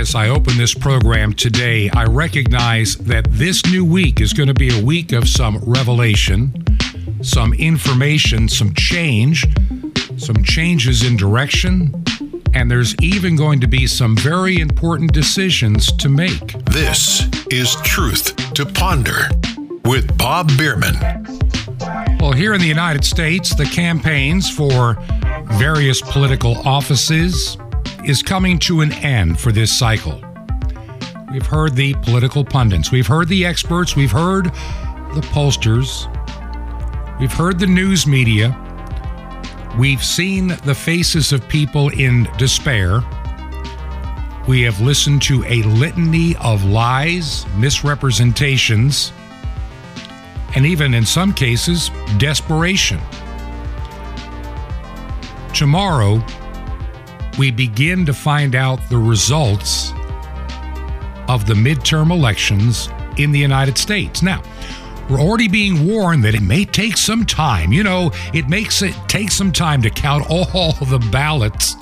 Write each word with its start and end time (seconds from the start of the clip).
as 0.00 0.14
I 0.14 0.30
open 0.30 0.56
this 0.56 0.72
program 0.72 1.34
today, 1.34 1.90
I 1.90 2.06
recognize 2.06 2.96
that 2.96 3.26
this 3.32 3.66
new 3.66 3.84
week 3.84 4.22
is 4.22 4.32
going 4.32 4.46
to 4.46 4.54
be 4.54 4.74
a 4.74 4.82
week 4.82 5.12
of 5.12 5.28
some 5.28 5.58
revelation, 5.58 6.64
some 7.20 7.52
information, 7.52 8.48
some 8.48 8.72
change, 8.72 9.46
some 10.16 10.42
changes 10.42 11.04
in 11.04 11.18
direction, 11.18 12.02
and 12.54 12.70
there's 12.70 12.94
even 13.02 13.36
going 13.36 13.60
to 13.60 13.66
be 13.66 13.86
some 13.86 14.16
very 14.16 14.58
important 14.58 15.12
decisions 15.12 15.92
to 15.92 16.08
make. 16.08 16.54
This 16.64 17.28
is 17.50 17.76
Truth 17.82 18.54
to 18.54 18.64
Ponder 18.64 19.28
with 19.84 20.16
Bob 20.16 20.48
Bierman. 20.56 20.96
Well, 22.18 22.32
here 22.32 22.54
in 22.54 22.62
the 22.62 22.66
United 22.66 23.04
States, 23.04 23.54
the 23.54 23.66
campaigns 23.66 24.48
for 24.48 24.94
various 25.58 26.00
political 26.00 26.56
offices 26.66 27.58
is 28.10 28.24
coming 28.24 28.58
to 28.58 28.80
an 28.80 28.90
end 28.92 29.38
for 29.38 29.52
this 29.52 29.78
cycle. 29.78 30.20
We've 31.30 31.46
heard 31.46 31.76
the 31.76 31.94
political 32.02 32.44
pundits, 32.44 32.90
we've 32.90 33.06
heard 33.06 33.28
the 33.28 33.46
experts, 33.46 33.94
we've 33.94 34.10
heard 34.10 34.46
the 35.14 35.20
pollsters, 35.30 36.08
we've 37.20 37.32
heard 37.32 37.60
the 37.60 37.68
news 37.68 38.08
media, 38.08 38.50
we've 39.78 40.02
seen 40.02 40.48
the 40.64 40.74
faces 40.74 41.32
of 41.32 41.46
people 41.48 41.88
in 41.90 42.28
despair. 42.36 43.00
We 44.48 44.62
have 44.62 44.80
listened 44.80 45.22
to 45.22 45.44
a 45.44 45.62
litany 45.62 46.34
of 46.38 46.64
lies, 46.64 47.46
misrepresentations, 47.54 49.12
and 50.56 50.66
even 50.66 50.94
in 50.94 51.06
some 51.06 51.32
cases, 51.32 51.92
desperation. 52.18 52.98
Tomorrow, 55.54 56.24
we 57.40 57.50
begin 57.50 58.04
to 58.04 58.12
find 58.12 58.54
out 58.54 58.78
the 58.90 58.98
results 58.98 59.92
of 61.26 61.46
the 61.46 61.54
midterm 61.54 62.10
elections 62.10 62.90
in 63.16 63.32
the 63.32 63.38
United 63.38 63.78
States. 63.78 64.20
Now, 64.22 64.42
we're 65.08 65.20
already 65.20 65.48
being 65.48 65.88
warned 65.88 66.22
that 66.24 66.34
it 66.34 66.42
may 66.42 66.66
take 66.66 66.98
some 66.98 67.24
time. 67.24 67.72
You 67.72 67.82
know, 67.82 68.10
it 68.34 68.46
makes 68.50 68.82
it 68.82 68.94
take 69.08 69.30
some 69.30 69.52
time 69.52 69.80
to 69.80 69.88
count 69.88 70.26
all 70.28 70.44
the 70.84 70.98
ballots, 71.10 71.76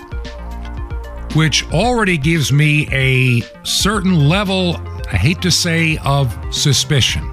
which 1.35 1.69
already 1.73 2.19
gives 2.19 2.53
me 2.53 2.89
a 2.93 3.41
certain 3.65 4.29
level, 4.29 4.77
I 5.11 5.17
hate 5.17 5.43
to 5.43 5.51
say, 5.51 5.99
of 6.05 6.39
suspicion. 6.55 7.29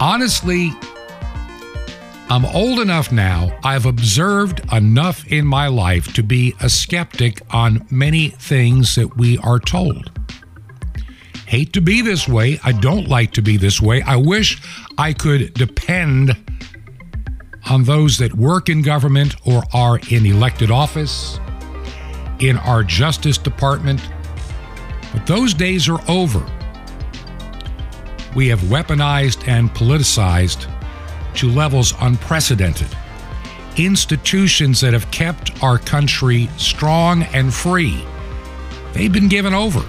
Honestly, 0.00 0.72
I'm 2.30 2.44
old 2.44 2.78
enough 2.78 3.10
now, 3.10 3.58
I've 3.64 3.86
observed 3.86 4.60
enough 4.70 5.26
in 5.32 5.46
my 5.46 5.68
life 5.68 6.12
to 6.12 6.22
be 6.22 6.54
a 6.60 6.68
skeptic 6.68 7.40
on 7.50 7.86
many 7.90 8.28
things 8.28 8.96
that 8.96 9.16
we 9.16 9.38
are 9.38 9.58
told. 9.58 10.10
Hate 11.46 11.72
to 11.72 11.80
be 11.80 12.02
this 12.02 12.28
way. 12.28 12.60
I 12.62 12.72
don't 12.72 13.08
like 13.08 13.32
to 13.32 13.40
be 13.40 13.56
this 13.56 13.80
way. 13.80 14.02
I 14.02 14.16
wish 14.16 14.60
I 14.98 15.14
could 15.14 15.54
depend 15.54 16.36
on 17.70 17.84
those 17.84 18.18
that 18.18 18.34
work 18.34 18.68
in 18.68 18.82
government 18.82 19.34
or 19.46 19.62
are 19.72 19.98
in 20.10 20.26
elected 20.26 20.70
office, 20.70 21.40
in 22.40 22.58
our 22.58 22.84
Justice 22.84 23.38
Department. 23.38 24.06
But 25.14 25.26
those 25.26 25.54
days 25.54 25.88
are 25.88 26.00
over. 26.10 26.44
We 28.36 28.48
have 28.48 28.60
weaponized 28.60 29.48
and 29.48 29.70
politicized 29.70 30.66
to 31.38 31.48
levels 31.48 31.94
unprecedented. 32.00 32.88
Institutions 33.76 34.80
that 34.80 34.92
have 34.92 35.10
kept 35.10 35.62
our 35.62 35.78
country 35.78 36.48
strong 36.56 37.22
and 37.32 37.54
free, 37.54 38.04
they've 38.92 39.12
been 39.12 39.28
given 39.28 39.54
over, 39.54 39.84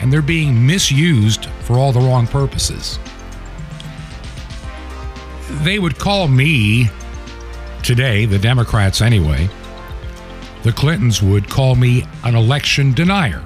and 0.00 0.12
they're 0.12 0.22
being 0.22 0.64
misused 0.64 1.46
for 1.60 1.78
all 1.78 1.92
the 1.92 2.00
wrong 2.00 2.26
purposes. 2.26 2.98
They 5.62 5.78
would 5.78 5.98
call 5.98 6.28
me 6.28 6.90
today, 7.82 8.24
the 8.24 8.38
Democrats 8.38 9.00
anyway, 9.00 9.48
the 10.62 10.72
Clintons 10.72 11.22
would 11.22 11.48
call 11.48 11.74
me 11.74 12.04
an 12.24 12.34
election 12.34 12.92
denier 12.92 13.42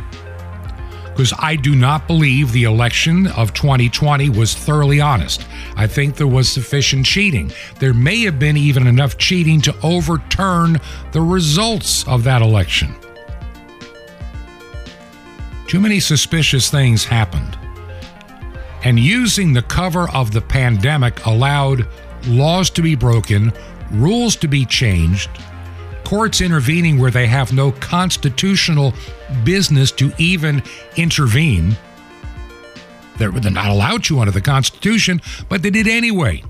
because 1.21 1.35
I 1.39 1.57
do 1.57 1.77
not 1.77 2.07
believe 2.07 2.51
the 2.51 2.65
election 2.65 3.27
of 3.27 3.53
2020 3.53 4.31
was 4.31 4.55
thoroughly 4.55 5.03
honest. 5.03 5.47
I 5.77 5.87
think 5.87 6.17
there 6.17 6.27
was 6.27 6.49
sufficient 6.49 7.05
cheating. 7.05 7.53
There 7.79 7.93
may 7.93 8.23
have 8.23 8.39
been 8.39 8.57
even 8.57 8.87
enough 8.87 9.19
cheating 9.19 9.61
to 9.63 9.77
overturn 9.83 10.81
the 11.13 11.21
results 11.21 12.09
of 12.09 12.25
that 12.25 12.41
election. 12.41 12.95
Too 15.67 15.79
many 15.79 16.01
suspicious 16.01 16.71
things 16.71 17.05
happened. 17.05 17.59
And 18.83 18.99
using 18.99 19.53
the 19.53 19.61
cover 19.61 20.09
of 20.13 20.33
the 20.33 20.41
pandemic 20.41 21.27
allowed 21.27 21.87
laws 22.29 22.71
to 22.71 22.81
be 22.81 22.95
broken, 22.95 23.53
rules 23.91 24.37
to 24.37 24.49
be 24.49 24.65
changed, 24.65 25.29
courts 26.11 26.41
intervening 26.41 26.99
where 26.99 27.13
they 27.13 27.29
have 27.29 27.53
no 27.53 27.71
constitutional 27.71 28.93
business 29.45 29.93
to 29.93 30.13
even 30.19 30.61
intervene. 30.97 31.77
They're, 33.17 33.31
not 33.31 33.69
allowed 33.69 34.03
to 34.05 34.19
under 34.19 34.33
the 34.33 34.41
Constitution, 34.41 35.21
but 35.49 35.63
they 35.63 35.71
did 35.71 35.87
anyway. 35.87 36.43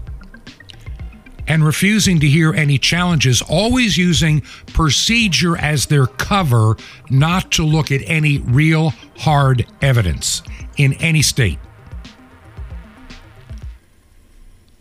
And 1.46 1.62
refusing 1.62 2.20
to 2.20 2.26
hear 2.26 2.54
any 2.54 2.78
challenges, 2.78 3.42
always 3.42 3.98
using 3.98 4.40
procedure 4.72 5.58
as 5.58 5.84
their 5.84 6.06
cover, 6.06 6.78
not 7.10 7.52
to 7.52 7.62
look 7.62 7.92
at 7.92 8.00
any 8.06 8.38
real 8.38 8.94
hard 9.18 9.66
evidence 9.82 10.40
in 10.78 10.94
any 10.94 11.20
state. 11.20 11.58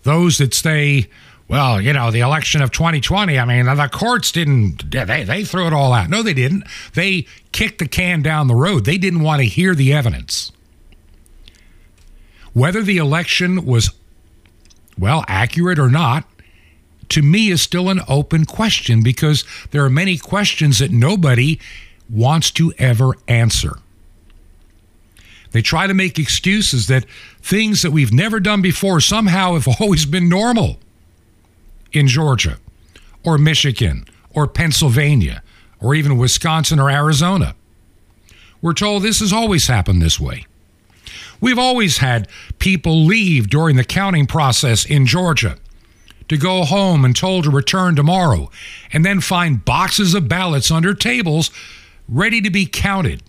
Those 0.03 0.38
that 0.38 0.53
say, 0.53 1.09
well, 1.50 1.82
you 1.82 1.94
know, 1.94 2.12
the 2.12 2.20
election 2.20 2.62
of 2.62 2.72
2020, 2.72 3.40
I 3.40 3.44
mean, 3.44 3.66
the 3.66 3.90
courts 3.92 4.32
didn't, 4.32 4.92
they, 4.92 5.24
they 5.24 5.44
threw 5.44 5.66
it 5.66 5.74
all 5.74 5.94
out. 5.94 6.08
No, 6.08 6.22
they 6.22 6.36
didn't. 6.36 6.64
They 6.94 7.26
kicked 7.52 7.80
the 7.80 7.88
can 7.88 8.22
down 8.22 8.48
the 8.48 8.56
road. 8.56 8.86
They 8.86 9.00
didn't 9.00 9.22
want 9.22 9.42
to 9.42 9.48
hear 9.48 9.74
the 9.74 9.92
evidence. 9.92 10.52
Whether 12.54 12.84
the 12.84 12.98
election 12.98 13.66
was, 13.66 13.90
well, 14.98 15.26
accurate 15.28 15.80
or 15.80 15.90
not, 15.90 16.26
to 17.10 17.24
me 17.24 17.50
is 17.50 17.64
still 17.64 17.90
an 17.90 18.02
open 18.08 18.46
question 18.46 19.02
because 19.02 19.44
there 19.72 19.84
are 19.84 19.90
many 19.90 20.20
questions 20.20 20.78
that 20.78 20.92
nobody 20.92 21.60
wants 22.12 22.52
to 22.52 22.74
ever 22.78 23.16
answer. 23.28 23.80
They 25.52 25.64
try 25.64 25.88
to 25.88 25.96
make 25.96 26.20
excuses 26.20 26.86
that 26.88 27.06
things 27.42 27.81
that 27.81 27.90
we've 27.90 28.14
never 28.14 28.40
done 28.40 28.62
before 28.62 29.02
somehow 29.02 29.56
have 29.56 29.68
always 29.81 30.06
been 30.06 30.30
normal 30.30 30.78
in 31.91 32.07
Georgia 32.07 32.57
or 33.23 33.38
Michigan 33.38 34.05
or 34.31 34.47
Pennsylvania 34.47 35.44
or 35.79 35.95
even 35.95 36.17
Wisconsin 36.17 36.79
or 36.79 36.89
Arizona. 36.89 37.55
We're 38.61 38.73
told 38.73 39.03
this 39.03 39.19
has 39.19 39.31
always 39.31 39.67
happened 39.67 40.01
this 40.01 40.19
way. 40.19 40.45
We've 41.41 41.59
always 41.59 42.00
had 42.00 42.27
people 42.59 43.05
leave 43.05 43.50
during 43.50 43.77
the 43.77 43.85
counting 43.85 44.27
process 44.27 44.85
in 44.85 45.05
Georgia 45.05 45.57
to 46.27 46.38
go 46.38 46.63
home 46.63 47.05
and 47.05 47.16
told 47.16 47.45
to 47.45 47.50
return 47.50 47.95
tomorrow 47.95 48.51
and 48.91 49.06
then 49.06 49.21
find 49.21 49.63
boxes 49.63 50.13
of 50.13 50.27
ballots 50.27 50.69
under 50.69 50.94
tables 50.94 51.50
ready 52.07 52.41
to 52.41 52.50
be 52.50 52.66
counted 52.66 53.23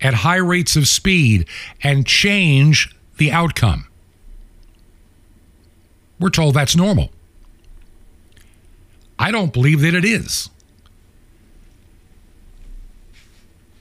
at 0.00 0.14
high 0.14 0.36
rates 0.36 0.76
of 0.76 0.88
speed 0.88 1.46
and 1.82 2.06
change 2.06 2.94
the 3.18 3.30
outcome. 3.30 3.86
We're 6.18 6.30
told 6.30 6.54
that's 6.54 6.76
normal. 6.76 7.10
I 9.22 9.30
don't 9.30 9.52
believe 9.52 9.82
that 9.82 9.94
it 9.94 10.04
is. 10.04 10.50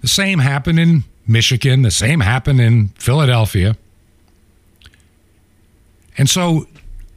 The 0.01 0.07
same 0.07 0.37
happened 0.37 0.79
in 0.79 1.03
Michigan, 1.25 1.81
the 1.81 1.89
same 1.89 2.19
happened 2.19 2.61
in 2.61 2.89
Philadelphia. 2.89 3.75
And 6.15 6.29
so 6.29 6.67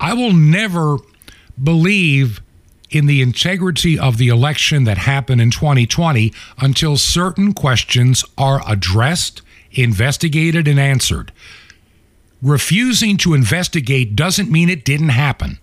I 0.00 0.14
will 0.14 0.32
never 0.32 0.96
believe 1.62 2.40
in 2.88 3.04
the 3.04 3.20
integrity 3.20 3.98
of 3.98 4.16
the 4.16 4.28
election 4.28 4.84
that 4.84 4.96
happened 4.96 5.42
in 5.42 5.50
2020 5.50 6.32
until 6.58 6.96
certain 6.96 7.52
questions 7.52 8.24
are 8.38 8.62
addressed, 8.66 9.42
investigated, 9.70 10.66
and 10.66 10.80
answered. 10.80 11.30
Refusing 12.40 13.18
to 13.18 13.34
investigate 13.34 14.16
doesn't 14.16 14.50
mean 14.50 14.70
it 14.70 14.82
didn't 14.82 15.10
happen 15.10 15.58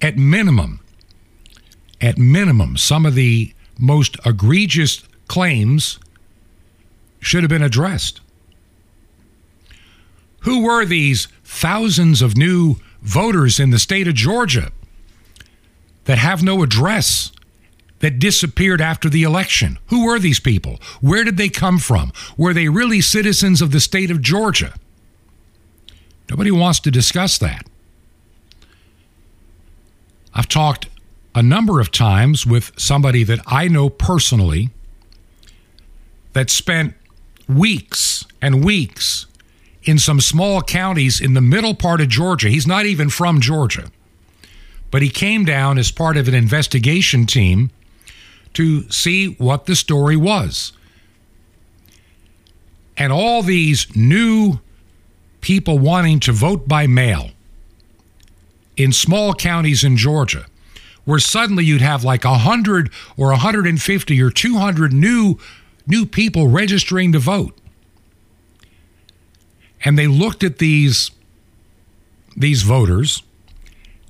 at 0.00 0.16
minimum, 0.16 0.80
at 2.00 2.18
minimum, 2.18 2.76
some 2.76 3.04
of 3.04 3.14
the 3.14 3.52
most 3.78 4.16
egregious 4.24 5.02
claims 5.26 5.98
should 7.20 7.42
have 7.42 7.50
been 7.50 7.62
addressed. 7.62 8.20
Who 10.40 10.62
were 10.62 10.84
these 10.84 11.26
thousands 11.44 12.22
of 12.22 12.36
new 12.36 12.76
voters 13.02 13.58
in 13.58 13.70
the 13.70 13.78
state 13.78 14.08
of 14.08 14.14
Georgia 14.14 14.70
that 16.04 16.18
have 16.18 16.42
no 16.42 16.62
address 16.62 17.32
that 18.00 18.18
disappeared 18.18 18.80
after 18.80 19.08
the 19.08 19.22
election. 19.22 19.78
Who 19.86 20.06
were 20.06 20.18
these 20.18 20.40
people? 20.40 20.78
Where 21.00 21.24
did 21.24 21.36
they 21.36 21.48
come 21.48 21.78
from? 21.78 22.12
Were 22.36 22.54
they 22.54 22.68
really 22.68 23.00
citizens 23.00 23.60
of 23.60 23.72
the 23.72 23.80
state 23.80 24.10
of 24.10 24.22
Georgia? 24.22 24.74
Nobody 26.30 26.50
wants 26.50 26.80
to 26.80 26.90
discuss 26.90 27.38
that. 27.38 27.66
I've 30.38 30.46
talked 30.46 30.86
a 31.34 31.42
number 31.42 31.80
of 31.80 31.90
times 31.90 32.46
with 32.46 32.70
somebody 32.78 33.24
that 33.24 33.40
I 33.44 33.66
know 33.66 33.90
personally 33.90 34.70
that 36.32 36.48
spent 36.48 36.94
weeks 37.48 38.24
and 38.40 38.64
weeks 38.64 39.26
in 39.82 39.98
some 39.98 40.20
small 40.20 40.62
counties 40.62 41.20
in 41.20 41.34
the 41.34 41.40
middle 41.40 41.74
part 41.74 42.00
of 42.00 42.08
Georgia. 42.08 42.48
He's 42.50 42.68
not 42.68 42.86
even 42.86 43.10
from 43.10 43.40
Georgia, 43.40 43.90
but 44.92 45.02
he 45.02 45.08
came 45.08 45.44
down 45.44 45.76
as 45.76 45.90
part 45.90 46.16
of 46.16 46.28
an 46.28 46.34
investigation 46.34 47.26
team 47.26 47.72
to 48.54 48.88
see 48.92 49.30
what 49.38 49.66
the 49.66 49.74
story 49.74 50.16
was. 50.16 50.72
And 52.96 53.12
all 53.12 53.42
these 53.42 53.88
new 53.96 54.60
people 55.40 55.80
wanting 55.80 56.20
to 56.20 56.32
vote 56.32 56.68
by 56.68 56.86
mail 56.86 57.30
in 58.78 58.92
small 58.92 59.34
counties 59.34 59.82
in 59.84 59.96
Georgia, 59.96 60.46
where 61.04 61.18
suddenly 61.18 61.64
you'd 61.64 61.82
have 61.82 62.04
like 62.04 62.24
100 62.24 62.90
or 63.16 63.28
150 63.28 64.22
or 64.22 64.30
200 64.30 64.92
new 64.92 65.38
new 65.86 66.06
people 66.06 66.48
registering 66.48 67.12
to 67.12 67.18
vote. 67.18 67.58
And 69.84 69.98
they 69.98 70.06
looked 70.06 70.44
at 70.44 70.58
these 70.58 71.10
these 72.36 72.62
voters 72.62 73.22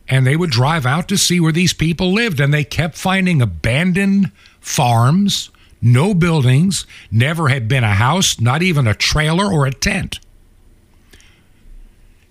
and 0.06 0.26
they 0.26 0.36
would 0.36 0.50
drive 0.50 0.84
out 0.84 1.08
to 1.08 1.16
see 1.16 1.40
where 1.40 1.52
these 1.52 1.72
people 1.72 2.12
lived 2.12 2.40
and 2.40 2.52
they 2.52 2.64
kept 2.64 2.96
finding 2.96 3.40
abandoned 3.40 4.30
farms, 4.60 5.50
no 5.80 6.12
buildings, 6.12 6.86
never 7.10 7.48
had 7.48 7.68
been 7.68 7.84
a 7.84 7.94
house, 7.94 8.38
not 8.38 8.62
even 8.62 8.86
a 8.86 8.94
trailer 8.94 9.50
or 9.50 9.66
a 9.66 9.72
tent. 9.72 10.18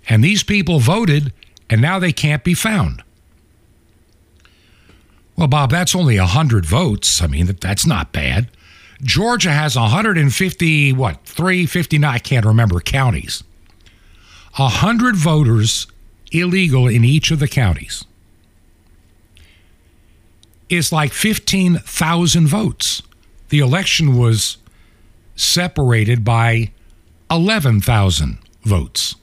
And 0.09 0.23
these 0.23 0.43
people 0.43 0.79
voted 0.79 1.33
and 1.69 1.81
now 1.81 1.99
they 1.99 2.11
can't 2.11 2.43
be 2.43 2.53
found. 2.53 3.03
Well, 5.35 5.47
Bob, 5.47 5.69
that's 5.69 5.95
only 5.95 6.17
100 6.17 6.65
votes. 6.65 7.21
I 7.21 7.27
mean, 7.27 7.45
that's 7.45 7.85
not 7.85 8.11
bad. 8.11 8.49
Georgia 9.03 9.51
has 9.51 9.75
150, 9.75 10.93
what, 10.93 11.23
359, 11.25 12.11
I 12.11 12.17
can't 12.17 12.45
remember 12.45 12.79
counties. 12.79 13.43
100 14.55 15.15
voters 15.15 15.85
illegal 16.31 16.87
in 16.87 17.05
each 17.05 17.29
of 17.29 17.39
the 17.39 17.47
counties 17.47 18.03
is 20.69 20.91
like 20.91 21.13
15,000 21.13 22.47
votes. 22.47 23.01
The 23.49 23.59
election 23.59 24.17
was 24.17 24.57
separated 25.35 26.25
by 26.25 26.71
11,000 27.29 28.39
votes. 28.63 29.15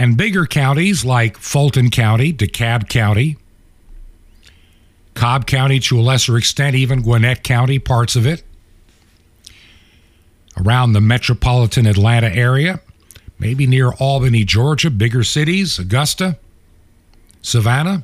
And 0.00 0.16
bigger 0.16 0.46
counties 0.46 1.04
like 1.04 1.36
Fulton 1.36 1.90
County, 1.90 2.32
DeKalb 2.32 2.88
County, 2.88 3.36
Cobb 5.12 5.46
County 5.46 5.78
to 5.80 6.00
a 6.00 6.00
lesser 6.00 6.38
extent, 6.38 6.74
even 6.74 7.02
Gwinnett 7.02 7.44
County, 7.44 7.78
parts 7.78 8.16
of 8.16 8.26
it, 8.26 8.42
around 10.56 10.94
the 10.94 11.02
metropolitan 11.02 11.84
Atlanta 11.84 12.28
area, 12.28 12.80
maybe 13.38 13.66
near 13.66 13.92
Albany, 13.92 14.42
Georgia, 14.42 14.90
bigger 14.90 15.22
cities, 15.22 15.78
Augusta, 15.78 16.38
Savannah. 17.42 18.02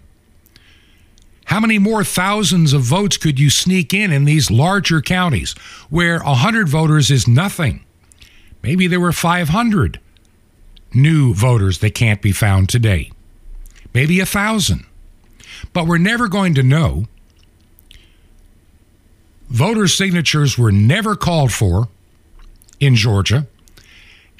How 1.46 1.60
many 1.60 1.78
more 1.78 2.04
thousands 2.04 2.74
of 2.74 2.82
votes 2.82 3.16
could 3.16 3.40
you 3.40 3.48
sneak 3.48 3.94
in 3.94 4.12
in 4.12 4.26
these 4.26 4.50
larger 4.50 5.00
counties 5.00 5.54
where 5.88 6.18
100 6.18 6.68
voters 6.68 7.10
is 7.10 7.26
nothing? 7.26 7.86
Maybe 8.62 8.86
there 8.86 9.00
were 9.00 9.12
500 9.12 9.98
new 10.94 11.34
voters 11.34 11.78
that 11.78 11.94
can't 11.94 12.22
be 12.22 12.32
found 12.32 12.68
today. 12.68 13.10
Maybe 13.94 14.18
a 14.18 14.22
1,000. 14.22 14.84
But 15.72 15.86
we're 15.86 15.98
never 15.98 16.28
going 16.28 16.54
to 16.54 16.62
know. 16.62 17.06
Voter 19.48 19.86
signatures 19.86 20.58
were 20.58 20.72
never 20.72 21.14
called 21.14 21.52
for 21.52 21.88
in 22.80 22.94
Georgia. 22.94 23.46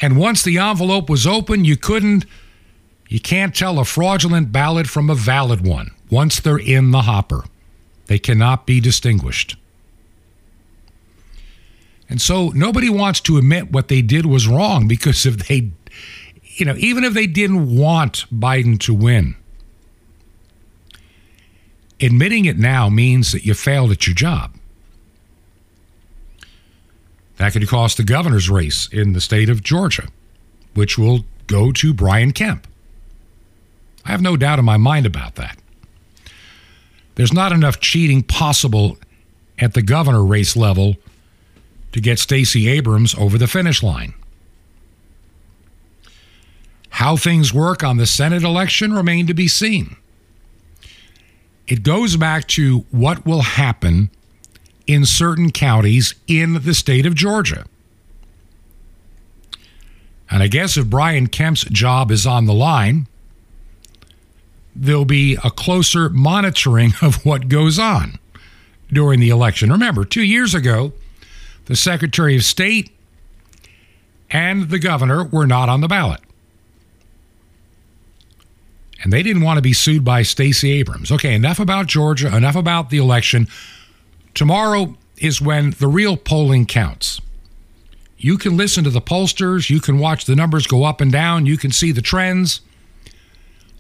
And 0.00 0.18
once 0.18 0.42
the 0.42 0.58
envelope 0.58 1.08
was 1.08 1.26
open, 1.26 1.64
you 1.64 1.76
couldn't, 1.76 2.26
you 3.08 3.20
can't 3.20 3.54
tell 3.54 3.78
a 3.78 3.84
fraudulent 3.84 4.52
ballot 4.52 4.86
from 4.86 5.08
a 5.08 5.14
valid 5.14 5.66
one 5.66 5.90
once 6.10 6.40
they're 6.40 6.58
in 6.58 6.90
the 6.90 7.02
hopper. 7.02 7.44
They 8.06 8.18
cannot 8.18 8.66
be 8.66 8.80
distinguished. 8.80 9.56
And 12.08 12.20
so 12.20 12.50
nobody 12.50 12.88
wants 12.88 13.20
to 13.22 13.36
admit 13.36 13.72
what 13.72 13.88
they 13.88 14.02
did 14.02 14.26
was 14.26 14.46
wrong 14.46 14.86
because 14.88 15.26
if 15.26 15.48
they, 15.48 15.70
you 16.56 16.64
know, 16.64 16.74
even 16.78 17.04
if 17.04 17.12
they 17.12 17.26
didn't 17.26 17.76
want 17.76 18.24
Biden 18.32 18.78
to 18.80 18.94
win, 18.94 19.36
admitting 22.00 22.46
it 22.46 22.56
now 22.56 22.88
means 22.88 23.32
that 23.32 23.44
you 23.44 23.54
failed 23.54 23.92
at 23.92 24.06
your 24.06 24.14
job. 24.14 24.54
That 27.36 27.52
could 27.52 27.68
cost 27.68 27.98
the 27.98 28.04
governor's 28.04 28.48
race 28.48 28.88
in 28.90 29.12
the 29.12 29.20
state 29.20 29.50
of 29.50 29.62
Georgia, 29.62 30.08
which 30.72 30.96
will 30.96 31.26
go 31.46 31.72
to 31.72 31.92
Brian 31.92 32.32
Kemp. 32.32 32.66
I 34.06 34.10
have 34.10 34.22
no 34.22 34.38
doubt 34.38 34.58
in 34.58 34.64
my 34.64 34.78
mind 34.78 35.04
about 35.04 35.34
that. 35.34 35.58
There's 37.16 37.32
not 37.32 37.52
enough 37.52 37.80
cheating 37.80 38.22
possible 38.22 38.96
at 39.58 39.74
the 39.74 39.82
governor 39.82 40.24
race 40.24 40.56
level 40.56 40.96
to 41.92 42.00
get 42.00 42.18
Stacey 42.18 42.68
Abrams 42.68 43.14
over 43.14 43.36
the 43.36 43.46
finish 43.46 43.82
line. 43.82 44.14
How 46.96 47.14
things 47.14 47.52
work 47.52 47.84
on 47.84 47.98
the 47.98 48.06
Senate 48.06 48.42
election 48.42 48.94
remain 48.94 49.26
to 49.26 49.34
be 49.34 49.48
seen. 49.48 49.96
It 51.68 51.82
goes 51.82 52.16
back 52.16 52.48
to 52.48 52.86
what 52.90 53.26
will 53.26 53.42
happen 53.42 54.08
in 54.86 55.04
certain 55.04 55.52
counties 55.52 56.14
in 56.26 56.62
the 56.62 56.72
state 56.72 57.04
of 57.04 57.14
Georgia. 57.14 57.66
And 60.30 60.42
I 60.42 60.46
guess 60.46 60.78
if 60.78 60.86
Brian 60.86 61.26
Kemp's 61.26 61.64
job 61.64 62.10
is 62.10 62.26
on 62.26 62.46
the 62.46 62.54
line, 62.54 63.08
there'll 64.74 65.04
be 65.04 65.36
a 65.44 65.50
closer 65.50 66.08
monitoring 66.08 66.94
of 67.02 67.26
what 67.26 67.48
goes 67.48 67.78
on 67.78 68.18
during 68.90 69.20
the 69.20 69.28
election. 69.28 69.70
Remember, 69.70 70.06
two 70.06 70.24
years 70.24 70.54
ago, 70.54 70.94
the 71.66 71.76
Secretary 71.76 72.36
of 72.36 72.42
State 72.42 72.90
and 74.30 74.70
the 74.70 74.78
governor 74.78 75.24
were 75.24 75.46
not 75.46 75.68
on 75.68 75.82
the 75.82 75.88
ballot. 75.88 76.22
And 79.02 79.12
they 79.12 79.22
didn't 79.22 79.42
want 79.42 79.58
to 79.58 79.62
be 79.62 79.72
sued 79.72 80.04
by 80.04 80.22
Stacey 80.22 80.72
Abrams. 80.72 81.12
Okay, 81.12 81.34
enough 81.34 81.58
about 81.58 81.86
Georgia, 81.86 82.34
enough 82.34 82.56
about 82.56 82.90
the 82.90 82.98
election. 82.98 83.46
Tomorrow 84.34 84.96
is 85.18 85.40
when 85.40 85.72
the 85.72 85.88
real 85.88 86.16
polling 86.16 86.66
counts. 86.66 87.20
You 88.18 88.38
can 88.38 88.56
listen 88.56 88.84
to 88.84 88.90
the 88.90 89.00
pollsters, 89.00 89.68
you 89.68 89.80
can 89.80 89.98
watch 89.98 90.24
the 90.24 90.34
numbers 90.34 90.66
go 90.66 90.84
up 90.84 91.00
and 91.00 91.12
down, 91.12 91.46
you 91.46 91.58
can 91.58 91.70
see 91.70 91.92
the 91.92 92.02
trends. 92.02 92.60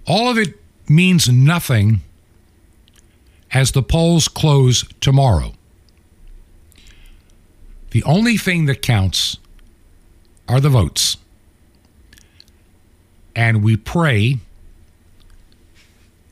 All 0.06 0.28
of 0.28 0.38
it 0.38 0.54
means 0.88 1.28
nothing 1.28 2.02
as 3.52 3.72
the 3.72 3.82
polls 3.82 4.28
close 4.28 4.84
tomorrow. 5.00 5.54
The 7.90 8.04
only 8.04 8.36
thing 8.36 8.66
that 8.66 8.82
counts 8.82 9.38
are 10.48 10.60
the 10.60 10.68
votes. 10.68 11.16
And 13.34 13.64
we 13.64 13.76
pray 13.76 14.38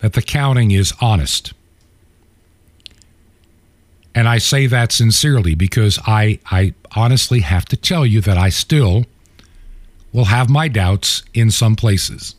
that 0.05 0.13
the 0.13 0.21
counting 0.21 0.71
is 0.71 0.93
honest. 1.01 1.55
And 4.15 4.29
I 4.29 4.37
say 4.37 4.67
that 4.67 4.93
sincerely 4.93 5.55
because 5.55 5.99
I, 6.07 6.41
I 6.51 6.75
honestly 6.95 7.41
have 7.41 7.65
to 7.65 7.77
tell 7.77 8.05
you 8.05 8.21
that 8.21 8.37
I 8.37 8.51
still 8.51 9.07
will 10.13 10.27
have 10.27 10.51
my 10.51 10.69
doubts 10.69 11.23
in 11.33 11.51
some 11.51 11.75
places, 11.75 12.35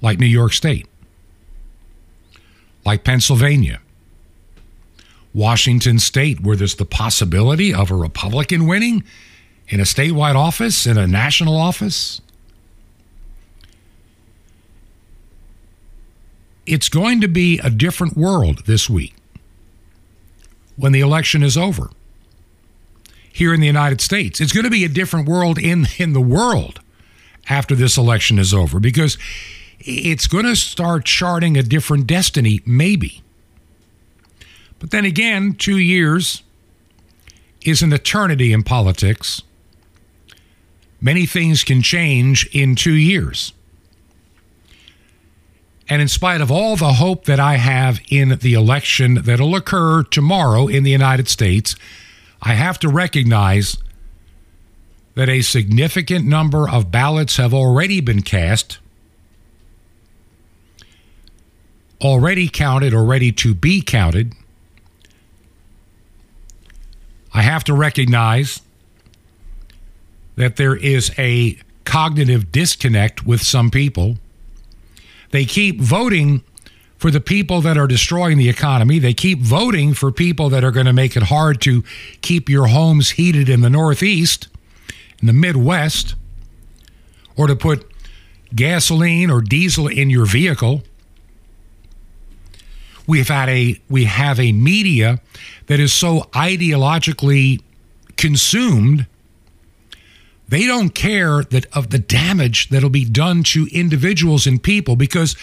like 0.00 0.18
New 0.18 0.24
York 0.24 0.54
State, 0.54 0.86
like 2.86 3.04
Pennsylvania, 3.04 3.82
Washington 5.34 5.98
State, 5.98 6.40
where 6.40 6.56
there's 6.56 6.76
the 6.76 6.86
possibility 6.86 7.74
of 7.74 7.90
a 7.90 7.94
Republican 7.94 8.66
winning 8.66 9.04
in 9.68 9.78
a 9.78 9.82
statewide 9.82 10.36
office, 10.36 10.86
in 10.86 10.96
a 10.96 11.06
national 11.06 11.54
office. 11.54 12.22
It's 16.66 16.88
going 16.88 17.20
to 17.20 17.28
be 17.28 17.58
a 17.58 17.70
different 17.70 18.16
world 18.16 18.66
this 18.66 18.90
week 18.90 19.14
when 20.76 20.92
the 20.92 21.00
election 21.00 21.42
is 21.42 21.56
over 21.56 21.90
here 23.32 23.54
in 23.54 23.60
the 23.60 23.66
United 23.66 24.00
States. 24.00 24.40
It's 24.40 24.52
going 24.52 24.64
to 24.64 24.70
be 24.70 24.84
a 24.84 24.88
different 24.88 25.28
world 25.28 25.58
in, 25.58 25.86
in 25.98 26.12
the 26.12 26.20
world 26.20 26.80
after 27.48 27.74
this 27.74 27.96
election 27.96 28.38
is 28.38 28.52
over 28.52 28.80
because 28.80 29.16
it's 29.78 30.26
going 30.26 30.46
to 30.46 30.56
start 30.56 31.04
charting 31.04 31.56
a 31.56 31.62
different 31.62 32.06
destiny, 32.06 32.60
maybe. 32.66 33.22
But 34.78 34.90
then 34.90 35.04
again, 35.04 35.54
two 35.54 35.78
years 35.78 36.42
is 37.64 37.82
an 37.82 37.92
eternity 37.92 38.52
in 38.52 38.62
politics. 38.62 39.42
Many 41.00 41.26
things 41.26 41.62
can 41.62 41.82
change 41.82 42.48
in 42.52 42.74
two 42.74 42.94
years. 42.94 43.52
And 45.88 46.02
in 46.02 46.08
spite 46.08 46.40
of 46.40 46.50
all 46.50 46.76
the 46.76 46.94
hope 46.94 47.26
that 47.26 47.38
I 47.38 47.56
have 47.56 48.00
in 48.10 48.38
the 48.40 48.54
election 48.54 49.22
that'll 49.22 49.54
occur 49.54 50.02
tomorrow 50.02 50.66
in 50.66 50.82
the 50.82 50.90
United 50.90 51.28
States, 51.28 51.76
I 52.42 52.54
have 52.54 52.78
to 52.80 52.88
recognize 52.88 53.76
that 55.14 55.28
a 55.28 55.42
significant 55.42 56.26
number 56.26 56.68
of 56.68 56.90
ballots 56.90 57.36
have 57.36 57.54
already 57.54 58.00
been 58.00 58.22
cast, 58.22 58.78
already 62.00 62.48
counted, 62.48 62.92
or 62.92 63.04
ready 63.04 63.32
to 63.32 63.54
be 63.54 63.80
counted. 63.80 64.34
I 67.32 67.42
have 67.42 67.64
to 67.64 67.74
recognize 67.74 68.60
that 70.34 70.56
there 70.56 70.76
is 70.76 71.10
a 71.16 71.58
cognitive 71.84 72.52
disconnect 72.52 73.26
with 73.26 73.40
some 73.40 73.70
people. 73.70 74.18
They 75.36 75.44
keep 75.44 75.82
voting 75.82 76.42
for 76.96 77.10
the 77.10 77.20
people 77.20 77.60
that 77.60 77.76
are 77.76 77.86
destroying 77.86 78.38
the 78.38 78.48
economy. 78.48 78.98
They 78.98 79.12
keep 79.12 79.40
voting 79.40 79.92
for 79.92 80.10
people 80.10 80.48
that 80.48 80.64
are 80.64 80.70
going 80.70 80.86
to 80.86 80.94
make 80.94 81.14
it 81.14 81.24
hard 81.24 81.60
to 81.60 81.84
keep 82.22 82.48
your 82.48 82.68
homes 82.68 83.10
heated 83.10 83.50
in 83.50 83.60
the 83.60 83.68
Northeast 83.68 84.48
in 85.20 85.26
the 85.26 85.34
Midwest 85.34 86.14
or 87.36 87.48
to 87.48 87.54
put 87.54 87.86
gasoline 88.54 89.30
or 89.30 89.42
diesel 89.42 89.88
in 89.88 90.08
your 90.08 90.24
vehicle. 90.24 90.84
We've 93.06 93.28
had 93.28 93.50
a 93.50 93.78
we 93.90 94.04
have 94.04 94.40
a 94.40 94.52
media 94.52 95.20
that 95.66 95.80
is 95.80 95.92
so 95.92 96.30
ideologically 96.32 97.60
consumed 98.16 99.04
they 100.48 100.66
don't 100.66 100.90
care 100.90 101.42
that 101.44 101.66
of 101.74 101.90
the 101.90 101.98
damage 101.98 102.68
that'll 102.68 102.90
be 102.90 103.04
done 103.04 103.42
to 103.42 103.66
individuals 103.72 104.46
and 104.46 104.62
people 104.62 104.96
because 104.96 105.36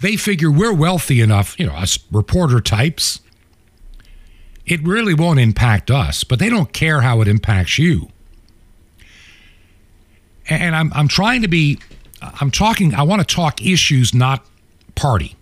they 0.00 0.16
figure 0.16 0.50
we're 0.50 0.72
wealthy 0.72 1.20
enough, 1.20 1.58
you 1.58 1.66
know, 1.66 1.74
us 1.74 1.98
reporter 2.10 2.60
types. 2.60 3.20
It 4.66 4.82
really 4.82 5.14
won't 5.14 5.40
impact 5.40 5.90
us, 5.90 6.24
but 6.24 6.38
they 6.38 6.50
don't 6.50 6.72
care 6.72 7.00
how 7.00 7.20
it 7.20 7.28
impacts 7.28 7.78
you 7.78 8.10
and 10.48 10.74
I'm 10.74 10.92
I'm 10.94 11.08
trying 11.08 11.42
to 11.42 11.48
be 11.48 11.78
I'm 12.22 12.50
talking 12.50 12.94
I 12.94 13.02
want 13.02 13.26
to 13.26 13.34
talk 13.34 13.64
issues 13.64 14.14
not 14.14 14.44
party. 14.94 15.36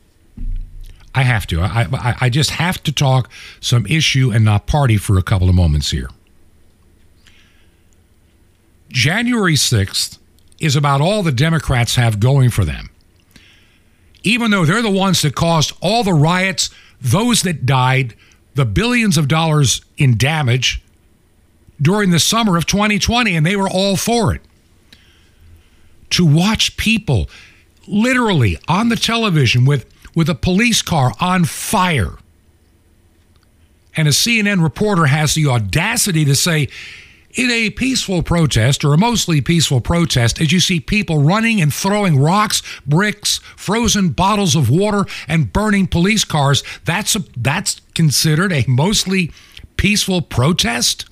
I 1.15 1.23
have 1.23 1.47
to. 1.47 1.63
I, 1.63 1.87
I, 1.93 2.17
I 2.23 2.29
just 2.29 2.51
have 2.51 2.83
to 2.83 2.93
talk 2.93 3.31
some 3.61 3.87
issue 3.87 4.31
and 4.35 4.45
not 4.45 4.67
party 4.67 4.99
for 4.99 5.17
a 5.17 5.23
couple 5.23 5.49
of 5.49 5.55
moments 5.55 5.91
here. 5.91 6.11
January 8.89 9.55
6th 9.55 10.19
is 10.59 10.77
about 10.77 11.01
all 11.01 11.23
the 11.23 11.33
Democrats 11.33 11.97
have 11.97 12.21
going 12.21 12.51
for 12.51 12.65
them. 12.65 12.91
Even 14.23 14.51
though 14.51 14.65
they're 14.65 14.83
the 14.83 14.91
ones 14.91 15.23
that 15.23 15.35
caused 15.35 15.73
all 15.81 16.03
the 16.03 16.15
riots, 16.15 16.71
those 17.01 17.43
that 17.43 17.67
died, 17.67 18.15
the 18.55 18.65
billions 18.65 19.19
of 19.19 19.29
dollars 19.29 19.83
in 19.97 20.17
damage 20.17 20.83
during 21.81 22.11
the 22.11 22.19
summer 22.19 22.57
of 22.57 22.67
2020, 22.67 23.37
and 23.37 23.45
they 23.45 23.57
were 23.57 23.69
all 23.69 23.97
for 23.97 24.35
it 24.35 24.41
to 26.11 26.25
watch 26.25 26.77
people 26.77 27.29
literally 27.87 28.59
on 28.69 28.89
the 28.89 28.97
television 28.97 29.65
with, 29.65 29.87
with 30.15 30.29
a 30.29 30.35
police 30.35 30.83
car 30.83 31.13
on 31.21 31.45
fire. 31.45 32.17
And 33.97 34.09
a 34.09 34.13
CNN 34.13 34.63
reporter 34.63 35.07
has 35.07 35.35
the 35.35 35.47
audacity 35.47 36.25
to 36.25 36.35
say, 36.35 36.69
in 37.37 37.51
a 37.51 37.71
peaceful 37.71 38.23
protest 38.23 38.85
or 38.85 38.95
a 38.95 38.99
mostly 38.99 39.41
peaceful 39.41 39.81
protest, 39.81 40.41
as 40.41 40.53
you 40.53 40.61
see 40.61 40.81
people 40.81 41.23
running 41.23 41.61
and 41.61 41.73
throwing 41.73 42.19
rocks, 42.19 42.63
bricks, 42.87 43.39
frozen 43.57 44.09
bottles 44.09 44.57
of 44.57 44.71
water, 44.71 45.05
and 45.29 45.53
burning 45.53 45.87
police 45.87 46.25
cars, 46.25 46.65
that's 46.85 47.15
a, 47.15 47.21
that's 47.37 47.81
considered 47.95 48.53
a 48.53 48.65
mostly 48.67 49.31
peaceful 49.77 50.23
protest. 50.23 51.05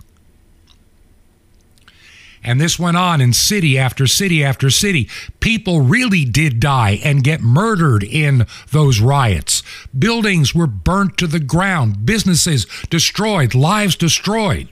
And 2.46 2.60
this 2.60 2.78
went 2.78 2.98
on 2.98 3.22
in 3.22 3.32
city 3.32 3.78
after 3.78 4.06
city 4.06 4.44
after 4.44 4.68
city. 4.68 5.08
People 5.40 5.80
really 5.80 6.26
did 6.26 6.60
die 6.60 7.00
and 7.02 7.24
get 7.24 7.40
murdered 7.40 8.04
in 8.04 8.46
those 8.70 9.00
riots. 9.00 9.62
Buildings 9.98 10.54
were 10.54 10.66
burnt 10.66 11.16
to 11.18 11.26
the 11.26 11.40
ground, 11.40 12.04
businesses 12.04 12.66
destroyed, 12.90 13.54
lives 13.54 13.96
destroyed, 13.96 14.68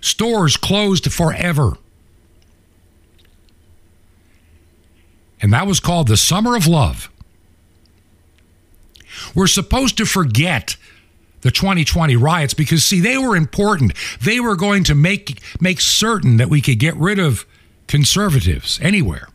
stores 0.00 0.56
closed 0.56 1.10
forever. 1.12 1.76
And 5.40 5.52
that 5.52 5.66
was 5.66 5.80
called 5.80 6.08
the 6.08 6.16
Summer 6.16 6.56
of 6.56 6.66
Love. 6.66 7.10
We're 9.34 9.46
supposed 9.46 9.96
to 9.98 10.06
forget 10.06 10.76
the 11.42 11.50
2020 11.50 12.16
riots 12.16 12.54
because 12.54 12.84
see 12.84 13.00
they 13.00 13.16
were 13.18 13.36
important. 13.36 13.92
They 14.20 14.40
were 14.40 14.56
going 14.56 14.84
to 14.84 14.94
make 14.94 15.40
make 15.60 15.80
certain 15.80 16.36
that 16.38 16.48
we 16.48 16.60
could 16.60 16.78
get 16.78 16.96
rid 16.96 17.18
of 17.18 17.46
conservatives 17.86 18.78
anywhere 18.82 19.28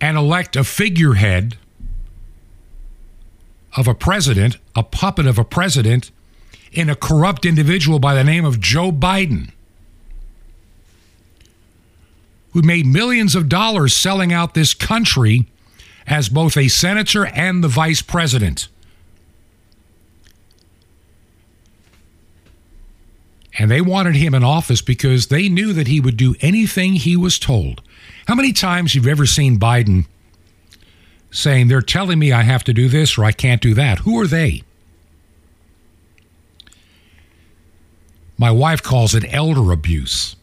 and 0.00 0.16
elect 0.16 0.56
a 0.56 0.64
figurehead 0.64 1.56
of 3.76 3.86
a 3.86 3.94
president, 3.94 4.58
a 4.74 4.82
puppet 4.82 5.26
of 5.26 5.38
a 5.38 5.44
president 5.44 6.10
in 6.76 6.90
a 6.90 6.96
corrupt 6.96 7.46
individual 7.46 7.98
by 7.98 8.14
the 8.14 8.24
name 8.24 8.44
of 8.44 8.60
Joe 8.60 8.92
Biden 8.92 9.50
who 12.56 12.62
made 12.62 12.86
millions 12.86 13.34
of 13.34 13.50
dollars 13.50 13.94
selling 13.94 14.32
out 14.32 14.54
this 14.54 14.72
country 14.72 15.46
as 16.06 16.30
both 16.30 16.56
a 16.56 16.68
senator 16.68 17.26
and 17.26 17.62
the 17.62 17.68
vice 17.68 18.00
president. 18.00 18.68
And 23.58 23.70
they 23.70 23.82
wanted 23.82 24.16
him 24.16 24.34
in 24.34 24.42
office 24.42 24.80
because 24.80 25.26
they 25.26 25.50
knew 25.50 25.74
that 25.74 25.86
he 25.86 26.00
would 26.00 26.16
do 26.16 26.34
anything 26.40 26.94
he 26.94 27.14
was 27.14 27.38
told. 27.38 27.82
How 28.26 28.34
many 28.34 28.54
times 28.54 28.94
have 28.94 29.04
you've 29.04 29.12
ever 29.12 29.26
seen 29.26 29.58
Biden 29.58 30.06
saying, 31.30 31.68
They're 31.68 31.82
telling 31.82 32.18
me 32.18 32.32
I 32.32 32.40
have 32.40 32.64
to 32.64 32.72
do 32.72 32.88
this 32.88 33.18
or 33.18 33.24
I 33.24 33.32
can't 33.32 33.60
do 33.60 33.74
that? 33.74 33.98
Who 33.98 34.18
are 34.18 34.26
they? 34.26 34.62
My 38.38 38.50
wife 38.50 38.82
calls 38.82 39.14
it 39.14 39.24
elder 39.32 39.72
abuse. 39.72 40.36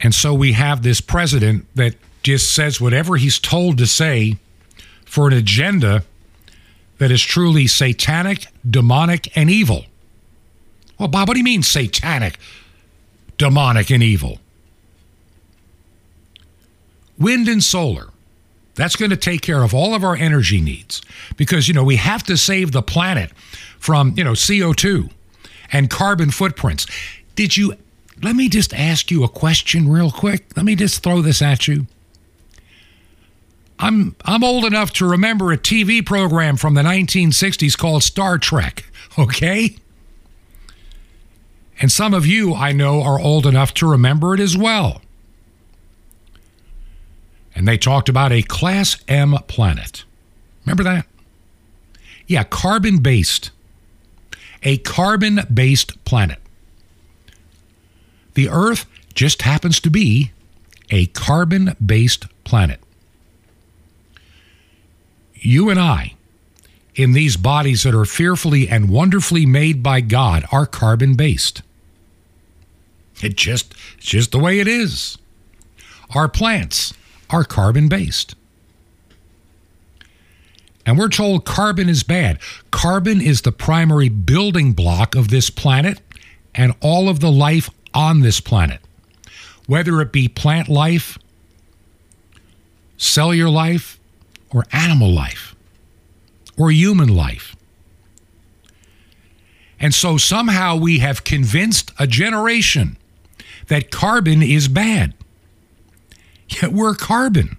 And 0.00 0.14
so 0.14 0.34
we 0.34 0.52
have 0.52 0.82
this 0.82 1.00
president 1.00 1.66
that 1.74 1.96
just 2.22 2.54
says 2.54 2.80
whatever 2.80 3.16
he's 3.16 3.38
told 3.38 3.78
to 3.78 3.86
say 3.86 4.36
for 5.04 5.26
an 5.28 5.32
agenda 5.32 6.04
that 6.98 7.10
is 7.10 7.22
truly 7.22 7.66
satanic, 7.66 8.46
demonic, 8.68 9.36
and 9.36 9.50
evil. 9.50 9.86
Well, 10.98 11.08
Bob, 11.08 11.28
what 11.28 11.34
do 11.34 11.38
you 11.38 11.44
mean 11.44 11.62
satanic, 11.62 12.38
demonic, 13.36 13.90
and 13.90 14.02
evil? 14.02 14.38
Wind 17.18 17.48
and 17.48 17.62
solar. 17.62 18.10
That's 18.74 18.96
going 18.96 19.10
to 19.10 19.16
take 19.16 19.42
care 19.42 19.62
of 19.62 19.72
all 19.72 19.94
of 19.94 20.02
our 20.02 20.16
energy 20.16 20.60
needs 20.60 21.00
because, 21.36 21.68
you 21.68 21.74
know, 21.74 21.84
we 21.84 21.96
have 21.96 22.22
to 22.24 22.36
save 22.36 22.72
the 22.72 22.82
planet 22.82 23.30
from, 23.78 24.14
you 24.16 24.24
know, 24.24 24.32
CO2 24.32 25.10
and 25.72 25.88
carbon 25.88 26.30
footprints. 26.30 26.86
Did 27.36 27.56
you, 27.56 27.74
let 28.22 28.34
me 28.34 28.48
just 28.48 28.74
ask 28.74 29.10
you 29.10 29.22
a 29.22 29.28
question 29.28 29.88
real 29.88 30.10
quick. 30.10 30.46
Let 30.56 30.64
me 30.64 30.74
just 30.74 31.02
throw 31.02 31.22
this 31.22 31.40
at 31.40 31.68
you. 31.68 31.86
I'm 33.78 34.14
I'm 34.24 34.44
old 34.44 34.64
enough 34.64 34.92
to 34.94 35.10
remember 35.10 35.52
a 35.52 35.58
TV 35.58 36.04
program 36.04 36.56
from 36.56 36.74
the 36.74 36.82
1960s 36.82 37.76
called 37.76 38.02
Star 38.02 38.38
Trek, 38.38 38.84
okay? 39.18 39.76
And 41.80 41.90
some 41.90 42.14
of 42.14 42.24
you 42.24 42.54
I 42.54 42.72
know 42.72 43.02
are 43.02 43.18
old 43.18 43.46
enough 43.46 43.74
to 43.74 43.90
remember 43.90 44.34
it 44.34 44.40
as 44.40 44.56
well. 44.56 45.02
And 47.54 47.68
they 47.68 47.78
talked 47.78 48.08
about 48.08 48.32
a 48.32 48.42
class 48.42 48.96
M 49.06 49.36
planet. 49.46 50.04
Remember 50.64 50.82
that? 50.82 51.06
Yeah, 52.26 52.44
carbon 52.44 52.98
based. 52.98 53.50
A 54.62 54.78
carbon 54.78 55.40
based 55.52 56.02
planet. 56.04 56.38
The 58.34 58.48
Earth 58.48 58.86
just 59.14 59.42
happens 59.42 59.78
to 59.80 59.90
be 59.90 60.32
a 60.90 61.06
carbon 61.06 61.76
based 61.84 62.26
planet 62.44 62.80
you 65.44 65.68
and 65.68 65.78
I, 65.78 66.14
in 66.94 67.12
these 67.12 67.36
bodies 67.36 67.82
that 67.82 67.94
are 67.94 68.04
fearfully 68.04 68.68
and 68.68 68.88
wonderfully 68.88 69.44
made 69.44 69.82
by 69.82 70.00
God, 70.00 70.46
are 70.50 70.66
carbon 70.66 71.14
based. 71.14 71.62
It 73.22 73.36
just, 73.36 73.74
it's 73.98 74.06
just 74.06 74.32
the 74.32 74.38
way 74.38 74.58
it 74.58 74.66
is. 74.66 75.18
Our 76.14 76.28
plants 76.28 76.94
are 77.30 77.44
carbon 77.44 77.88
based. 77.88 78.34
And 80.86 80.98
we're 80.98 81.08
told 81.08 81.44
carbon 81.44 81.88
is 81.88 82.02
bad. 82.02 82.38
Carbon 82.70 83.20
is 83.20 83.42
the 83.42 83.52
primary 83.52 84.08
building 84.08 84.72
block 84.72 85.14
of 85.14 85.28
this 85.28 85.48
planet 85.48 86.00
and 86.54 86.74
all 86.80 87.08
of 87.08 87.20
the 87.20 87.32
life 87.32 87.70
on 87.94 88.20
this 88.20 88.40
planet. 88.40 88.80
Whether 89.66 90.00
it 90.02 90.12
be 90.12 90.28
plant 90.28 90.68
life, 90.68 91.18
cellular 92.98 93.50
life, 93.50 93.98
or 94.50 94.64
animal 94.72 95.10
life, 95.10 95.54
or 96.58 96.70
human 96.70 97.08
life. 97.08 97.56
And 99.80 99.94
so 99.94 100.16
somehow 100.16 100.76
we 100.76 100.98
have 100.98 101.24
convinced 101.24 101.92
a 101.98 102.06
generation 102.06 102.96
that 103.68 103.90
carbon 103.90 104.42
is 104.42 104.68
bad. 104.68 105.14
Yet 106.60 106.72
we're 106.72 106.94
carbon. 106.94 107.56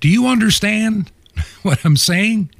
Do 0.00 0.08
you 0.08 0.26
understand 0.26 1.10
what 1.62 1.84
I'm 1.84 1.96
saying? 1.96 2.50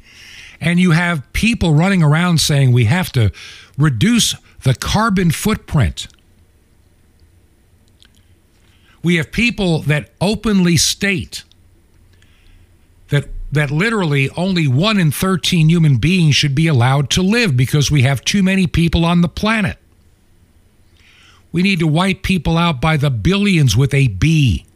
And 0.61 0.81
you 0.81 0.93
have 0.93 1.31
people 1.33 1.75
running 1.75 2.03
around 2.03 2.39
saying 2.41 2.73
we 2.73 2.85
have 2.87 3.13
to 3.13 3.33
reduce 3.77 4.35
the 4.63 4.75
carbon 4.75 5.31
footprint. 5.31 6.07
We 9.03 9.17
have 9.17 9.31
people 9.31 9.81
that 9.81 10.13
openly 10.21 10.79
state 10.79 11.45
that 13.09 13.29
that 13.53 13.71
literally 13.71 14.31
only 14.31 14.67
1 14.67 14.99
in 14.99 15.11
13 15.11 15.69
human 15.69 15.99
beings 15.99 16.35
should 16.35 16.55
be 16.55 16.67
allowed 16.67 17.11
to 17.11 17.23
live 17.23 17.57
because 17.57 17.91
we 17.91 18.03
have 18.03 18.25
too 18.25 18.43
many 18.43 18.67
people 18.67 19.05
on 19.05 19.21
the 19.21 19.29
planet. 19.29 19.79
We 21.55 21.63
need 21.63 21.79
to 21.79 21.87
wipe 21.87 22.25
people 22.25 22.59
out 22.59 22.81
by 22.81 22.97
the 22.97 23.11
billions 23.11 23.77
with 23.77 23.95
a 23.95 24.09
B 24.09 24.67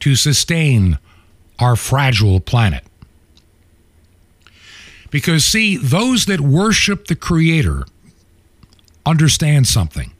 to 0.00 0.16
sustain 0.16 0.98
our 1.58 1.76
fragile 1.76 2.40
planet. 2.40 2.84
Because, 5.10 5.44
see, 5.44 5.76
those 5.76 6.24
that 6.24 6.40
worship 6.40 7.08
the 7.08 7.14
Creator 7.14 7.84
understand 9.04 9.66
something. 9.66 10.10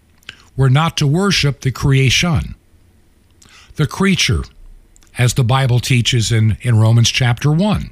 We're 0.55 0.69
not 0.69 0.99
to 0.99 1.07
worship 1.07 1.63
the 1.63 1.73
creation, 1.73 2.55
the 3.77 3.87
creature, 3.87 4.43
as 5.17 5.33
the 5.33 5.45
Bible 5.45 5.81
teaches 5.81 6.31
in, 6.31 6.59
in 6.61 6.79
Romans 6.79 7.09
chapter 7.09 7.51
1. 7.51 7.91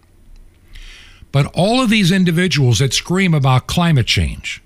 But 1.33 1.47
all 1.55 1.81
of 1.81 1.89
these 1.89 2.13
individuals 2.13 2.81
that 2.81 2.93
scream 2.93 3.33
about 3.33 3.67
climate 3.67 4.07
change, 4.07 4.63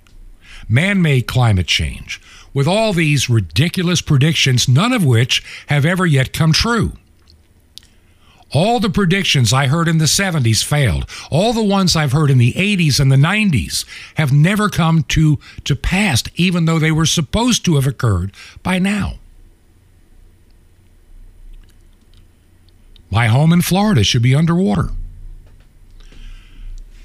man 0.68 1.00
made 1.00 1.28
climate 1.28 1.68
change, 1.68 2.20
with 2.52 2.66
all 2.66 2.92
these 2.92 3.28
ridiculous 3.28 4.00
predictions, 4.00 4.68
none 4.68 4.92
of 4.92 5.04
which 5.04 5.42
have 5.66 5.84
ever 5.84 6.06
yet 6.06 6.32
come 6.32 6.52
true. 6.52 6.92
All 8.50 8.80
the 8.80 8.88
predictions 8.88 9.52
I 9.52 9.66
heard 9.66 9.88
in 9.88 9.98
the 9.98 10.06
70s 10.06 10.64
failed. 10.64 11.08
All 11.30 11.52
the 11.52 11.62
ones 11.62 11.94
I've 11.94 12.12
heard 12.12 12.30
in 12.30 12.38
the 12.38 12.54
80s 12.54 12.98
and 12.98 13.12
the 13.12 13.16
90s 13.16 13.84
have 14.14 14.32
never 14.32 14.70
come 14.70 15.02
to, 15.08 15.38
to 15.64 15.76
pass, 15.76 16.24
even 16.36 16.64
though 16.64 16.78
they 16.78 16.92
were 16.92 17.06
supposed 17.06 17.64
to 17.66 17.74
have 17.74 17.86
occurred 17.86 18.32
by 18.62 18.78
now. 18.78 19.18
My 23.10 23.26
home 23.26 23.52
in 23.52 23.62
Florida 23.62 24.02
should 24.02 24.22
be 24.22 24.34
underwater. 24.34 24.90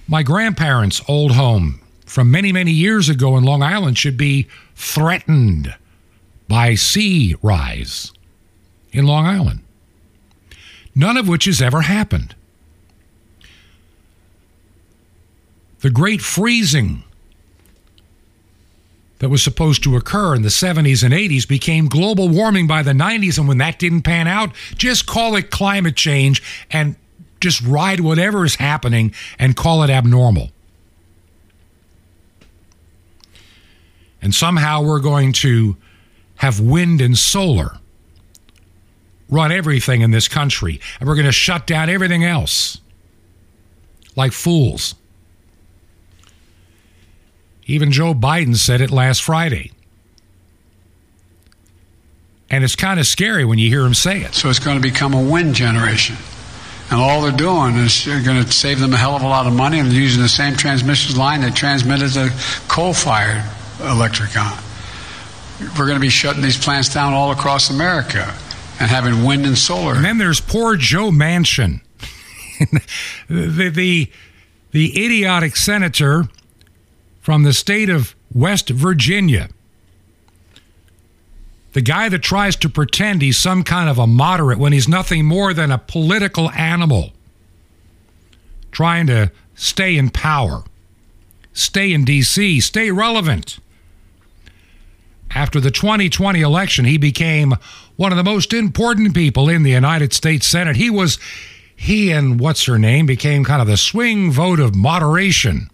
My 0.07 0.23
grandparents' 0.23 1.01
old 1.07 1.33
home 1.33 1.79
from 2.13 2.31
many, 2.31 2.51
many 2.51 2.71
years 2.71 3.09
ago 3.09 3.37
in 3.37 3.43
Long 3.43 3.63
Island 3.63 3.97
should 3.97 4.17
be 4.17 4.47
threatened 4.75 5.75
by 6.47 6.75
sea 6.75 7.35
rise 7.41 8.11
in 8.91 9.05
Long 9.05 9.25
Island 9.25 9.63
none 10.95 11.17
of 11.17 11.27
which 11.27 11.45
has 11.45 11.61
ever 11.61 11.81
happened. 11.81 12.35
The 15.79 15.89
great 15.89 16.21
freezing 16.21 17.03
that 19.19 19.29
was 19.29 19.43
supposed 19.43 19.83
to 19.83 19.95
occur 19.95 20.35
in 20.35 20.41
the 20.41 20.49
70s 20.49 21.03
and 21.03 21.13
80s 21.13 21.47
became 21.47 21.87
global 21.87 22.29
warming 22.29 22.67
by 22.67 22.83
the 22.83 22.91
90s. 22.91 23.37
And 23.37 23.47
when 23.47 23.57
that 23.57 23.79
didn't 23.79 24.03
pan 24.03 24.27
out, 24.27 24.51
just 24.75 25.05
call 25.05 25.35
it 25.35 25.49
climate 25.49 25.95
change 25.95 26.41
and 26.71 26.95
just 27.41 27.61
ride 27.61 27.99
whatever 27.99 28.45
is 28.45 28.55
happening 28.55 29.13
and 29.37 29.55
call 29.55 29.83
it 29.83 29.89
abnormal. 29.89 30.51
And 34.23 34.33
somehow 34.33 34.81
we're 34.81 35.01
going 35.01 35.33
to 35.33 35.75
have 36.35 36.61
wind 36.61 37.01
and 37.01 37.17
solar 37.17 37.77
run 39.29 39.51
everything 39.51 40.01
in 40.01 40.11
this 40.11 40.29
country, 40.29 40.79
and 40.99 41.09
we're 41.09 41.15
going 41.15 41.25
to 41.25 41.31
shut 41.33 41.67
down 41.67 41.89
everything 41.89 42.23
else 42.23 42.79
like 44.15 44.31
fools. 44.31 44.95
Even 47.65 47.91
Joe 47.91 48.13
Biden 48.13 48.55
said 48.55 48.79
it 48.79 48.91
last 48.91 49.21
Friday. 49.21 49.71
And 52.49 52.63
it's 52.63 52.75
kind 52.75 52.99
of 52.99 53.07
scary 53.07 53.43
when 53.43 53.57
you 53.57 53.67
hear 53.67 53.83
him 53.83 53.93
say 53.93 54.21
it. 54.21 54.35
So 54.35 54.49
it's 54.49 54.59
going 54.59 54.81
to 54.81 54.81
become 54.81 55.13
a 55.13 55.21
wind 55.21 55.55
generation. 55.55 56.15
And 56.91 57.01
all 57.01 57.21
they're 57.21 57.31
doing 57.31 57.75
is 57.77 58.05
going 58.05 58.43
to 58.43 58.51
save 58.51 58.79
them 58.79 58.93
a 58.93 58.97
hell 58.97 59.15
of 59.15 59.23
a 59.23 59.27
lot 59.27 59.47
of 59.47 59.53
money 59.53 59.79
and 59.79 59.91
using 59.91 60.21
the 60.21 60.29
same 60.29 60.55
transmission 60.55 61.17
line 61.17 61.41
they 61.41 61.49
transmitted 61.49 62.09
the 62.09 62.63
coal 62.67 62.93
fired 62.93 63.43
electric 63.83 64.37
on. 64.37 64.57
We're 65.77 65.85
going 65.85 65.95
to 65.95 66.01
be 66.01 66.09
shutting 66.09 66.41
these 66.41 66.57
plants 66.57 66.93
down 66.93 67.13
all 67.13 67.31
across 67.31 67.69
America 67.69 68.33
and 68.79 68.89
having 68.89 69.23
wind 69.23 69.45
and 69.45 69.57
solar. 69.57 69.95
And 69.95 70.03
then 70.03 70.17
there's 70.17 70.41
poor 70.41 70.75
Joe 70.75 71.09
Manchin, 71.11 71.81
the, 73.29 73.69
the, 73.69 74.11
the 74.71 75.05
idiotic 75.05 75.55
senator 75.55 76.25
from 77.21 77.43
the 77.43 77.53
state 77.53 77.89
of 77.89 78.15
West 78.33 78.69
Virginia. 78.69 79.49
The 81.73 81.81
guy 81.81 82.09
that 82.09 82.19
tries 82.19 82.55
to 82.57 82.69
pretend 82.69 83.21
he's 83.21 83.37
some 83.37 83.63
kind 83.63 83.89
of 83.89 83.97
a 83.97 84.05
moderate 84.05 84.59
when 84.59 84.73
he's 84.73 84.87
nothing 84.87 85.25
more 85.25 85.53
than 85.53 85.71
a 85.71 85.77
political 85.77 86.51
animal 86.51 87.11
trying 88.71 89.07
to 89.07 89.31
stay 89.55 89.95
in 89.95 90.09
power, 90.09 90.63
stay 91.53 91.93
in 91.93 92.03
D.C., 92.03 92.59
stay 92.59 92.91
relevant. 92.91 93.59
After 95.35 95.59
the 95.59 95.71
2020 95.71 96.41
election, 96.41 96.85
he 96.85 96.97
became 96.97 97.55
one 97.95 98.11
of 98.11 98.17
the 98.17 98.23
most 98.23 98.53
important 98.53 99.15
people 99.15 99.49
in 99.49 99.63
the 99.63 99.71
United 99.71 100.13
States 100.13 100.45
Senate. 100.45 100.75
He 100.75 100.89
was, 100.89 101.17
he 101.75 102.11
and 102.11 102.39
what's 102.39 102.65
her 102.65 102.77
name 102.77 103.05
became 103.07 103.43
kind 103.43 103.61
of 103.61 103.67
the 103.67 103.77
swing 103.77 104.31
vote 104.31 104.59
of 104.59 104.75
moderation. 104.75 105.69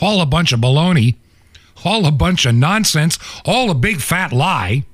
All 0.00 0.20
a 0.20 0.26
bunch 0.26 0.52
of 0.52 0.60
baloney, 0.60 1.16
all 1.84 2.06
a 2.06 2.12
bunch 2.12 2.46
of 2.46 2.54
nonsense, 2.54 3.18
all 3.44 3.70
a 3.70 3.74
big 3.74 4.00
fat 4.00 4.32
lie. 4.32 4.84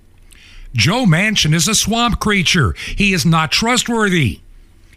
Joe 0.75 1.05
Manchin 1.05 1.55
is 1.55 1.69
a 1.69 1.75
swamp 1.75 2.19
creature. 2.19 2.75
He 2.97 3.13
is 3.13 3.27
not 3.27 3.53
trustworthy. 3.53 4.41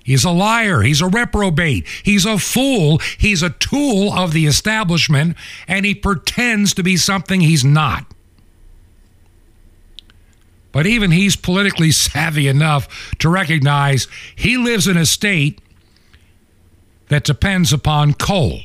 He's 0.03 0.23
a 0.23 0.31
liar. 0.31 0.81
He's 0.81 1.01
a 1.01 1.07
reprobate. 1.07 1.87
He's 2.03 2.25
a 2.25 2.37
fool. 2.37 2.99
He's 3.17 3.43
a 3.43 3.51
tool 3.51 4.11
of 4.13 4.31
the 4.33 4.47
establishment, 4.47 5.35
and 5.67 5.85
he 5.85 5.93
pretends 5.93 6.73
to 6.73 6.83
be 6.83 6.97
something 6.97 7.41
he's 7.41 7.63
not. 7.63 8.05
But 10.71 10.85
even 10.85 11.11
he's 11.11 11.35
politically 11.35 11.91
savvy 11.91 12.47
enough 12.47 13.13
to 13.19 13.29
recognize 13.29 14.07
he 14.35 14.57
lives 14.57 14.87
in 14.87 14.97
a 14.97 15.05
state 15.05 15.59
that 17.09 17.23
depends 17.23 17.73
upon 17.73 18.13
coal. 18.13 18.61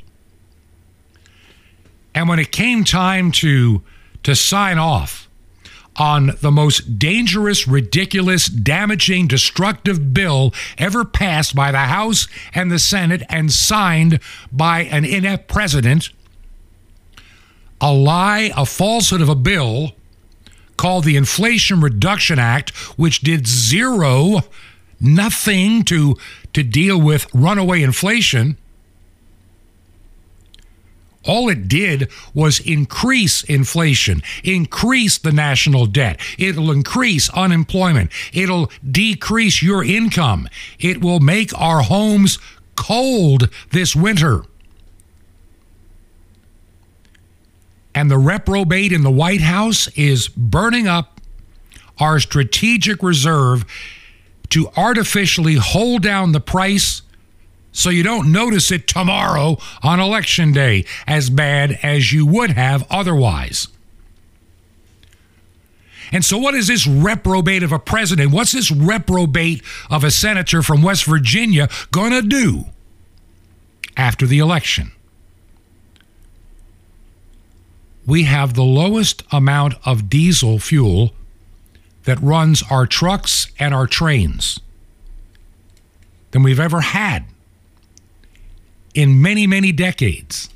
And 2.14 2.28
when 2.28 2.38
it 2.38 2.52
came 2.52 2.84
time 2.84 3.32
to, 3.32 3.82
to 4.22 4.34
sign 4.34 4.78
off 4.78 5.28
on 5.96 6.32
the 6.40 6.50
most 6.50 6.98
dangerous, 6.98 7.66
ridiculous, 7.66 8.46
damaging, 8.46 9.26
destructive 9.26 10.14
bill 10.14 10.52
ever 10.78 11.04
passed 11.04 11.54
by 11.54 11.72
the 11.72 11.78
House 11.78 12.28
and 12.54 12.70
the 12.70 12.78
Senate 12.78 13.22
and 13.28 13.52
signed 13.52 14.20
by 14.52 14.80
an 14.84 15.04
inept 15.04 15.48
president, 15.48 16.10
a 17.80 17.92
lie, 17.92 18.52
a 18.56 18.64
falsehood 18.64 19.20
of 19.20 19.28
a 19.28 19.34
bill 19.34 19.92
called 20.76 21.04
the 21.04 21.16
Inflation 21.16 21.80
Reduction 21.80 22.38
Act, 22.38 22.70
which 22.98 23.20
did 23.20 23.46
zero, 23.46 24.40
nothing 25.00 25.84
to, 25.84 26.16
to 26.52 26.62
deal 26.62 27.00
with 27.00 27.32
runaway 27.34 27.82
inflation. 27.82 28.56
All 31.24 31.48
it 31.48 31.66
did 31.66 32.08
was 32.34 32.60
increase 32.60 33.42
inflation, 33.42 34.22
increase 34.44 35.18
the 35.18 35.32
national 35.32 35.86
debt. 35.86 36.20
It'll 36.38 36.70
increase 36.70 37.28
unemployment. 37.30 38.12
It'll 38.32 38.70
decrease 38.88 39.60
your 39.60 39.84
income. 39.84 40.48
It 40.78 41.00
will 41.00 41.18
make 41.18 41.50
our 41.58 41.82
homes 41.82 42.38
cold 42.76 43.48
this 43.70 43.96
winter. 43.96 44.44
And 47.96 48.10
the 48.10 48.18
reprobate 48.18 48.92
in 48.92 49.02
the 49.02 49.10
White 49.10 49.40
House 49.40 49.88
is 49.96 50.28
burning 50.28 50.86
up 50.86 51.18
our 51.98 52.20
strategic 52.20 53.02
reserve 53.02 53.64
to 54.50 54.68
artificially 54.76 55.54
hold 55.54 56.02
down 56.02 56.32
the 56.32 56.40
price 56.40 57.00
so 57.72 57.88
you 57.88 58.02
don't 58.02 58.30
notice 58.30 58.70
it 58.70 58.86
tomorrow 58.86 59.56
on 59.82 59.98
election 59.98 60.52
day 60.52 60.84
as 61.06 61.30
bad 61.30 61.78
as 61.82 62.12
you 62.12 62.26
would 62.26 62.50
have 62.50 62.86
otherwise. 62.90 63.68
And 66.12 66.22
so, 66.22 66.36
what 66.36 66.54
is 66.54 66.68
this 66.68 66.86
reprobate 66.86 67.62
of 67.62 67.72
a 67.72 67.78
president? 67.78 68.30
What's 68.30 68.52
this 68.52 68.70
reprobate 68.70 69.62
of 69.90 70.04
a 70.04 70.10
senator 70.10 70.62
from 70.62 70.82
West 70.82 71.04
Virginia 71.06 71.68
going 71.90 72.12
to 72.12 72.22
do 72.22 72.66
after 73.96 74.26
the 74.26 74.38
election? 74.38 74.92
We 78.06 78.22
have 78.22 78.54
the 78.54 78.62
lowest 78.62 79.24
amount 79.32 79.74
of 79.84 80.08
diesel 80.08 80.58
fuel 80.58 81.12
that 82.04 82.20
runs 82.22 82.62
our 82.70 82.86
trucks 82.86 83.48
and 83.58 83.74
our 83.74 83.86
trains 83.86 84.60
than 86.30 86.42
we've 86.44 86.60
ever 86.60 86.80
had 86.80 87.24
in 88.94 89.20
many, 89.20 89.46
many 89.46 89.72
decades. 89.72 90.48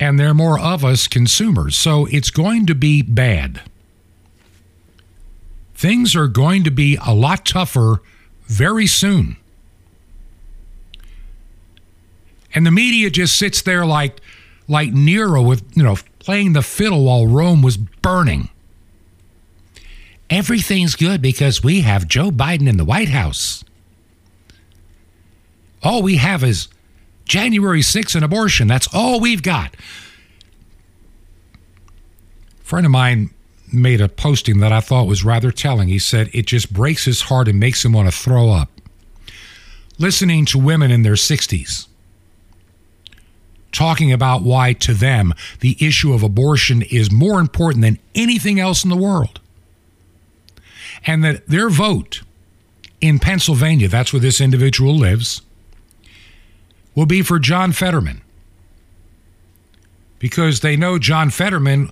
And 0.00 0.18
there 0.18 0.30
are 0.30 0.34
more 0.34 0.58
of 0.58 0.84
us 0.84 1.06
consumers. 1.06 1.76
So 1.76 2.06
it's 2.06 2.30
going 2.30 2.66
to 2.66 2.74
be 2.74 3.02
bad. 3.02 3.62
Things 5.74 6.16
are 6.16 6.28
going 6.28 6.64
to 6.64 6.70
be 6.70 6.98
a 7.06 7.14
lot 7.14 7.44
tougher 7.44 8.00
very 8.46 8.86
soon. 8.86 9.36
And 12.54 12.66
the 12.66 12.70
media 12.70 13.10
just 13.10 13.36
sits 13.36 13.60
there 13.60 13.84
like 13.84 14.20
like 14.68 14.92
Nero 14.92 15.42
with, 15.42 15.64
you 15.76 15.82
know, 15.82 15.96
playing 16.18 16.52
the 16.52 16.62
fiddle 16.62 17.04
while 17.04 17.26
Rome 17.26 17.62
was 17.62 17.76
burning. 17.76 18.48
Everything's 20.28 20.96
good 20.96 21.22
because 21.22 21.62
we 21.62 21.82
have 21.82 22.08
Joe 22.08 22.30
Biden 22.30 22.68
in 22.68 22.76
the 22.76 22.84
White 22.84 23.10
House. 23.10 23.64
All 25.82 26.02
we 26.02 26.16
have 26.16 26.42
is 26.42 26.68
January 27.26 27.80
6th 27.80 28.16
and 28.16 28.24
abortion. 28.24 28.66
That's 28.66 28.92
all 28.92 29.20
we've 29.20 29.42
got. 29.42 29.74
A 32.60 32.64
friend 32.64 32.84
of 32.84 32.90
mine 32.90 33.30
made 33.72 34.00
a 34.00 34.08
posting 34.08 34.58
that 34.60 34.72
I 34.72 34.80
thought 34.80 35.06
was 35.06 35.24
rather 35.24 35.52
telling. 35.52 35.88
He 35.88 36.00
said, 36.00 36.28
It 36.32 36.46
just 36.46 36.72
breaks 36.72 37.04
his 37.04 37.22
heart 37.22 37.46
and 37.46 37.60
makes 37.60 37.84
him 37.84 37.92
want 37.92 38.08
to 38.10 38.16
throw 38.16 38.50
up. 38.50 38.70
Listening 39.98 40.44
to 40.46 40.58
women 40.58 40.90
in 40.90 41.02
their 41.02 41.14
60s 41.14 41.86
talking 43.76 44.10
about 44.12 44.42
why, 44.42 44.72
to 44.72 44.94
them, 44.94 45.34
the 45.60 45.76
issue 45.78 46.12
of 46.12 46.22
abortion 46.22 46.82
is 46.82 47.12
more 47.12 47.38
important 47.38 47.82
than 47.82 47.98
anything 48.14 48.58
else 48.58 48.82
in 48.82 48.90
the 48.90 48.96
world. 48.96 49.38
And 51.06 51.22
that 51.22 51.46
their 51.46 51.68
vote 51.68 52.22
in 53.00 53.18
Pennsylvania, 53.18 53.88
that's 53.88 54.12
where 54.12 54.20
this 54.20 54.40
individual 54.40 54.96
lives, 54.96 55.42
will 56.94 57.06
be 57.06 57.20
for 57.20 57.38
John 57.38 57.72
Fetterman. 57.72 58.22
Because 60.18 60.60
they 60.60 60.76
know 60.76 60.98
John 60.98 61.28
Fetterman 61.28 61.90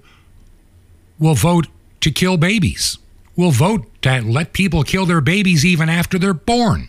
will 1.18 1.34
vote 1.34 1.66
to 2.00 2.10
kill 2.10 2.38
babies, 2.38 2.98
will 3.36 3.50
vote 3.50 3.86
to 4.02 4.22
let 4.22 4.54
people 4.54 4.82
kill 4.82 5.04
their 5.04 5.20
babies 5.20 5.64
even 5.64 5.90
after 5.90 6.18
they're 6.18 6.32
born. 6.32 6.88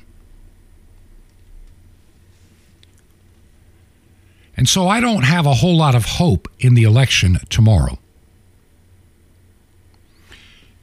And 4.57 4.69
so 4.69 4.87
I 4.87 4.99
don't 5.01 5.23
have 5.23 5.45
a 5.45 5.55
whole 5.55 5.77
lot 5.77 5.95
of 5.95 6.05
hope 6.05 6.47
in 6.59 6.75
the 6.75 6.83
election 6.83 7.37
tomorrow. 7.49 7.99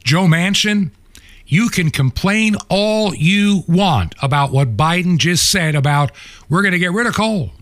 Joe 0.05 0.25
Manchin, 0.25 0.91
you 1.47 1.69
can 1.69 1.91
complain 1.91 2.57
all 2.69 3.15
you 3.15 3.65
want 3.69 4.15
about 4.21 4.53
what 4.53 4.77
Biden 4.77 5.19
just 5.19 5.51
said 5.51 5.75
about 5.75 6.13
we're 6.49 6.63
going 6.63 6.73
to 6.73 6.79
get 6.79 6.93
rid 6.93 7.07
of 7.07 7.15
coal. 7.15 7.53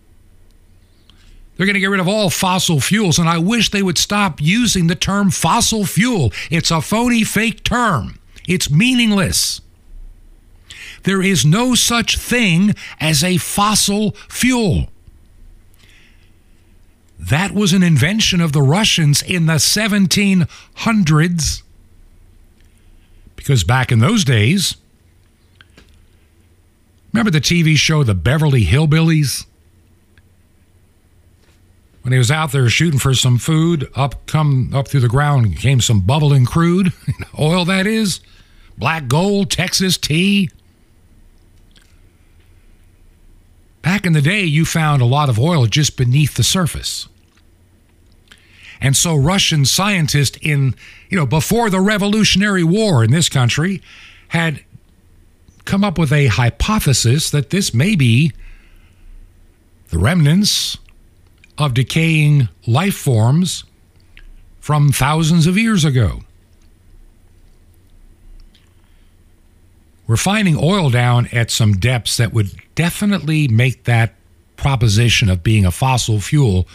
They're 1.56 1.66
going 1.66 1.74
to 1.74 1.80
get 1.80 1.90
rid 1.90 2.00
of 2.00 2.08
all 2.08 2.30
fossil 2.30 2.80
fuels. 2.80 3.18
And 3.18 3.28
I 3.28 3.38
wish 3.38 3.70
they 3.70 3.82
would 3.82 3.98
stop 3.98 4.40
using 4.40 4.86
the 4.86 4.94
term 4.94 5.30
fossil 5.30 5.84
fuel. 5.84 6.32
It's 6.50 6.70
a 6.70 6.80
phony, 6.80 7.22
fake 7.22 7.64
term, 7.64 8.18
it's 8.48 8.70
meaningless. 8.70 9.60
There 11.02 11.22
is 11.22 11.44
no 11.44 11.74
such 11.74 12.18
thing 12.18 12.74
as 12.98 13.22
a 13.24 13.36
fossil 13.38 14.12
fuel. 14.28 14.89
That 17.20 17.52
was 17.52 17.74
an 17.74 17.82
invention 17.82 18.40
of 18.40 18.52
the 18.52 18.62
Russians 18.62 19.20
in 19.20 19.44
the 19.44 19.56
1700s. 19.56 21.62
Because 23.36 23.62
back 23.62 23.92
in 23.92 23.98
those 23.98 24.24
days, 24.24 24.78
remember 27.12 27.30
the 27.30 27.42
TV 27.42 27.76
show 27.76 28.02
The 28.02 28.14
Beverly 28.14 28.64
Hillbillies? 28.64 29.44
When 32.00 32.12
he 32.12 32.18
was 32.18 32.30
out 32.30 32.52
there 32.52 32.66
shooting 32.70 32.98
for 32.98 33.12
some 33.12 33.36
food, 33.36 33.90
up 33.94 34.26
come 34.26 34.72
up 34.72 34.88
through 34.88 35.00
the 35.00 35.08
ground 35.08 35.58
came 35.58 35.82
some 35.82 36.00
bubbling 36.00 36.46
crude, 36.46 36.94
oil 37.38 37.66
that 37.66 37.86
is, 37.86 38.20
black 38.78 39.08
gold, 39.08 39.50
Texas 39.50 39.98
tea. 39.98 40.48
Back 43.82 44.04
in 44.04 44.12
the 44.12 44.22
day, 44.22 44.42
you 44.42 44.64
found 44.64 45.00
a 45.00 45.06
lot 45.06 45.28
of 45.28 45.38
oil 45.38 45.66
just 45.66 45.96
beneath 45.96 46.34
the 46.34 46.44
surface. 46.44 47.08
And 48.80 48.96
so 48.96 49.14
Russian 49.14 49.64
scientists 49.64 50.38
in, 50.40 50.74
you 51.08 51.16
know, 51.16 51.26
before 51.26 51.70
the 51.70 51.80
Revolutionary 51.80 52.64
War 52.64 53.04
in 53.04 53.10
this 53.10 53.28
country 53.28 53.82
had 54.28 54.64
come 55.64 55.84
up 55.84 55.98
with 55.98 56.12
a 56.12 56.26
hypothesis 56.26 57.30
that 57.30 57.50
this 57.50 57.74
may 57.74 57.94
be 57.94 58.32
the 59.90 59.98
remnants 59.98 60.78
of 61.58 61.74
decaying 61.74 62.48
life 62.66 62.94
forms 62.94 63.64
from 64.60 64.92
thousands 64.92 65.46
of 65.46 65.58
years 65.58 65.84
ago. 65.84 66.22
We're 70.10 70.16
finding 70.16 70.56
oil 70.60 70.90
down 70.90 71.28
at 71.30 71.52
some 71.52 71.74
depths 71.74 72.16
that 72.16 72.32
would 72.32 72.50
definitely 72.74 73.46
make 73.46 73.84
that 73.84 74.14
proposition 74.56 75.30
of 75.30 75.44
being 75.44 75.64
a 75.64 75.70
fossil 75.70 76.18
fuel 76.18 76.66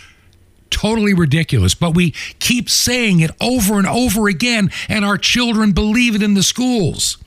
totally 0.70 1.14
ridiculous. 1.14 1.76
But 1.76 1.96
we 1.96 2.12
keep 2.40 2.70
saying 2.70 3.20
it 3.20 3.32
over 3.42 3.78
and 3.78 3.88
over 3.88 4.30
again, 4.30 4.72
and 4.88 5.04
our 5.04 5.18
children 5.18 5.74
believe 5.74 6.16
it 6.16 6.24
in 6.24 6.36
the 6.36 6.44
schools. 6.44 7.18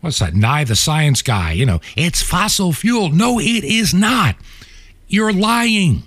What's 0.00 0.20
that? 0.20 0.34
Nye 0.34 0.64
the 0.64 0.74
science 0.74 1.20
guy. 1.20 1.52
You 1.52 1.66
know, 1.66 1.82
it's 1.94 2.22
fossil 2.22 2.72
fuel. 2.72 3.10
No, 3.10 3.38
it 3.38 3.64
is 3.64 3.92
not. 3.92 4.36
You're 5.08 5.34
lying. 5.34 6.04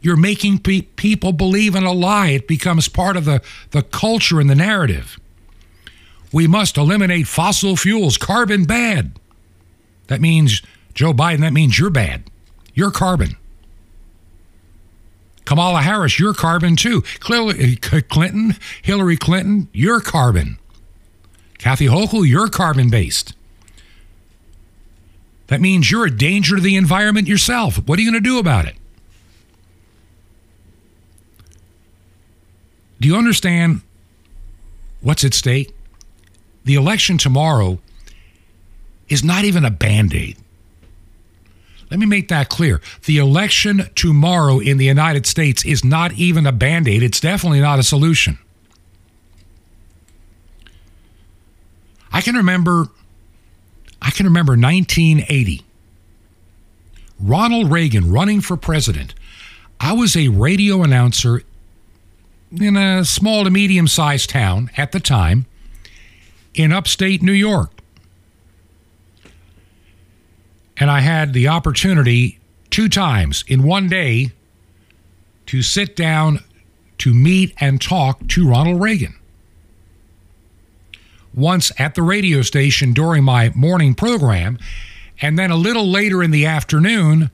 You're 0.00 0.16
making 0.16 0.60
pe- 0.60 0.82
people 0.82 1.32
believe 1.32 1.74
in 1.74 1.82
a 1.82 1.92
lie. 1.92 2.28
It 2.28 2.46
becomes 2.46 2.86
part 2.86 3.16
of 3.16 3.24
the, 3.24 3.42
the 3.72 3.82
culture 3.82 4.38
and 4.38 4.48
the 4.48 4.54
narrative. 4.54 5.18
We 6.32 6.46
must 6.46 6.76
eliminate 6.76 7.26
fossil 7.26 7.76
fuels. 7.76 8.18
Carbon 8.18 8.64
bad. 8.64 9.12
That 10.08 10.20
means, 10.20 10.62
Joe 10.94 11.12
Biden, 11.12 11.40
that 11.40 11.52
means 11.52 11.78
you're 11.78 11.90
bad. 11.90 12.24
You're 12.74 12.90
carbon. 12.90 13.36
Kamala 15.44 15.80
Harris, 15.80 16.18
you're 16.18 16.34
carbon 16.34 16.76
too. 16.76 17.02
Clearly 17.20 17.78
uh, 17.90 18.00
clinton, 18.08 18.56
Hillary 18.82 19.16
Clinton, 19.16 19.68
you're 19.72 20.00
carbon. 20.00 20.58
Kathy 21.56 21.86
Hochul, 21.86 22.28
you're 22.28 22.48
carbon 22.48 22.90
based. 22.90 23.34
That 25.46 25.62
means 25.62 25.90
you're 25.90 26.04
a 26.04 26.10
danger 26.10 26.56
to 26.56 26.62
the 26.62 26.76
environment 26.76 27.26
yourself. 27.26 27.76
What 27.88 27.98
are 27.98 28.02
you 28.02 28.10
going 28.10 28.22
to 28.22 28.28
do 28.28 28.38
about 28.38 28.66
it? 28.66 28.76
Do 33.00 33.08
you 33.08 33.16
understand 33.16 33.80
what's 35.00 35.24
at 35.24 35.32
stake? 35.32 35.74
The 36.68 36.74
election 36.74 37.16
tomorrow 37.16 37.78
is 39.08 39.24
not 39.24 39.44
even 39.44 39.64
a 39.64 39.70
band 39.70 40.12
aid. 40.12 40.36
Let 41.90 41.98
me 41.98 42.04
make 42.04 42.28
that 42.28 42.50
clear. 42.50 42.82
The 43.06 43.16
election 43.16 43.88
tomorrow 43.94 44.58
in 44.58 44.76
the 44.76 44.84
United 44.84 45.24
States 45.24 45.64
is 45.64 45.82
not 45.82 46.12
even 46.12 46.46
a 46.46 46.52
band 46.52 46.86
aid, 46.86 47.02
it's 47.02 47.20
definitely 47.20 47.62
not 47.62 47.78
a 47.78 47.82
solution. 47.82 48.38
I 52.12 52.20
can 52.20 52.34
remember 52.34 52.88
I 54.02 54.10
can 54.10 54.26
remember 54.26 54.52
1980. 54.52 55.64
Ronald 57.18 57.72
Reagan 57.72 58.12
running 58.12 58.42
for 58.42 58.58
president. 58.58 59.14
I 59.80 59.94
was 59.94 60.14
a 60.14 60.28
radio 60.28 60.82
announcer 60.82 61.44
in 62.52 62.76
a 62.76 63.06
small 63.06 63.44
to 63.44 63.50
medium 63.50 63.88
sized 63.88 64.28
town 64.28 64.70
at 64.76 64.92
the 64.92 65.00
time 65.00 65.46
in 66.54 66.72
upstate 66.72 67.22
New 67.22 67.32
York. 67.32 67.70
And 70.76 70.90
I 70.90 71.00
had 71.00 71.32
the 71.32 71.48
opportunity 71.48 72.38
two 72.70 72.88
times 72.88 73.44
in 73.48 73.62
one 73.62 73.88
day 73.88 74.32
to 75.46 75.62
sit 75.62 75.96
down 75.96 76.40
to 76.98 77.14
meet 77.14 77.54
and 77.58 77.80
talk 77.80 78.26
to 78.28 78.48
Ronald 78.48 78.80
Reagan. 78.80 79.14
once 81.34 81.70
at 81.78 81.94
the 81.94 82.02
radio 82.02 82.42
station 82.42 82.92
during 82.92 83.22
my 83.22 83.52
morning 83.54 83.94
program, 83.94 84.58
and 85.20 85.38
then 85.38 85.50
a 85.50 85.56
little 85.56 85.86
later 85.86 86.22
in 86.22 86.30
the 86.30 86.46
afternoon 86.46 87.30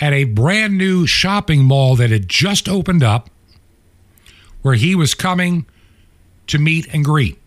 at 0.00 0.12
a 0.12 0.24
brand 0.24 0.76
new 0.76 1.06
shopping 1.06 1.62
mall 1.64 1.94
that 1.96 2.10
had 2.10 2.28
just 2.28 2.68
opened 2.68 3.02
up 3.02 3.30
where 4.62 4.74
he 4.74 4.94
was 4.94 5.14
coming 5.14 5.66
to 6.46 6.58
meet 6.58 6.86
and 6.92 7.04
greet. 7.04 7.38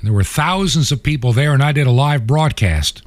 And 0.00 0.08
there 0.08 0.14
were 0.14 0.24
thousands 0.24 0.90
of 0.90 1.02
people 1.02 1.34
there, 1.34 1.52
and 1.52 1.62
I 1.62 1.72
did 1.72 1.86
a 1.86 1.92
live 1.92 2.26
broadcast. 2.26 3.02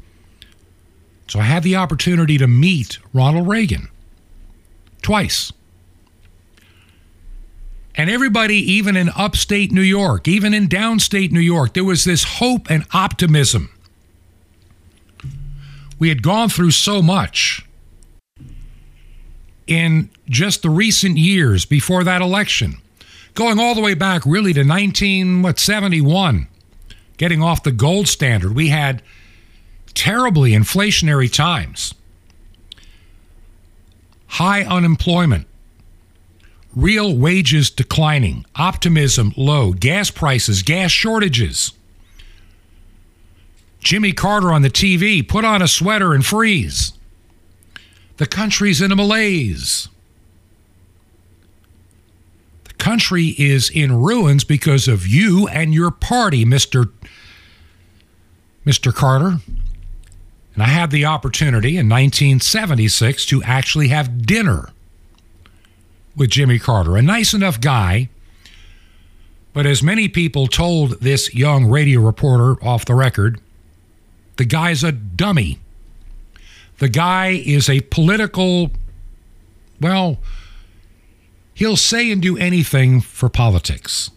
So 1.28 1.40
I 1.40 1.44
had 1.44 1.64
the 1.64 1.76
opportunity 1.76 2.38
to 2.38 2.46
meet 2.46 3.00
Ronald 3.12 3.48
Reagan 3.48 3.90
twice. 5.02 5.52
And 7.96 8.10
everybody, 8.10 8.56
even 8.56 8.96
in 8.96 9.10
upstate 9.16 9.72
New 9.72 9.82
York, 9.82 10.28
even 10.28 10.54
in 10.54 10.68
downstate 10.68 11.32
New 11.32 11.40
York, 11.40 11.74
there 11.74 11.84
was 11.84 12.04
this 12.04 12.24
hope 12.24 12.70
and 12.70 12.86
optimism. 12.94 13.70
We 15.98 16.10
had 16.10 16.22
gone 16.22 16.50
through 16.50 16.72
so 16.72 17.02
much 17.02 17.66
in 19.66 20.10
just 20.30 20.62
the 20.62 20.70
recent 20.70 21.18
years 21.18 21.66
before 21.66 22.04
that 22.04 22.22
election, 22.22 22.76
going 23.34 23.60
all 23.60 23.74
the 23.74 23.82
way 23.82 23.94
back 23.94 24.26
really 24.26 24.54
to 24.54 24.64
19 24.64 25.42
what 25.42 25.60
71, 25.60 26.48
getting 27.18 27.42
off 27.42 27.64
the 27.64 27.72
gold 27.72 28.08
standard. 28.08 28.56
We 28.56 28.70
had 28.70 29.02
terribly 29.94 30.52
inflationary 30.52 31.32
times, 31.32 31.94
high 34.28 34.64
unemployment, 34.64 35.48
real 36.76 37.16
wages 37.16 37.70
declining, 37.70 38.46
optimism 38.56 39.34
low, 39.38 39.74
gas 39.74 40.10
prices, 40.10 40.64
gas 40.64 40.92
shortages. 40.92 41.74
Jimmy 43.80 44.14
Carter 44.14 44.52
on 44.52 44.62
the 44.62 44.70
TV, 44.70 45.28
put 45.28 45.44
on 45.44 45.62
a 45.62 45.68
sweater 45.68 46.14
and 46.14 46.26
freeze. 46.26 46.94
The 48.18 48.26
country's 48.26 48.82
in 48.82 48.92
a 48.92 48.96
malaise. 48.96 49.90
Country 52.78 53.36
is 53.38 53.70
in 53.70 54.02
ruins 54.02 54.44
because 54.44 54.88
of 54.88 55.08
you 55.08 55.48
and 55.48 55.74
your 55.74 55.92
party, 55.92 56.46
Mr. 56.46 56.92
Mr. 58.66 58.94
Carter. 58.94 59.40
And 60.54 60.64
I 60.64 60.68
had 60.68 60.92
the 60.92 61.06
opportunity 61.06 61.78
in 61.78 61.90
1976 61.90 63.26
to 63.28 63.44
actually 63.44 63.88
have 63.88 64.26
dinner 64.26 64.70
with 66.16 66.30
Jimmy 66.30 66.60
Carter, 66.60 66.96
a 66.96 67.02
nice 67.02 67.34
enough 67.34 67.60
guy. 67.60 68.10
But 69.54 69.66
as 69.66 69.84
many 69.84 70.08
people 70.08 70.48
told 70.48 71.02
this 71.02 71.34
young 71.34 71.66
radio 71.66 72.02
reporter 72.02 72.64
off 72.64 72.86
the 72.86 72.96
record, 72.96 73.40
the 74.38 74.46
guy's 74.46 74.84
a 74.84 74.92
dummy. 74.92 75.60
The 76.80 76.90
guy 76.90 77.30
is 77.30 77.70
a 77.70 77.82
political, 77.82 78.72
well, 79.80 80.18
he'll 81.54 81.78
say 81.78 82.12
and 82.12 82.22
do 82.22 82.38
anything 82.38 83.02
for 83.02 83.30
politics. 83.30 84.12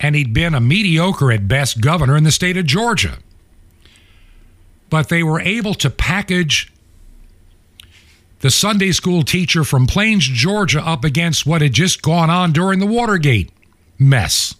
And 0.00 0.14
he'd 0.14 0.32
been 0.32 0.54
a 0.54 0.60
mediocre 0.60 1.32
at 1.32 1.48
best 1.48 1.80
governor 1.80 2.16
in 2.16 2.24
the 2.24 2.30
state 2.30 2.56
of 2.56 2.66
Georgia. 2.66 3.18
But 4.90 5.08
they 5.08 5.22
were 5.22 5.40
able 5.40 5.74
to 5.74 5.90
package 5.90 6.72
the 8.40 8.50
Sunday 8.50 8.92
school 8.92 9.24
teacher 9.24 9.64
from 9.64 9.86
Plains, 9.86 10.24
Georgia, 10.24 10.80
up 10.80 11.04
against 11.04 11.44
what 11.44 11.60
had 11.60 11.72
just 11.72 12.02
gone 12.02 12.30
on 12.30 12.52
during 12.52 12.78
the 12.78 12.86
Watergate 12.86 13.50
mess. 13.98 14.54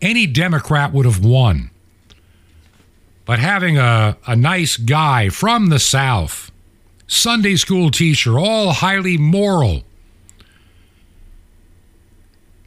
Any 0.00 0.26
Democrat 0.26 0.92
would 0.92 1.04
have 1.04 1.22
won. 1.24 1.70
But 3.26 3.38
having 3.38 3.76
a, 3.76 4.16
a 4.26 4.34
nice 4.34 4.76
guy 4.76 5.28
from 5.28 5.66
the 5.66 5.78
South, 5.78 6.50
Sunday 7.10 7.56
school 7.56 7.90
teacher, 7.90 8.38
all 8.38 8.72
highly 8.72 9.18
moral, 9.18 9.82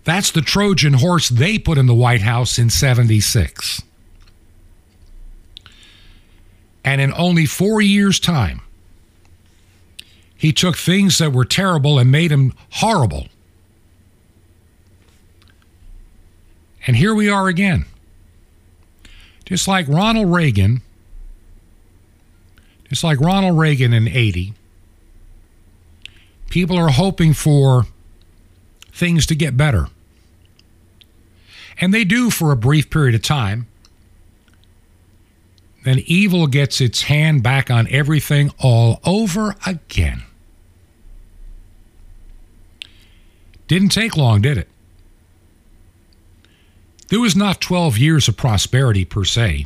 that's 0.03 0.31
the 0.31 0.41
Trojan 0.41 0.95
horse 0.95 1.29
they 1.29 1.57
put 1.57 1.77
in 1.77 1.85
the 1.85 1.95
White 1.95 2.21
House 2.21 2.59
in 2.59 2.69
76. 2.69 3.81
And 6.83 6.99
in 6.99 7.13
only 7.13 7.45
four 7.45 7.81
years' 7.81 8.19
time, 8.19 8.59
he 10.35 10.51
took 10.51 10.75
things 10.75 11.19
that 11.19 11.31
were 11.31 11.45
terrible 11.45 11.97
and 11.97 12.11
made 12.11 12.31
them 12.31 12.53
horrible. 12.71 13.29
And 16.85 16.97
here 16.97 17.15
we 17.15 17.29
are 17.29 17.47
again. 17.47 17.85
Just 19.45 19.69
like 19.69 19.87
Ronald 19.87 20.33
Reagan, 20.33 20.81
just 22.93 23.03
like 23.03 23.19
Ronald 23.19 23.57
Reagan 23.57 23.91
in 23.91 24.07
80, 24.07 24.53
people 26.51 26.77
are 26.77 26.89
hoping 26.89 27.33
for 27.33 27.87
things 28.91 29.25
to 29.25 29.33
get 29.33 29.57
better. 29.57 29.87
And 31.81 31.91
they 31.91 32.03
do 32.03 32.29
for 32.29 32.51
a 32.51 32.55
brief 32.55 32.91
period 32.91 33.15
of 33.15 33.23
time. 33.23 33.65
Then 35.83 36.03
evil 36.05 36.45
gets 36.45 36.79
its 36.79 37.01
hand 37.01 37.41
back 37.41 37.71
on 37.71 37.87
everything 37.89 38.51
all 38.59 38.99
over 39.03 39.55
again. 39.65 40.21
Didn't 43.67 43.89
take 43.89 44.15
long, 44.15 44.39
did 44.41 44.59
it? 44.59 44.69
There 47.07 47.19
was 47.19 47.35
not 47.35 47.59
12 47.59 47.97
years 47.97 48.27
of 48.27 48.37
prosperity 48.37 49.03
per 49.03 49.23
se. 49.23 49.65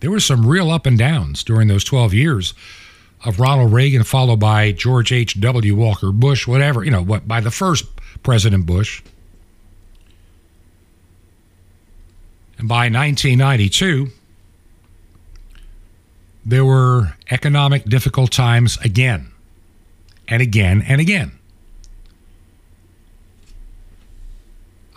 There 0.00 0.10
were 0.10 0.20
some 0.20 0.46
real 0.46 0.70
up 0.70 0.86
and 0.86 0.98
downs 0.98 1.42
during 1.42 1.68
those 1.68 1.84
12 1.84 2.12
years 2.14 2.54
of 3.24 3.40
Ronald 3.40 3.72
Reagan, 3.72 4.04
followed 4.04 4.40
by 4.40 4.72
George 4.72 5.10
H.W. 5.12 5.74
Walker 5.74 6.12
Bush, 6.12 6.46
whatever, 6.46 6.84
you 6.84 6.90
know, 6.90 7.02
what 7.02 7.26
by 7.26 7.40
the 7.40 7.50
first 7.50 7.86
President 8.22 8.66
Bush. 8.66 9.02
And 12.58 12.68
by 12.68 12.88
1992, 12.88 14.08
there 16.44 16.64
were 16.64 17.14
economic 17.30 17.84
difficult 17.84 18.30
times 18.30 18.78
again 18.78 19.32
and 20.28 20.40
again 20.40 20.82
and 20.86 21.00
again. 21.00 21.32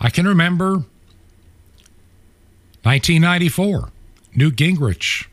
I 0.00 0.08
can 0.10 0.26
remember 0.26 0.84
1994, 2.82 3.90
Newt 4.34 4.56
Gingrich 4.56 5.26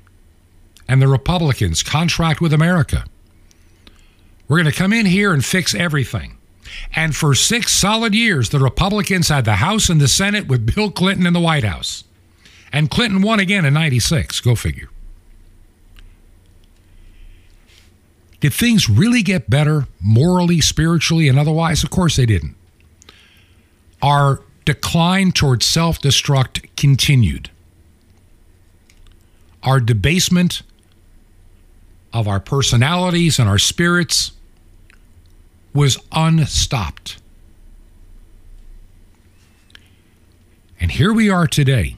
and 0.88 1.02
the 1.02 1.08
Republicans 1.08 1.84
contract 1.84 2.42
with 2.42 2.54
America. 2.54 3.06
We're 4.48 4.58
going 4.58 4.72
to 4.72 4.78
come 4.78 4.94
in 4.94 5.06
here 5.06 5.34
and 5.34 5.44
fix 5.44 5.76
everything. 5.76 6.38
And 6.96 7.16
for 7.16 7.34
six 7.36 7.72
solid 7.74 8.14
years, 8.14 8.50
the 8.50 8.60
Republicans 8.60 9.30
had 9.30 9.46
the 9.46 9.56
House 9.56 9.90
and 9.90 10.00
the 10.00 10.08
Senate 10.08 10.48
with 10.48 10.74
Bill 10.74 10.92
Clinton 10.92 11.26
in 11.26 11.34
the 11.34 11.40
White 11.40 11.64
House. 11.64 12.04
And 12.72 12.90
Clinton 12.90 13.22
won 13.22 13.40
again 13.40 13.66
in 13.66 13.74
96. 13.74 14.40
Go 14.42 14.56
figure. 14.56 14.90
Did 18.40 18.54
things 18.54 18.90
really 18.90 19.24
get 19.24 19.50
better 19.50 19.88
morally, 20.00 20.62
spiritually, 20.62 21.28
and 21.28 21.40
otherwise? 21.40 21.84
Of 21.84 21.90
course 21.90 22.18
they 22.18 22.26
didn't. 22.26 22.56
Our 24.02 24.42
decline 24.64 25.32
towards 25.32 25.66
self 25.66 26.00
destruct 26.00 26.70
continued. 26.76 27.50
Our 29.68 29.82
debasement 29.82 30.62
of 32.14 32.26
our 32.26 32.40
personalities 32.40 33.38
and 33.38 33.50
our 33.50 33.60
spirits 33.60 34.32
was 35.74 35.98
unstopped. 36.14 37.18
And 40.80 40.90
here 40.90 41.12
we 41.12 41.30
are 41.30 41.48
today. 41.48 41.98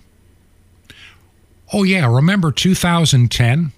Oh, 1.72 1.84
yeah, 1.84 2.12
remember 2.12 2.52
2010? 2.52 3.72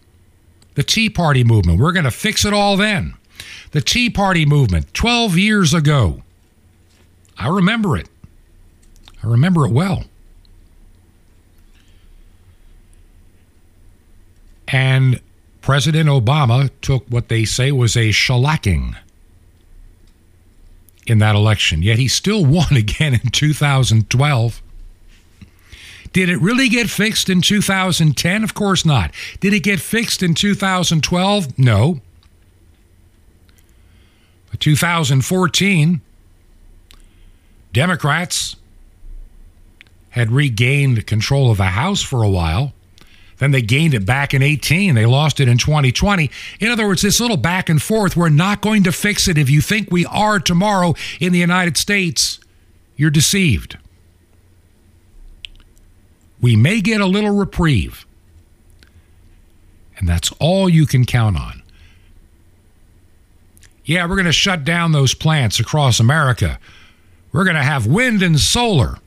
The 0.75 0.83
Tea 0.83 1.09
Party 1.09 1.43
movement. 1.43 1.81
We're 1.81 1.91
going 1.91 2.05
to 2.05 2.11
fix 2.11 2.45
it 2.45 2.53
all 2.53 2.77
then. 2.77 3.15
The 3.71 3.81
Tea 3.81 4.09
Party 4.09 4.45
movement, 4.45 4.93
12 4.93 5.37
years 5.37 5.73
ago. 5.73 6.23
I 7.37 7.49
remember 7.49 7.97
it. 7.97 8.07
I 9.21 9.27
remember 9.27 9.65
it 9.65 9.73
well. 9.73 10.05
And 14.71 15.19
President 15.61 16.09
Obama 16.09 16.69
took 16.81 17.05
what 17.07 17.27
they 17.27 17.45
say 17.45 17.71
was 17.71 17.95
a 17.95 18.09
shellacking 18.09 18.95
in 21.05 21.19
that 21.19 21.35
election, 21.35 21.81
yet 21.81 21.99
he 21.99 22.07
still 22.07 22.45
won 22.45 22.71
again 22.75 23.13
in 23.13 23.31
2012. 23.31 24.61
Did 26.13 26.29
it 26.29 26.37
really 26.41 26.67
get 26.67 26.89
fixed 26.89 27.29
in 27.29 27.41
2010? 27.41 28.43
Of 28.43 28.53
course 28.53 28.85
not. 28.85 29.13
Did 29.39 29.53
it 29.53 29.61
get 29.61 29.79
fixed 29.79 30.21
in 30.21 30.33
2012? 30.33 31.57
No. 31.57 32.01
But 34.49 34.59
2014, 34.59 36.01
Democrats 37.71 38.57
had 40.09 40.31
regained 40.31 41.07
control 41.07 41.49
of 41.49 41.57
the 41.57 41.63
House 41.63 42.01
for 42.01 42.21
a 42.21 42.29
while. 42.29 42.73
Then 43.41 43.49
they 43.49 43.63
gained 43.63 43.95
it 43.95 44.05
back 44.05 44.35
in 44.35 44.43
18. 44.43 44.93
They 44.93 45.07
lost 45.07 45.39
it 45.39 45.47
in 45.47 45.57
2020. 45.57 46.29
In 46.59 46.69
other 46.69 46.85
words, 46.85 47.01
this 47.01 47.19
little 47.19 47.37
back 47.37 47.69
and 47.69 47.81
forth, 47.81 48.15
we're 48.15 48.29
not 48.29 48.61
going 48.61 48.83
to 48.83 48.91
fix 48.91 49.27
it. 49.27 49.35
If 49.35 49.49
you 49.49 49.61
think 49.61 49.89
we 49.89 50.05
are 50.05 50.39
tomorrow 50.39 50.93
in 51.19 51.33
the 51.33 51.39
United 51.39 51.75
States, 51.75 52.39
you're 52.95 53.09
deceived. 53.09 53.79
We 56.39 56.55
may 56.55 56.81
get 56.81 57.01
a 57.01 57.07
little 57.07 57.31
reprieve. 57.31 58.05
And 59.97 60.07
that's 60.07 60.31
all 60.33 60.69
you 60.69 60.85
can 60.85 61.03
count 61.03 61.35
on. 61.35 61.63
Yeah, 63.85 64.05
we're 64.05 64.17
going 64.17 64.25
to 64.25 64.31
shut 64.31 64.63
down 64.63 64.91
those 64.91 65.15
plants 65.15 65.59
across 65.59 65.99
America. 65.99 66.59
We're 67.31 67.45
going 67.45 67.55
to 67.55 67.63
have 67.63 67.87
wind 67.87 68.21
and 68.21 68.39
solar. 68.39 68.99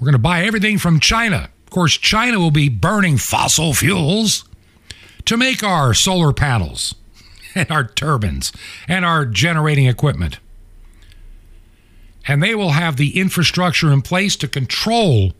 We're 0.00 0.06
going 0.06 0.14
to 0.14 0.18
buy 0.18 0.42
everything 0.42 0.78
from 0.78 0.98
China. 0.98 1.50
Of 1.74 1.76
course, 1.76 1.96
China 1.96 2.38
will 2.38 2.52
be 2.52 2.68
burning 2.68 3.18
fossil 3.18 3.74
fuels 3.74 4.44
to 5.24 5.36
make 5.36 5.64
our 5.64 5.92
solar 5.92 6.32
panels 6.32 6.94
and 7.56 7.68
our 7.68 7.82
turbines 7.82 8.52
and 8.86 9.04
our 9.04 9.26
generating 9.26 9.86
equipment. 9.86 10.38
And 12.28 12.40
they 12.40 12.54
will 12.54 12.70
have 12.70 12.96
the 12.96 13.18
infrastructure 13.18 13.92
in 13.92 14.02
place 14.02 14.36
to 14.36 14.46
control 14.46 15.32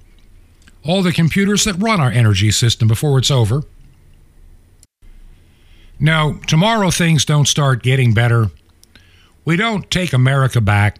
all 0.84 1.04
the 1.04 1.12
computers 1.12 1.62
that 1.66 1.74
run 1.74 2.00
our 2.00 2.10
energy 2.10 2.50
system 2.50 2.88
before 2.88 3.16
it's 3.16 3.30
over. 3.30 3.62
Now, 6.00 6.40
tomorrow 6.48 6.90
things 6.90 7.24
don't 7.24 7.46
start 7.46 7.84
getting 7.84 8.12
better. 8.12 8.50
We 9.44 9.56
don't 9.56 9.88
take 9.88 10.12
America 10.12 10.60
back. 10.60 10.98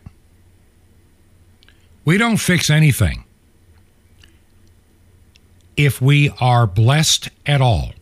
We 2.05 2.19
don't 2.19 2.37
fix 2.37 2.71
anything 2.71 3.24
if 5.77 6.01
we 6.01 6.31
are 6.41 6.67
blessed 6.67 7.29
at 7.47 7.61
all, 7.61 7.93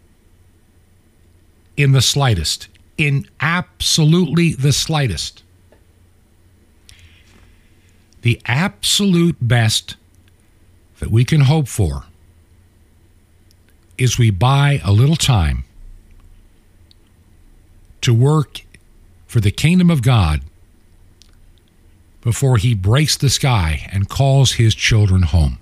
in 1.77 1.93
the 1.93 2.03
slightest, 2.03 2.69
in 2.99 3.27
absolutely 3.41 4.55
the 4.55 4.73
slightest. 4.73 5.43
The 8.23 8.41
absolute 8.47 9.37
best 9.41 9.97
that 11.01 11.11
we 11.11 11.25
can 11.25 11.43
hope 11.43 11.67
for 11.67 12.05
is 13.99 14.19
we 14.19 14.31
buy 14.31 14.81
a 14.85 14.93
little 14.93 15.17
time 15.17 15.65
to 18.03 18.15
work 18.15 18.61
for 19.27 19.41
the 19.41 19.51
kingdom 19.51 19.91
of 19.91 20.03
God 20.03 20.43
before 22.21 22.57
he 22.57 22.75
breaks 22.75 23.17
the 23.17 23.31
sky 23.31 23.89
and 23.93 24.09
calls 24.09 24.53
his 24.53 24.75
children 24.75 25.23
home. 25.23 25.59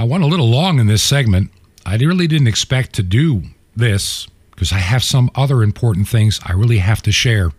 I 0.00 0.04
went 0.04 0.24
a 0.24 0.26
little 0.26 0.48
long 0.48 0.78
in 0.80 0.86
this 0.86 1.02
segment. 1.02 1.50
I 1.84 1.94
really 1.96 2.26
didn't 2.26 2.46
expect 2.46 2.94
to 2.94 3.02
do 3.02 3.42
this 3.76 4.26
because 4.50 4.72
I 4.72 4.78
have 4.78 5.04
some 5.04 5.30
other 5.34 5.62
important 5.62 6.08
things 6.08 6.40
I 6.42 6.52
really 6.52 6.78
have 6.78 7.02
to 7.02 7.12
share 7.12 7.52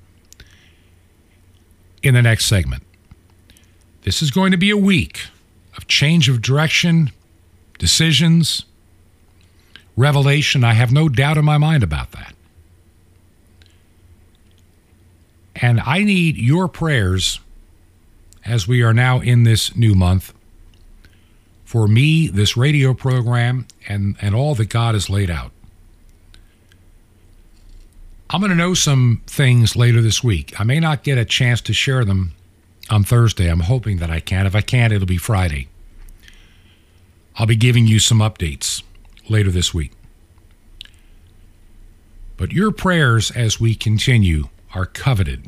in 2.01 2.15
the 2.15 2.21
next 2.23 2.45
segment. 2.45 2.81
This 4.01 4.23
is 4.23 4.31
going 4.31 4.49
to 4.49 4.57
be 4.57 4.71
a 4.71 4.75
week 4.75 5.27
of 5.77 5.85
change 5.85 6.29
of 6.29 6.41
direction, 6.41 7.11
decisions, 7.77 8.65
revelation. 9.95 10.63
I 10.63 10.73
have 10.73 10.91
no 10.91 11.09
doubt 11.09 11.37
in 11.37 11.45
my 11.45 11.59
mind 11.59 11.83
about 11.83 12.11
that. 12.13 12.33
And 15.57 15.79
I 15.81 16.03
need 16.03 16.37
your 16.37 16.67
prayers 16.67 17.39
as 18.43 18.67
we 18.67 18.81
are 18.81 18.95
now 18.95 19.19
in 19.19 19.43
this 19.43 19.75
new 19.75 19.93
month 19.93 20.33
for 21.71 21.87
me, 21.87 22.27
this 22.27 22.57
radio 22.57 22.93
program, 22.93 23.65
and, 23.87 24.17
and 24.19 24.35
all 24.35 24.55
that 24.55 24.65
God 24.65 24.93
has 24.93 25.09
laid 25.09 25.29
out. 25.29 25.53
I'm 28.29 28.41
going 28.41 28.49
to 28.49 28.57
know 28.57 28.73
some 28.73 29.21
things 29.25 29.77
later 29.77 30.01
this 30.01 30.21
week. 30.21 30.53
I 30.59 30.65
may 30.65 30.81
not 30.81 31.01
get 31.01 31.17
a 31.17 31.23
chance 31.23 31.61
to 31.61 31.73
share 31.73 32.03
them 32.03 32.33
on 32.89 33.05
Thursday. 33.05 33.49
I'm 33.49 33.61
hoping 33.61 33.99
that 33.99 34.11
I 34.11 34.19
can. 34.19 34.45
If 34.45 34.53
I 34.53 34.59
can't, 34.59 34.91
it'll 34.91 35.07
be 35.07 35.15
Friday. 35.15 35.69
I'll 37.37 37.47
be 37.47 37.55
giving 37.55 37.87
you 37.87 37.99
some 37.99 38.19
updates 38.19 38.83
later 39.29 39.49
this 39.49 39.73
week. 39.73 39.93
But 42.35 42.51
your 42.51 42.73
prayers 42.73 43.31
as 43.31 43.61
we 43.61 43.75
continue 43.75 44.49
are 44.75 44.85
coveted 44.85 45.45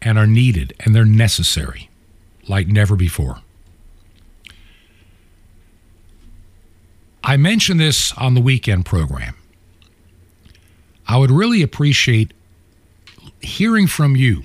and 0.00 0.18
are 0.18 0.26
needed 0.26 0.74
and 0.80 0.92
they're 0.92 1.04
necessary 1.04 1.88
like 2.48 2.66
never 2.66 2.96
before. 2.96 3.42
I 7.24 7.36
mentioned 7.36 7.80
this 7.80 8.12
on 8.14 8.34
the 8.34 8.40
weekend 8.40 8.84
program. 8.84 9.36
I 11.06 11.16
would 11.18 11.30
really 11.30 11.62
appreciate 11.62 12.32
hearing 13.40 13.86
from 13.86 14.16
you 14.16 14.44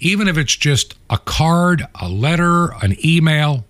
even 0.00 0.28
if 0.28 0.36
it's 0.36 0.54
just 0.54 0.94
a 1.08 1.18
card, 1.18 1.86
a 2.00 2.08
letter, 2.08 2.72
an 2.82 2.96
email. 3.04 3.64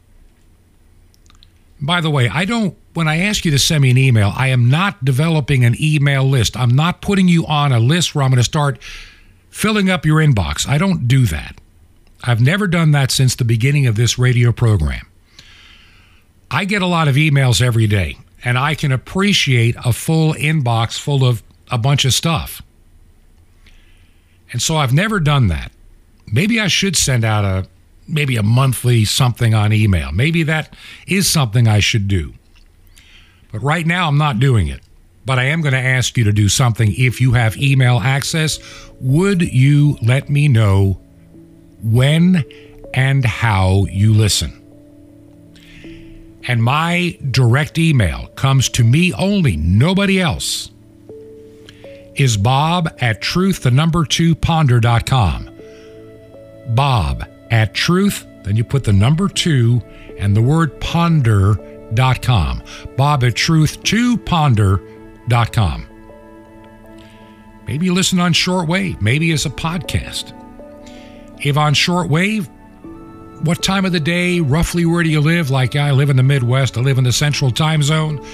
By 1.80 2.00
the 2.00 2.10
way, 2.10 2.28
I 2.28 2.44
don't, 2.44 2.76
when 2.94 3.06
I 3.06 3.18
ask 3.18 3.44
you 3.44 3.50
to 3.52 3.58
send 3.58 3.82
me 3.82 3.90
an 3.90 3.98
email, 3.98 4.32
I 4.34 4.48
am 4.48 4.68
not 4.68 5.04
developing 5.04 5.64
an 5.64 5.76
email 5.80 6.24
list. 6.24 6.56
I'm 6.56 6.74
not 6.74 7.00
putting 7.00 7.28
you 7.28 7.46
on 7.46 7.72
a 7.72 7.78
list 7.78 8.14
where 8.14 8.24
I'm 8.24 8.30
going 8.30 8.38
to 8.38 8.44
start 8.44 8.82
filling 9.50 9.90
up 9.90 10.04
your 10.04 10.20
inbox. 10.20 10.68
I 10.68 10.78
don't 10.78 11.06
do 11.06 11.26
that. 11.26 11.60
I've 12.24 12.40
never 12.40 12.66
done 12.66 12.90
that 12.92 13.10
since 13.10 13.36
the 13.36 13.44
beginning 13.44 13.86
of 13.86 13.96
this 13.96 14.18
radio 14.18 14.52
program. 14.52 15.06
I 16.50 16.64
get 16.64 16.82
a 16.82 16.86
lot 16.86 17.08
of 17.08 17.16
emails 17.16 17.60
every 17.60 17.86
day, 17.86 18.18
and 18.44 18.58
I 18.58 18.74
can 18.74 18.92
appreciate 18.92 19.76
a 19.84 19.92
full 19.92 20.34
inbox 20.34 20.98
full 20.98 21.24
of 21.24 21.42
a 21.70 21.78
bunch 21.78 22.04
of 22.04 22.14
stuff. 22.14 22.62
And 24.52 24.62
so 24.62 24.76
I've 24.76 24.92
never 24.92 25.18
done 25.18 25.48
that 25.48 25.72
maybe 26.30 26.60
I 26.60 26.68
should 26.68 26.96
send 26.96 27.24
out 27.24 27.44
a 27.44 27.66
maybe 28.08 28.36
a 28.36 28.42
monthly 28.42 29.04
something 29.04 29.54
on 29.54 29.72
email. 29.72 30.12
Maybe 30.12 30.42
that 30.44 30.74
is 31.06 31.28
something 31.28 31.66
I 31.66 31.80
should 31.80 32.06
do. 32.06 32.34
But 33.50 33.62
right 33.62 33.86
now 33.86 34.08
I'm 34.08 34.18
not 34.18 34.38
doing 34.38 34.68
it. 34.68 34.80
But 35.24 35.40
I 35.40 35.44
am 35.44 35.60
going 35.60 35.72
to 35.72 35.80
ask 35.80 36.16
you 36.16 36.22
to 36.22 36.32
do 36.32 36.48
something 36.48 36.94
if 36.96 37.20
you 37.20 37.32
have 37.32 37.56
email 37.56 37.98
access. 37.98 38.60
Would 39.00 39.42
you 39.42 39.98
let 40.00 40.30
me 40.30 40.46
know 40.46 41.00
when 41.82 42.44
and 42.94 43.24
how 43.24 43.86
you 43.90 44.14
listen? 44.14 44.65
And 46.48 46.62
my 46.62 47.18
direct 47.30 47.78
email 47.78 48.28
comes 48.28 48.68
to 48.70 48.84
me 48.84 49.12
only, 49.14 49.56
nobody 49.56 50.20
else. 50.20 50.70
Is 52.14 52.36
bob 52.36 52.88
at 53.00 53.20
truth, 53.20 53.62
the 53.62 53.70
number 53.70 54.04
two 54.04 54.34
ponder.com 54.34 55.56
bob 56.68 57.24
at 57.50 57.74
truth, 57.74 58.24
then 58.42 58.56
you 58.56 58.64
put 58.64 58.84
the 58.84 58.92
number 58.92 59.28
two 59.28 59.82
and 60.18 60.36
the 60.36 60.42
word 60.42 60.80
ponder.com. 60.80 62.62
Bob 62.96 63.22
at 63.24 63.34
truth2ponder.com. 63.34 65.86
Maybe 67.66 67.86
you 67.86 67.94
listen 67.94 68.20
on 68.20 68.32
shortwave, 68.32 69.02
maybe 69.02 69.32
as 69.32 69.44
a 69.44 69.50
podcast. 69.50 70.32
If 71.44 71.56
on 71.56 71.74
shortwave, 71.74 72.48
what 73.42 73.62
time 73.62 73.84
of 73.84 73.92
the 73.92 74.00
day, 74.00 74.40
roughly 74.40 74.84
where 74.84 75.02
do 75.02 75.08
you 75.08 75.20
live? 75.20 75.50
Like 75.50 75.76
I 75.76 75.90
live 75.92 76.10
in 76.10 76.16
the 76.16 76.22
Midwest, 76.22 76.76
I 76.76 76.80
live 76.80 76.98
in 76.98 77.04
the 77.04 77.12
Central 77.12 77.50
Time 77.50 77.82
Zone. 77.82 78.24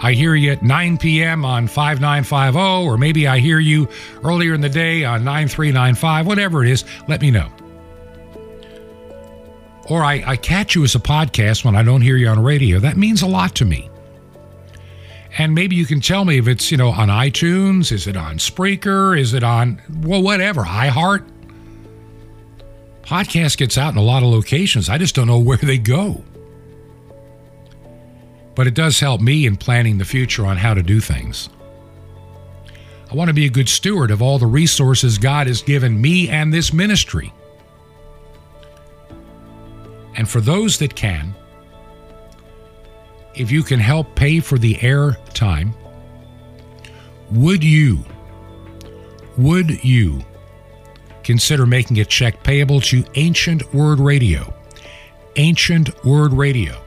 I 0.00 0.14
hear 0.14 0.34
you 0.34 0.50
at 0.50 0.62
9 0.62 0.98
p.m. 0.98 1.44
on 1.44 1.68
5950, 1.68 2.58
or 2.58 2.98
maybe 2.98 3.28
I 3.28 3.38
hear 3.38 3.60
you 3.60 3.88
earlier 4.24 4.52
in 4.52 4.60
the 4.60 4.68
day 4.68 5.04
on 5.04 5.22
9395, 5.22 6.26
whatever 6.26 6.64
it 6.64 6.70
is, 6.70 6.84
let 7.06 7.20
me 7.20 7.30
know 7.30 7.52
or 9.86 10.04
I, 10.04 10.22
I 10.26 10.36
catch 10.36 10.74
you 10.74 10.84
as 10.84 10.94
a 10.94 10.98
podcast 10.98 11.64
when 11.64 11.76
I 11.76 11.82
don't 11.82 12.02
hear 12.02 12.16
you 12.16 12.28
on 12.28 12.42
radio, 12.42 12.78
that 12.80 12.96
means 12.96 13.22
a 13.22 13.26
lot 13.26 13.54
to 13.56 13.64
me. 13.64 13.90
And 15.38 15.54
maybe 15.54 15.76
you 15.76 15.86
can 15.86 16.00
tell 16.00 16.24
me 16.24 16.38
if 16.38 16.46
it's, 16.46 16.70
you 16.70 16.76
know, 16.76 16.90
on 16.90 17.08
iTunes, 17.08 17.90
is 17.90 18.06
it 18.06 18.16
on 18.16 18.36
Spreaker, 18.36 19.18
is 19.18 19.32
it 19.32 19.42
on, 19.42 19.80
well, 20.02 20.22
whatever, 20.22 20.62
iHeart. 20.62 21.26
Podcast 23.02 23.56
gets 23.58 23.76
out 23.76 23.92
in 23.92 23.98
a 23.98 24.02
lot 24.02 24.22
of 24.22 24.28
locations. 24.28 24.88
I 24.88 24.98
just 24.98 25.14
don't 25.14 25.26
know 25.26 25.38
where 25.38 25.56
they 25.58 25.78
go. 25.78 26.24
But 28.54 28.66
it 28.66 28.74
does 28.74 29.00
help 29.00 29.20
me 29.20 29.46
in 29.46 29.56
planning 29.56 29.98
the 29.98 30.04
future 30.04 30.46
on 30.46 30.56
how 30.56 30.74
to 30.74 30.82
do 30.82 31.00
things. 31.00 31.48
I 33.10 33.14
want 33.14 33.28
to 33.28 33.34
be 33.34 33.46
a 33.46 33.50
good 33.50 33.68
steward 33.68 34.10
of 34.10 34.22
all 34.22 34.38
the 34.38 34.46
resources 34.46 35.18
God 35.18 35.46
has 35.46 35.60
given 35.60 36.00
me 36.00 36.28
and 36.28 36.52
this 36.52 36.72
ministry. 36.72 37.32
And 40.16 40.28
for 40.28 40.40
those 40.40 40.78
that 40.78 40.94
can, 40.94 41.34
if 43.34 43.50
you 43.50 43.62
can 43.62 43.80
help 43.80 44.14
pay 44.14 44.40
for 44.40 44.58
the 44.58 44.80
air 44.82 45.12
time, 45.34 45.74
would 47.30 47.64
you, 47.64 48.04
would 49.36 49.82
you 49.84 50.22
consider 51.22 51.66
making 51.66 52.00
a 52.00 52.04
check 52.04 52.42
payable 52.42 52.80
to 52.82 53.04
Ancient 53.14 53.72
Word 53.74 54.00
Radio. 54.00 54.52
Ancient 55.36 56.04
Word 56.04 56.32
Radio. 56.32 56.82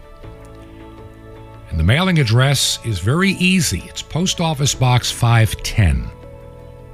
And 1.69 1.79
the 1.79 1.83
mailing 1.83 2.19
address 2.19 2.79
is 2.86 2.99
very 2.99 3.31
easy. 3.31 3.83
It's 3.86 4.01
Post 4.01 4.39
Office 4.39 4.75
Box 4.75 5.11
510. 5.11 6.09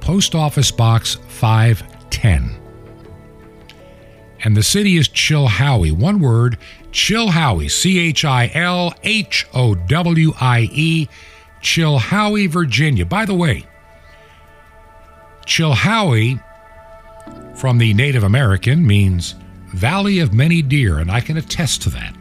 Post 0.00 0.34
Office 0.34 0.70
Box 0.70 1.18
510. 1.28 2.58
And 4.44 4.56
the 4.56 4.62
city 4.62 4.96
is 4.96 5.08
Chilhowie. 5.08 5.92
One 5.92 6.18
word, 6.18 6.58
Chilhowie. 6.90 7.70
C 7.70 7.98
H 8.00 8.24
I 8.24 8.50
L 8.54 8.92
H 9.04 9.46
O 9.54 9.74
W 9.74 10.32
I 10.40 10.68
E. 10.72 11.08
Chilhowie, 11.60 12.48
Virginia. 12.48 13.06
By 13.06 13.24
the 13.24 13.34
way, 13.34 13.64
Chilhowie 15.46 16.42
from 17.62 17.78
the 17.78 17.94
Native 17.94 18.24
American 18.24 18.84
means 18.84 19.36
Valley 19.68 20.18
of 20.18 20.34
Many 20.34 20.62
Deer, 20.62 20.98
and 20.98 21.12
I 21.12 21.20
can 21.20 21.36
attest 21.36 21.80
to 21.82 21.90
that. 21.90 22.12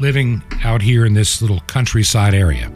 Living 0.00 0.42
out 0.64 0.82
here 0.82 1.06
in 1.06 1.14
this 1.14 1.40
little 1.40 1.60
countryside 1.68 2.34
area. 2.34 2.72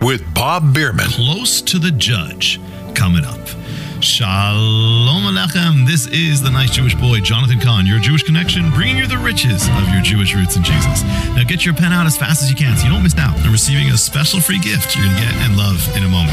with 0.00 0.22
Bob 0.34 0.74
Bierman. 0.74 1.06
Close 1.06 1.60
to 1.62 1.78
the 1.78 1.92
Judge 1.92 2.60
coming 2.94 3.24
up. 3.24 3.59
Shalom 4.02 5.24
Aleichem. 5.24 5.86
This 5.86 6.06
is 6.06 6.40
the 6.40 6.50
nice 6.50 6.70
Jewish 6.70 6.94
boy, 6.94 7.20
Jonathan 7.20 7.60
Cahn, 7.60 7.84
your 7.84 7.98
Jewish 7.98 8.22
connection, 8.22 8.70
bringing 8.70 8.96
you 8.96 9.06
the 9.06 9.18
riches 9.18 9.68
of 9.68 9.88
your 9.92 10.00
Jewish 10.00 10.34
roots 10.34 10.56
in 10.56 10.62
Jesus. 10.62 11.02
Now 11.36 11.44
get 11.44 11.66
your 11.66 11.74
pen 11.74 11.92
out 11.92 12.06
as 12.06 12.16
fast 12.16 12.42
as 12.42 12.48
you 12.48 12.56
can 12.56 12.76
so 12.78 12.84
you 12.84 12.90
don't 12.90 13.02
miss 13.02 13.18
out 13.18 13.38
on 13.44 13.52
receiving 13.52 13.92
a 13.92 13.98
special 13.98 14.40
free 14.40 14.58
gift 14.58 14.96
you're 14.96 15.04
going 15.04 15.16
to 15.16 15.22
get 15.22 15.34
and 15.44 15.56
love 15.56 15.86
in 15.96 16.04
a 16.04 16.08
moment. 16.08 16.32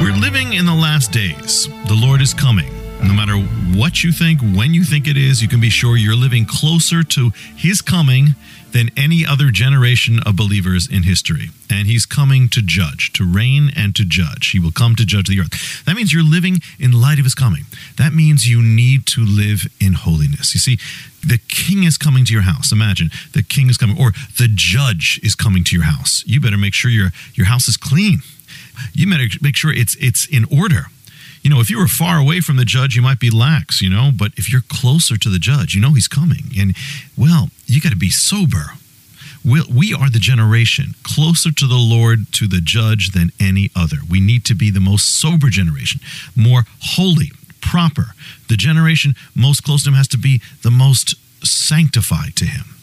We're 0.00 0.14
living 0.14 0.52
in 0.52 0.66
the 0.66 0.74
last 0.74 1.10
days. 1.10 1.68
The 1.86 1.98
Lord 2.00 2.20
is 2.22 2.32
coming. 2.32 2.77
No 3.02 3.14
matter 3.14 3.36
what 3.78 4.02
you 4.02 4.12
think, 4.12 4.40
when 4.40 4.74
you 4.74 4.84
think 4.84 5.06
it 5.06 5.16
is, 5.16 5.40
you 5.40 5.48
can 5.48 5.60
be 5.60 5.70
sure 5.70 5.96
you're 5.96 6.16
living 6.16 6.44
closer 6.44 7.02
to 7.02 7.30
His 7.56 7.80
coming 7.80 8.34
than 8.72 8.90
any 8.96 9.24
other 9.24 9.50
generation 9.50 10.20
of 10.26 10.36
believers 10.36 10.88
in 10.90 11.02
history. 11.02 11.50
And 11.70 11.86
he's 11.86 12.06
coming 12.06 12.48
to 12.50 12.62
judge, 12.62 13.12
to 13.14 13.24
reign 13.24 13.70
and 13.74 13.94
to 13.96 14.04
judge. 14.04 14.50
He 14.50 14.60
will 14.60 14.72
come 14.72 14.94
to 14.96 15.06
judge 15.06 15.28
the 15.28 15.40
earth. 15.40 15.84
That 15.84 15.96
means 15.96 16.12
you're 16.12 16.22
living 16.22 16.58
in 16.78 16.92
light 16.92 17.18
of 17.18 17.24
his 17.24 17.34
coming. 17.34 17.64
That 17.96 18.12
means 18.12 18.48
you 18.48 18.62
need 18.62 19.06
to 19.06 19.24
live 19.24 19.66
in 19.80 19.94
holiness. 19.94 20.54
You 20.54 20.60
see, 20.60 20.78
the 21.26 21.38
king 21.48 21.84
is 21.84 21.96
coming 21.96 22.24
to 22.26 22.32
your 22.32 22.42
house. 22.42 22.72
Imagine 22.72 23.10
the 23.32 23.42
king 23.42 23.68
is 23.68 23.76
coming, 23.76 23.98
or 23.98 24.12
the 24.38 24.48
judge 24.48 25.20
is 25.22 25.34
coming 25.34 25.64
to 25.64 25.74
your 25.74 25.84
house. 25.84 26.22
You 26.26 26.40
better 26.40 26.58
make 26.58 26.74
sure 26.74 26.90
your, 26.90 27.10
your 27.34 27.46
house 27.46 27.68
is 27.68 27.76
clean. 27.76 28.20
You 28.92 29.10
better 29.10 29.26
make 29.40 29.56
sure 29.56 29.72
it's 29.72 29.96
it's 29.96 30.24
in 30.26 30.44
order 30.56 30.86
you 31.48 31.54
know, 31.54 31.62
if 31.62 31.70
you 31.70 31.78
were 31.78 31.88
far 31.88 32.18
away 32.18 32.42
from 32.42 32.58
the 32.58 32.64
judge, 32.66 32.94
you 32.94 33.00
might 33.00 33.20
be 33.20 33.30
lax, 33.30 33.80
you 33.80 33.88
know, 33.88 34.10
but 34.14 34.32
if 34.36 34.52
you're 34.52 34.60
closer 34.68 35.16
to 35.16 35.30
the 35.30 35.38
judge, 35.38 35.74
you 35.74 35.80
know 35.80 35.94
he's 35.94 36.06
coming. 36.06 36.44
And, 36.58 36.76
well, 37.16 37.48
you 37.64 37.80
got 37.80 37.88
to 37.92 37.96
be 37.96 38.10
sober. 38.10 38.72
we 39.42 39.62
we 39.74 39.94
are 39.94 40.10
the 40.10 40.18
generation 40.18 40.94
closer 41.02 41.50
to 41.50 41.66
the 41.66 41.78
Lord, 41.78 42.30
to 42.32 42.46
the 42.46 42.60
judge 42.60 43.12
than 43.12 43.32
any 43.40 43.70
other. 43.74 43.96
We 44.10 44.20
need 44.20 44.44
to 44.44 44.54
be 44.54 44.70
the 44.70 44.80
most 44.80 45.18
sober 45.18 45.48
generation, 45.48 46.02
more 46.36 46.64
holy, 46.82 47.32
proper. 47.62 48.08
The 48.50 48.58
generation 48.58 49.14
most 49.34 49.64
close 49.64 49.84
to 49.84 49.88
him 49.88 49.96
has 49.96 50.08
to 50.08 50.18
be 50.18 50.42
the 50.62 50.70
most 50.70 51.14
sanctified 51.42 52.36
to 52.36 52.44
him. 52.44 52.77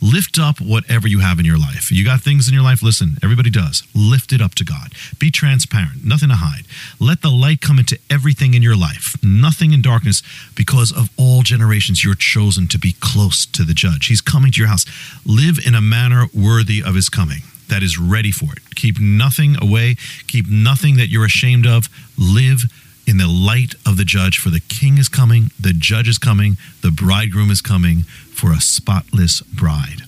Lift 0.00 0.38
up 0.38 0.60
whatever 0.60 1.08
you 1.08 1.20
have 1.20 1.38
in 1.38 1.44
your 1.44 1.58
life. 1.58 1.90
You 1.90 2.04
got 2.04 2.20
things 2.20 2.48
in 2.48 2.54
your 2.54 2.62
life, 2.62 2.82
listen, 2.82 3.16
everybody 3.22 3.50
does. 3.50 3.82
Lift 3.94 4.32
it 4.32 4.40
up 4.40 4.54
to 4.56 4.64
God. 4.64 4.92
Be 5.18 5.30
transparent, 5.30 6.04
nothing 6.04 6.28
to 6.28 6.36
hide. 6.36 6.66
Let 7.00 7.22
the 7.22 7.30
light 7.30 7.60
come 7.60 7.78
into 7.78 7.98
everything 8.10 8.54
in 8.54 8.62
your 8.62 8.76
life, 8.76 9.16
nothing 9.22 9.72
in 9.72 9.82
darkness, 9.82 10.22
because 10.54 10.92
of 10.92 11.10
all 11.16 11.42
generations 11.42 12.04
you're 12.04 12.14
chosen 12.14 12.68
to 12.68 12.78
be 12.78 12.94
close 13.00 13.46
to 13.46 13.64
the 13.64 13.74
judge. 13.74 14.06
He's 14.06 14.20
coming 14.20 14.52
to 14.52 14.60
your 14.60 14.68
house. 14.68 14.84
Live 15.24 15.58
in 15.66 15.74
a 15.74 15.80
manner 15.80 16.26
worthy 16.34 16.82
of 16.82 16.94
his 16.94 17.08
coming 17.08 17.42
that 17.68 17.82
is 17.82 17.98
ready 17.98 18.30
for 18.30 18.52
it. 18.52 18.74
Keep 18.74 19.00
nothing 19.00 19.56
away, 19.60 19.96
keep 20.26 20.48
nothing 20.48 20.96
that 20.96 21.08
you're 21.08 21.24
ashamed 21.24 21.66
of. 21.66 21.88
Live 22.16 22.64
in 23.06 23.18
the 23.18 23.28
light 23.28 23.74
of 23.86 23.96
the 23.96 24.04
judge, 24.04 24.38
for 24.38 24.50
the 24.50 24.60
king 24.60 24.98
is 24.98 25.08
coming, 25.08 25.50
the 25.60 25.72
judge 25.72 26.08
is 26.08 26.18
coming, 26.18 26.56
the 26.82 26.90
bridegroom 26.90 27.50
is 27.50 27.60
coming 27.60 28.02
for 28.02 28.52
a 28.52 28.60
spotless 28.60 29.40
bride. 29.42 30.02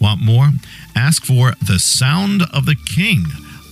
Want 0.00 0.20
more? 0.20 0.50
Ask 0.94 1.24
for 1.24 1.52
The 1.64 1.78
Sound 1.78 2.42
of 2.52 2.66
the 2.66 2.76
King 2.76 3.24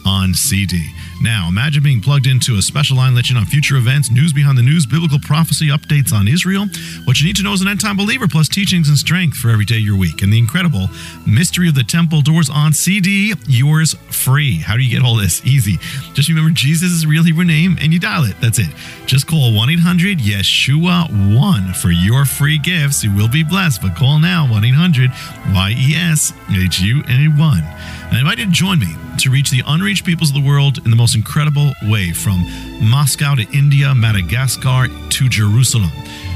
on 0.07 0.35
CD. 0.35 0.91
Now, 1.23 1.49
imagine 1.49 1.83
being 1.83 2.01
plugged 2.01 2.27
into 2.27 2.57
a 2.57 2.63
special 2.63 2.97
line 2.97 3.15
let 3.15 3.29
you 3.29 3.35
know 3.35 3.45
future 3.45 3.77
events, 3.77 4.11
news 4.11 4.33
behind 4.33 4.57
the 4.57 4.63
news, 4.63 4.87
biblical 4.87 5.19
prophecy, 5.19 5.69
updates 5.69 6.15
on 6.15 6.27
Israel, 6.27 6.67
what 7.05 7.21
you 7.21 7.27
need 7.27 7.37
to 7.37 7.43
know 7.43 7.53
as 7.53 7.61
an 7.61 7.69
end 7.69 7.81
time 7.81 7.99
believer, 7.99 8.27
plus 8.27 8.49
teachings 8.49 8.89
and 8.89 8.97
strength 8.97 9.37
for 9.37 9.51
every 9.51 9.67
day 9.67 9.77
of 9.77 9.83
your 9.83 9.99
week, 9.99 10.23
and 10.23 10.33
the 10.33 10.39
incredible 10.39 10.89
Mystery 11.27 11.69
of 11.69 11.75
the 11.75 11.85
Temple 11.85 12.23
Doors 12.23 12.49
on 12.49 12.73
CD, 12.73 13.35
yours 13.47 13.95
free. 14.09 14.57
How 14.57 14.77
do 14.77 14.83
you 14.83 14.91
get 14.91 15.05
all 15.05 15.17
this? 15.17 15.45
Easy. 15.45 15.79
Just 16.15 16.31
remember 16.31 16.51
Jesus' 16.51 16.91
is 16.91 17.07
real 17.07 17.23
Hebrew 17.23 17.45
name 17.45 17.77
and 17.81 17.93
you 17.93 18.01
dial 18.01 18.25
it. 18.25 18.37
That's 18.41 18.59
it. 18.59 18.69
Just 19.07 19.27
call 19.27 19.55
1 19.55 19.71
800 19.71 20.19
Yeshua 20.19 21.37
1 21.37 21.75
for 21.75 21.91
your 21.91 22.25
free 22.25 22.59
gifts. 22.59 23.05
You 23.05 23.15
will 23.15 23.29
be 23.29 23.45
blessed, 23.45 23.83
but 23.83 23.95
call 23.95 24.19
now 24.19 24.51
1 24.51 24.65
800 24.65 25.11
Y 25.55 25.75
E 25.77 25.95
S 25.95 26.33
H 26.51 26.81
U 26.81 27.03
A 27.09 27.29
1. 27.29 28.00
And 28.11 28.17
I 28.17 28.21
invite 28.21 28.39
you 28.39 28.47
to 28.47 28.51
join 28.51 28.81
me 28.81 28.89
to 29.19 29.31
reach 29.31 29.51
the 29.51 29.63
unreached 29.67 30.05
peoples 30.05 30.31
of 30.31 30.35
the 30.35 30.47
world 30.47 30.79
in 30.85 30.91
the 30.91 30.97
most 30.97 31.15
incredible 31.15 31.73
way 31.85 32.13
from 32.13 32.45
Moscow 32.81 33.37
to 33.37 33.47
India, 33.57 33.95
Madagascar 33.95 34.89
to 34.89 35.29
Jerusalem. 35.29 35.91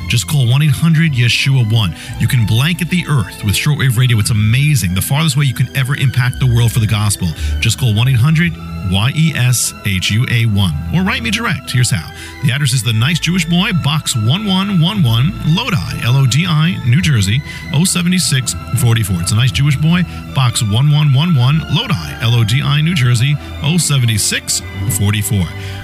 Just 0.08 0.28
call 0.28 0.48
1 0.48 0.62
800 0.62 1.12
Yeshua 1.12 1.70
1. 1.70 1.96
You 2.20 2.28
can 2.28 2.46
blanket 2.46 2.90
the 2.90 3.04
earth 3.08 3.44
with 3.44 3.54
shortwave 3.54 3.96
radio. 3.96 4.18
It's 4.18 4.30
amazing. 4.30 4.94
The 4.94 5.02
farthest 5.02 5.36
way 5.36 5.44
you 5.44 5.54
can 5.54 5.74
ever 5.76 5.96
impact 5.96 6.40
the 6.40 6.46
world 6.46 6.72
for 6.72 6.80
the 6.80 6.86
gospel. 6.86 7.28
Just 7.60 7.78
call 7.78 7.94
1 7.94 8.08
800 8.08 8.52
Y 8.90 9.12
E 9.16 9.32
S 9.34 9.72
H 9.86 10.10
U 10.10 10.26
A 10.30 10.46
1 10.46 10.94
or 10.94 11.02
write 11.02 11.22
me 11.22 11.30
direct. 11.30 11.72
Here's 11.72 11.90
how. 11.90 12.06
The 12.44 12.52
address 12.52 12.72
is 12.72 12.82
The 12.82 12.92
Nice 12.92 13.18
Jewish 13.18 13.44
Boy, 13.46 13.72
Box 13.82 14.14
1111, 14.14 15.54
Lodi, 15.54 16.02
L 16.04 16.16
O 16.16 16.26
D 16.26 16.46
I, 16.46 16.76
New 16.86 17.00
Jersey, 17.00 17.40
07644. 17.72 19.22
It's 19.22 19.32
a 19.32 19.36
Nice 19.36 19.52
Jewish 19.52 19.76
Boy, 19.76 20.02
Box 20.34 20.62
1111, 20.62 21.74
Lodi, 21.74 22.12
L 22.20 22.34
O 22.34 22.44
D 22.44 22.62
I, 22.62 22.80
New 22.82 22.94
Jersey, 22.94 23.34
07644. 23.62 25.38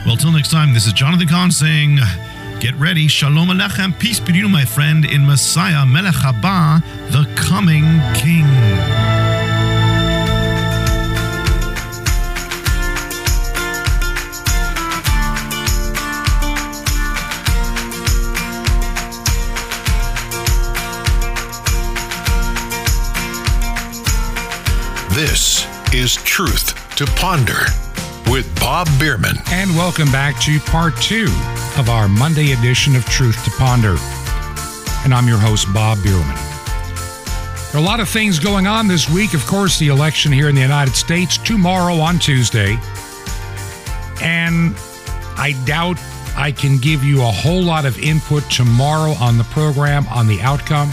Well, 0.07 0.16
till 0.16 0.33
next 0.33 0.51
time, 0.51 0.75
this 0.75 0.87
is 0.87 0.93
Jonathan 0.93 1.29
Cahn 1.29 1.51
saying, 1.51 1.99
Get 2.61 2.75
ready. 2.75 3.09
Shalom 3.09 3.49
Alechem. 3.49 3.99
Peace 3.99 4.21
be 4.21 4.35
to 4.35 4.39
you, 4.39 4.47
my 4.47 4.67
friend, 4.67 5.07
in 5.07 5.25
Messiah 5.25 5.87
Melech 5.87 6.13
Haba, 6.13 6.83
the 7.11 7.25
coming 7.35 7.85
King. 8.15 8.45
This 25.15 25.67
is 25.95 26.17
Truth 26.17 26.75
to 26.97 27.07
Ponder 27.17 27.65
with 28.31 28.55
Bob 28.61 28.87
Bierman. 28.99 29.37
And 29.51 29.71
welcome 29.71 30.13
back 30.13 30.39
to 30.43 30.61
part 30.61 30.95
two 30.99 31.29
of 31.79 31.89
our 31.89 32.09
Monday 32.09 32.53
edition 32.53 32.97
of 32.97 33.05
Truth 33.05 33.45
to 33.45 33.51
Ponder. 33.53 33.97
And 35.05 35.14
I'm 35.14 35.27
your 35.27 35.39
host, 35.39 35.66
Bob 35.73 36.03
Bierman. 36.03 36.35
There 37.73 37.75
are 37.75 37.79
a 37.79 37.87
lot 37.87 38.01
of 38.01 38.09
things 38.09 38.39
going 38.39 38.66
on 38.66 38.89
this 38.89 39.09
week. 39.09 39.35
Of 39.35 39.47
course, 39.47 39.79
the 39.79 39.89
election 39.89 40.33
here 40.33 40.49
in 40.49 40.55
the 40.55 40.61
United 40.61 40.95
States 40.95 41.39
tomorrow 41.39 41.97
on 41.97 42.18
Tuesday. 42.18 42.79
And 44.23 44.75
I 45.37 45.55
doubt 45.66 45.99
I 46.37 46.53
can 46.53 46.79
give 46.79 47.05
you 47.05 47.23
a 47.23 47.31
whole 47.31 47.62
lot 47.62 47.85
of 47.85 47.99
input 47.99 48.43
tomorrow 48.51 49.12
on 49.12 49.39
the 49.39 49.45
program 49.45 50.07
on 50.09 50.27
the 50.27 50.41
outcome. 50.41 50.91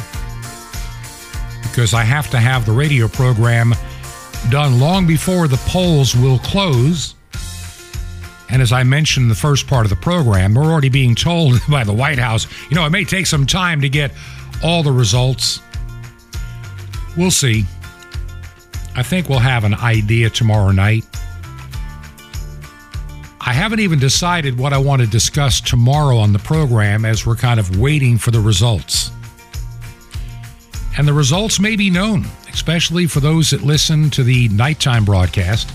because 1.63 1.93
I 1.93 2.03
have 2.03 2.29
to 2.31 2.39
have 2.39 2.65
the 2.65 2.71
radio 2.71 3.07
program 3.07 3.75
done 4.49 4.79
long 4.79 5.05
before 5.05 5.47
the 5.47 5.57
polls 5.67 6.15
will 6.15 6.39
close. 6.39 7.13
And 8.49 8.61
as 8.61 8.71
I 8.71 8.83
mentioned 8.83 9.25
in 9.25 9.29
the 9.29 9.35
first 9.35 9.67
part 9.67 9.85
of 9.85 9.89
the 9.89 9.95
program, 9.97 10.53
we're 10.53 10.63
already 10.63 10.89
being 10.89 11.15
told 11.15 11.59
by 11.69 11.83
the 11.83 11.93
White 11.93 12.19
House, 12.19 12.47
you 12.69 12.75
know, 12.75 12.85
it 12.85 12.91
may 12.91 13.03
take 13.03 13.25
some 13.25 13.45
time 13.45 13.81
to 13.81 13.89
get 13.89 14.11
all 14.63 14.83
the 14.83 14.91
results. 14.91 15.61
We'll 17.15 17.31
see. 17.31 17.65
I 18.95 19.03
think 19.03 19.29
we'll 19.29 19.39
have 19.39 19.63
an 19.63 19.75
idea 19.75 20.29
tomorrow 20.29 20.71
night. 20.71 21.05
I 23.39 23.53
haven't 23.53 23.79
even 23.79 23.99
decided 23.99 24.57
what 24.57 24.73
I 24.73 24.77
want 24.77 25.01
to 25.01 25.07
discuss 25.07 25.61
tomorrow 25.61 26.17
on 26.17 26.33
the 26.33 26.39
program 26.39 27.05
as 27.05 27.25
we're 27.25 27.35
kind 27.35 27.59
of 27.59 27.77
waiting 27.77 28.17
for 28.17 28.31
the 28.31 28.41
results. 28.41 29.11
And 30.97 31.07
the 31.07 31.13
results 31.13 31.59
may 31.59 31.75
be 31.75 31.89
known, 31.89 32.25
especially 32.51 33.05
for 33.05 33.19
those 33.19 33.51
that 33.51 33.61
listen 33.61 34.09
to 34.09 34.23
the 34.23 34.49
nighttime 34.49 35.05
broadcast. 35.05 35.71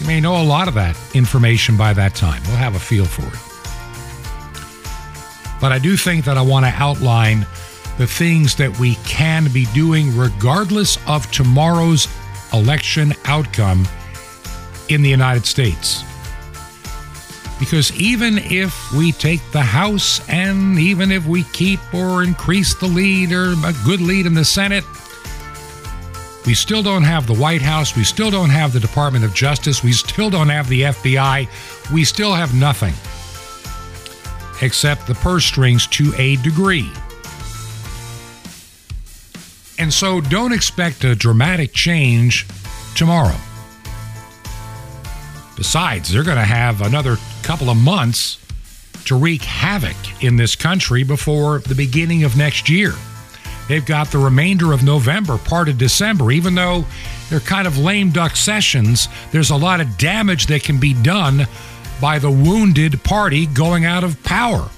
You 0.00 0.06
may 0.06 0.20
know 0.20 0.40
a 0.40 0.44
lot 0.44 0.68
of 0.68 0.74
that 0.74 0.96
information 1.14 1.76
by 1.76 1.92
that 1.92 2.14
time. 2.14 2.42
We'll 2.46 2.56
have 2.56 2.74
a 2.74 2.78
feel 2.78 3.04
for 3.04 3.22
it. 3.22 3.48
But 5.60 5.72
I 5.72 5.78
do 5.78 5.96
think 5.96 6.24
that 6.26 6.38
I 6.38 6.42
want 6.42 6.66
to 6.66 6.72
outline 6.72 7.46
the 7.98 8.06
things 8.06 8.54
that 8.56 8.78
we 8.78 8.94
can 9.04 9.52
be 9.52 9.66
doing 9.74 10.16
regardless 10.16 10.98
of 11.08 11.28
tomorrow's 11.32 12.06
election 12.52 13.12
outcome 13.24 13.88
in 14.88 15.02
the 15.02 15.10
United 15.10 15.44
States. 15.44 16.04
Because 17.58 17.92
even 18.00 18.38
if 18.38 18.92
we 18.92 19.10
take 19.10 19.40
the 19.50 19.62
House 19.62 20.26
and 20.28 20.78
even 20.78 21.10
if 21.10 21.26
we 21.26 21.42
keep 21.42 21.80
or 21.92 22.22
increase 22.22 22.74
the 22.76 22.86
lead 22.86 23.32
or 23.32 23.52
a 23.52 23.74
good 23.84 24.00
lead 24.00 24.26
in 24.26 24.34
the 24.34 24.44
Senate, 24.44 24.84
we 26.48 26.54
still 26.54 26.82
don't 26.82 27.02
have 27.02 27.26
the 27.26 27.34
White 27.34 27.60
House. 27.60 27.94
We 27.94 28.04
still 28.04 28.30
don't 28.30 28.48
have 28.48 28.72
the 28.72 28.80
Department 28.80 29.22
of 29.22 29.34
Justice. 29.34 29.84
We 29.84 29.92
still 29.92 30.30
don't 30.30 30.48
have 30.48 30.66
the 30.70 30.80
FBI. 30.80 31.92
We 31.92 32.04
still 32.06 32.32
have 32.32 32.54
nothing 32.54 32.94
except 34.62 35.06
the 35.06 35.14
purse 35.16 35.44
strings 35.44 35.86
to 35.88 36.14
a 36.16 36.36
degree. 36.36 36.90
And 39.78 39.92
so 39.92 40.22
don't 40.22 40.54
expect 40.54 41.04
a 41.04 41.14
dramatic 41.14 41.74
change 41.74 42.46
tomorrow. 42.94 43.36
Besides, 45.54 46.10
they're 46.10 46.24
going 46.24 46.38
to 46.38 46.44
have 46.44 46.80
another 46.80 47.18
couple 47.42 47.68
of 47.68 47.76
months 47.76 48.38
to 49.04 49.16
wreak 49.16 49.42
havoc 49.42 50.24
in 50.24 50.36
this 50.36 50.56
country 50.56 51.02
before 51.04 51.58
the 51.58 51.74
beginning 51.74 52.24
of 52.24 52.38
next 52.38 52.70
year. 52.70 52.94
They've 53.68 53.84
got 53.84 54.10
the 54.10 54.18
remainder 54.18 54.72
of 54.72 54.82
November, 54.82 55.36
part 55.36 55.68
of 55.68 55.76
December. 55.76 56.32
Even 56.32 56.54
though 56.54 56.86
they're 57.28 57.40
kind 57.40 57.66
of 57.66 57.76
lame 57.76 58.10
duck 58.10 58.34
sessions, 58.34 59.08
there's 59.30 59.50
a 59.50 59.56
lot 59.56 59.80
of 59.80 59.98
damage 59.98 60.46
that 60.46 60.64
can 60.64 60.80
be 60.80 60.94
done 60.94 61.46
by 62.00 62.18
the 62.18 62.30
wounded 62.30 63.02
party 63.04 63.46
going 63.46 63.84
out 63.84 64.04
of 64.04 64.22
power. 64.24 64.68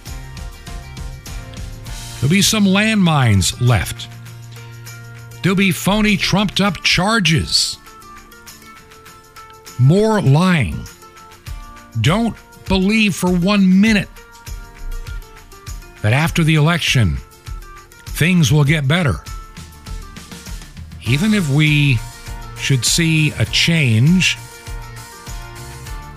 There'll 2.21 2.31
be 2.31 2.43
some 2.43 2.65
landmines 2.65 3.61
left. 3.61 4.09
There'll 5.43 5.57
be 5.57 5.71
phony, 5.71 6.17
trumped 6.17 6.61
up 6.61 6.83
charges. 6.83 7.79
More 9.79 10.21
lying. 10.21 10.85
Don't 12.01 12.37
believe 12.67 13.15
for 13.15 13.31
one 13.31 13.81
minute 13.81 14.09
that 16.03 16.13
after 16.13 16.45
the 16.45 16.57
election, 16.57 17.17
things 18.21 18.53
will 18.53 18.65
get 18.65 18.87
better. 18.87 19.15
Even 21.07 21.33
if 21.33 21.49
we 21.49 21.99
should 22.59 22.85
see 22.85 23.31
a 23.39 23.47
change 23.47 24.37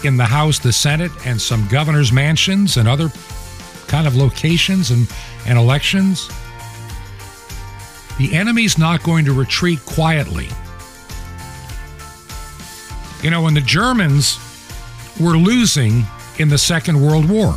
in 0.03 0.17
the 0.17 0.25
House, 0.25 0.59
the 0.59 0.73
Senate, 0.73 1.13
and 1.25 1.41
some 1.41 1.65
governor's 1.69 2.11
mansions 2.11 2.75
and 2.75 2.89
other 2.89 3.07
kind 3.87 4.05
of 4.05 4.17
locations 4.17 4.91
and, 4.91 5.09
and 5.47 5.57
elections, 5.57 6.27
the 8.17 8.33
enemy's 8.33 8.77
not 8.77 9.01
going 9.01 9.23
to 9.23 9.31
retreat 9.31 9.79
quietly. 9.85 10.49
You 13.21 13.29
know, 13.29 13.41
when 13.41 13.53
the 13.53 13.61
Germans 13.61 14.37
were 15.21 15.37
losing 15.37 16.03
in 16.37 16.49
the 16.49 16.57
Second 16.57 17.01
World 17.01 17.29
War, 17.29 17.55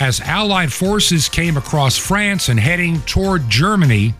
as 0.00 0.20
Allied 0.20 0.72
forces 0.72 1.28
came 1.28 1.56
across 1.56 1.96
France 1.96 2.48
and 2.48 2.60
heading 2.60 3.00
toward 3.02 3.48
Germany, 3.50 4.14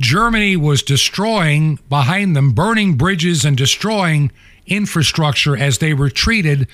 Germany 0.00 0.56
was 0.56 0.82
destroying 0.82 1.78
behind 1.88 2.34
them, 2.34 2.52
burning 2.52 2.96
bridges 2.96 3.44
and 3.44 3.56
destroying 3.56 4.32
infrastructure 4.66 5.56
as 5.56 5.78
they 5.78 5.94
retreated 5.94 6.66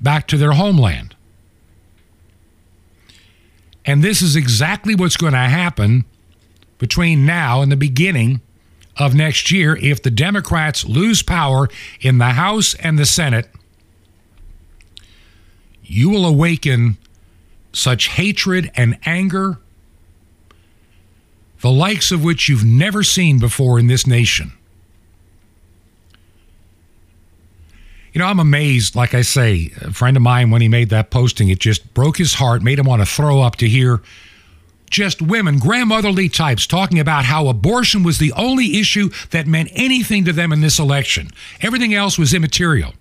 back 0.00 0.26
to 0.28 0.36
their 0.36 0.52
homeland. 0.52 1.14
And 3.84 4.02
this 4.02 4.22
is 4.22 4.36
exactly 4.36 4.94
what's 4.94 5.16
going 5.16 5.32
to 5.32 5.38
happen 5.38 6.04
between 6.78 7.26
now 7.26 7.62
and 7.62 7.72
the 7.72 7.76
beginning 7.76 8.40
of 8.96 9.14
next 9.14 9.50
year 9.50 9.76
if 9.76 10.02
the 10.02 10.10
Democrats 10.10 10.84
lose 10.84 11.22
power 11.22 11.68
in 12.00 12.18
the 12.18 12.30
House 12.30 12.74
and 12.74 12.98
the 12.98 13.06
Senate. 13.06 13.48
You 15.82 16.10
will 16.10 16.26
awaken 16.26 16.98
such 17.72 18.08
hatred 18.08 18.70
and 18.74 18.98
anger, 19.04 19.58
the 21.60 21.70
likes 21.70 22.10
of 22.10 22.22
which 22.22 22.48
you've 22.48 22.64
never 22.64 23.02
seen 23.02 23.38
before 23.38 23.78
in 23.78 23.86
this 23.86 24.06
nation. 24.06 24.52
You 28.12 28.20
know, 28.20 28.26
I'm 28.26 28.40
amazed. 28.40 28.96
Like 28.96 29.14
I 29.14 29.22
say, 29.22 29.72
a 29.82 29.92
friend 29.92 30.16
of 30.16 30.22
mine, 30.22 30.50
when 30.50 30.62
he 30.62 30.68
made 30.68 30.88
that 30.90 31.10
posting, 31.10 31.48
it 31.50 31.60
just 31.60 31.94
broke 31.94 32.16
his 32.16 32.34
heart, 32.34 32.62
made 32.62 32.78
him 32.78 32.86
want 32.86 33.02
to 33.02 33.06
throw 33.06 33.42
up 33.42 33.56
to 33.56 33.68
hear 33.68 34.02
just 34.90 35.20
women, 35.20 35.58
grandmotherly 35.58 36.28
types, 36.28 36.66
talking 36.66 36.98
about 36.98 37.26
how 37.26 37.48
abortion 37.48 38.02
was 38.02 38.18
the 38.18 38.32
only 38.32 38.78
issue 38.78 39.10
that 39.30 39.46
meant 39.46 39.68
anything 39.72 40.24
to 40.24 40.32
them 40.32 40.52
in 40.52 40.62
this 40.62 40.78
election. 40.78 41.30
Everything 41.60 41.94
else 41.94 42.18
was 42.18 42.32
immaterial. 42.32 42.94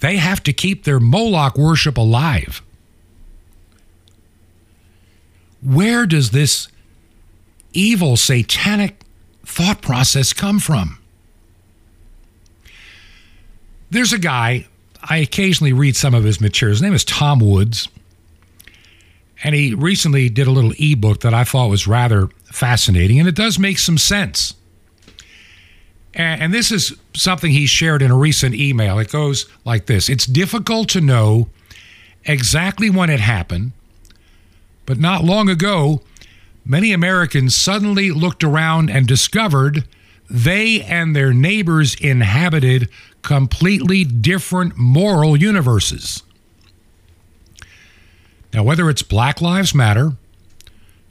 They 0.00 0.16
have 0.16 0.42
to 0.44 0.52
keep 0.52 0.84
their 0.84 0.98
Moloch 0.98 1.56
worship 1.56 1.96
alive. 1.96 2.62
Where 5.62 6.06
does 6.06 6.30
this 6.30 6.68
evil, 7.72 8.16
satanic 8.16 9.02
thought 9.44 9.82
process 9.82 10.32
come 10.32 10.58
from? 10.58 10.98
There's 13.90 14.12
a 14.12 14.18
guy, 14.18 14.66
I 15.02 15.18
occasionally 15.18 15.72
read 15.72 15.96
some 15.96 16.14
of 16.14 16.24
his 16.24 16.40
materials. 16.40 16.78
His 16.78 16.82
name 16.82 16.94
is 16.94 17.04
Tom 17.04 17.40
Woods. 17.40 17.88
And 19.42 19.54
he 19.54 19.74
recently 19.74 20.28
did 20.28 20.46
a 20.46 20.50
little 20.50 20.72
ebook 20.78 21.20
that 21.20 21.34
I 21.34 21.44
thought 21.44 21.68
was 21.68 21.86
rather 21.86 22.28
fascinating, 22.44 23.18
and 23.18 23.28
it 23.28 23.34
does 23.34 23.58
make 23.58 23.78
some 23.78 23.98
sense. 23.98 24.54
And, 26.12 26.52
this 26.52 26.72
is 26.72 26.92
something 27.14 27.52
he 27.52 27.66
shared 27.66 28.02
in 28.02 28.10
a 28.10 28.16
recent 28.16 28.54
email. 28.54 28.98
It 28.98 29.12
goes 29.12 29.46
like 29.64 29.86
this 29.86 30.08
It's 30.08 30.26
difficult 30.26 30.88
to 30.90 31.00
know 31.00 31.48
exactly 32.24 32.90
when 32.90 33.10
it 33.10 33.20
happened, 33.20 33.72
but 34.86 34.98
not 34.98 35.24
long 35.24 35.48
ago, 35.48 36.02
many 36.64 36.92
Americans 36.92 37.54
suddenly 37.54 38.10
looked 38.10 38.42
around 38.42 38.90
and 38.90 39.06
discovered 39.06 39.84
they 40.28 40.82
and 40.82 41.14
their 41.14 41.32
neighbors 41.32 41.94
inhabited 41.94 42.88
completely 43.22 44.04
different 44.04 44.76
moral 44.76 45.36
universes. 45.36 46.22
Now, 48.52 48.62
whether 48.62 48.88
it's 48.90 49.02
Black 49.02 49.40
Lives 49.40 49.74
Matter, 49.74 50.12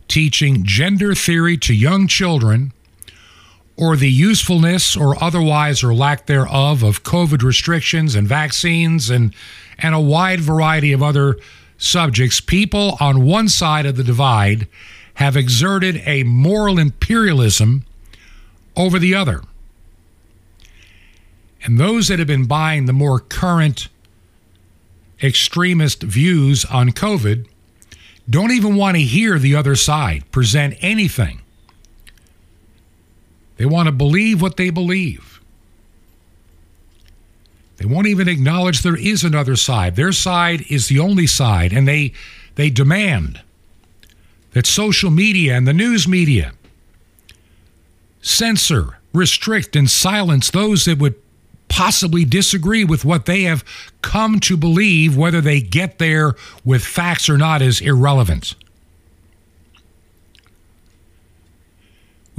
teaching 0.07 0.63
gender 0.63 1.15
theory 1.15 1.57
to 1.57 1.73
young 1.73 2.07
children, 2.07 2.73
or 3.79 3.95
the 3.95 4.11
usefulness 4.11 4.97
or 4.97 5.21
otherwise 5.23 5.81
or 5.83 5.93
lack 5.93 6.25
thereof 6.25 6.83
of 6.83 7.01
COVID 7.03 7.41
restrictions 7.41 8.13
and 8.13 8.27
vaccines 8.27 9.09
and, 9.09 9.33
and 9.77 9.95
a 9.95 9.99
wide 9.99 10.41
variety 10.41 10.91
of 10.91 11.01
other 11.01 11.37
subjects, 11.77 12.41
people 12.41 12.97
on 12.99 13.25
one 13.25 13.47
side 13.47 13.85
of 13.85 13.95
the 13.95 14.03
divide 14.03 14.67
have 15.13 15.37
exerted 15.37 16.01
a 16.05 16.23
moral 16.23 16.77
imperialism 16.77 17.85
over 18.75 18.99
the 18.99 19.15
other. 19.15 19.41
And 21.63 21.79
those 21.79 22.09
that 22.09 22.19
have 22.19 22.27
been 22.27 22.47
buying 22.47 22.85
the 22.85 22.93
more 22.93 23.21
current 23.21 23.87
extremist 25.23 26.03
views 26.03 26.65
on 26.65 26.89
COVID 26.89 27.47
don't 28.29 28.51
even 28.51 28.75
want 28.75 28.97
to 28.97 29.03
hear 29.03 29.39
the 29.39 29.55
other 29.55 29.75
side 29.75 30.29
present 30.31 30.75
anything. 30.81 31.41
They 33.59 33.65
want 33.65 33.87
to 33.87 33.91
believe 33.91 34.41
what 34.41 34.55
they 34.55 34.69
believe. 34.69 35.41
They 37.75 37.85
won't 37.85 38.07
even 38.07 38.29
acknowledge 38.29 38.81
there 38.81 38.95
is 38.95 39.25
another 39.25 39.57
side. 39.57 39.97
Their 39.97 40.13
side 40.13 40.63
is 40.69 40.87
the 40.87 40.99
only 40.99 41.27
side, 41.27 41.73
and 41.73 41.85
they 41.85 42.13
they 42.55 42.69
demand 42.69 43.41
that 44.53 44.65
social 44.65 45.11
media 45.11 45.55
and 45.55 45.67
the 45.67 45.73
news 45.73 46.07
media 46.07 46.53
censor, 48.21 48.97
restrict, 49.13 49.75
and 49.75 49.89
silence 49.89 50.49
those 50.51 50.85
that 50.85 50.97
would 50.97 51.15
possibly 51.67 52.23
disagree 52.23 52.85
with 52.85 53.03
what 53.03 53.25
they 53.25 53.43
have 53.43 53.65
come 54.01 54.39
to 54.39 54.55
believe, 54.55 55.17
whether 55.17 55.41
they 55.41 55.59
get 55.59 55.99
there 55.99 56.35
with 56.63 56.83
facts 56.83 57.27
or 57.29 57.37
not, 57.37 57.61
is 57.61 57.81
irrelevant. 57.81 58.55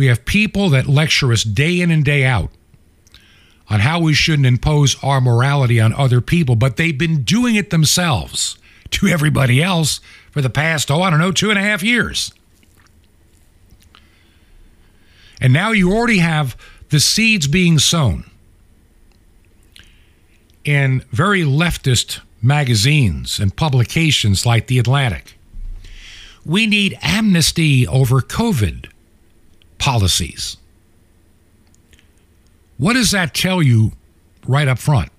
We 0.00 0.06
have 0.06 0.24
people 0.24 0.70
that 0.70 0.86
lecture 0.86 1.30
us 1.30 1.42
day 1.42 1.82
in 1.82 1.90
and 1.90 2.02
day 2.02 2.24
out 2.24 2.50
on 3.68 3.80
how 3.80 4.00
we 4.00 4.14
shouldn't 4.14 4.46
impose 4.46 4.96
our 5.04 5.20
morality 5.20 5.78
on 5.78 5.92
other 5.92 6.22
people, 6.22 6.56
but 6.56 6.78
they've 6.78 6.96
been 6.96 7.22
doing 7.22 7.54
it 7.54 7.68
themselves 7.68 8.56
to 8.92 9.08
everybody 9.08 9.62
else 9.62 10.00
for 10.30 10.40
the 10.40 10.48
past, 10.48 10.90
oh, 10.90 11.02
I 11.02 11.10
don't 11.10 11.18
know, 11.18 11.32
two 11.32 11.50
and 11.50 11.58
a 11.58 11.62
half 11.62 11.82
years. 11.82 12.32
And 15.38 15.52
now 15.52 15.72
you 15.72 15.92
already 15.92 16.20
have 16.20 16.56
the 16.88 16.98
seeds 16.98 17.46
being 17.46 17.78
sown 17.78 18.24
in 20.64 21.04
very 21.12 21.42
leftist 21.42 22.20
magazines 22.40 23.38
and 23.38 23.54
publications 23.54 24.46
like 24.46 24.66
The 24.66 24.78
Atlantic. 24.78 25.36
We 26.46 26.66
need 26.66 26.98
amnesty 27.02 27.86
over 27.86 28.22
COVID 28.22 28.86
policies. 29.80 30.56
What 32.78 32.92
does 32.92 33.10
that 33.10 33.34
tell 33.34 33.60
you 33.60 33.92
right 34.46 34.68
up 34.68 34.78
front? 34.78 35.10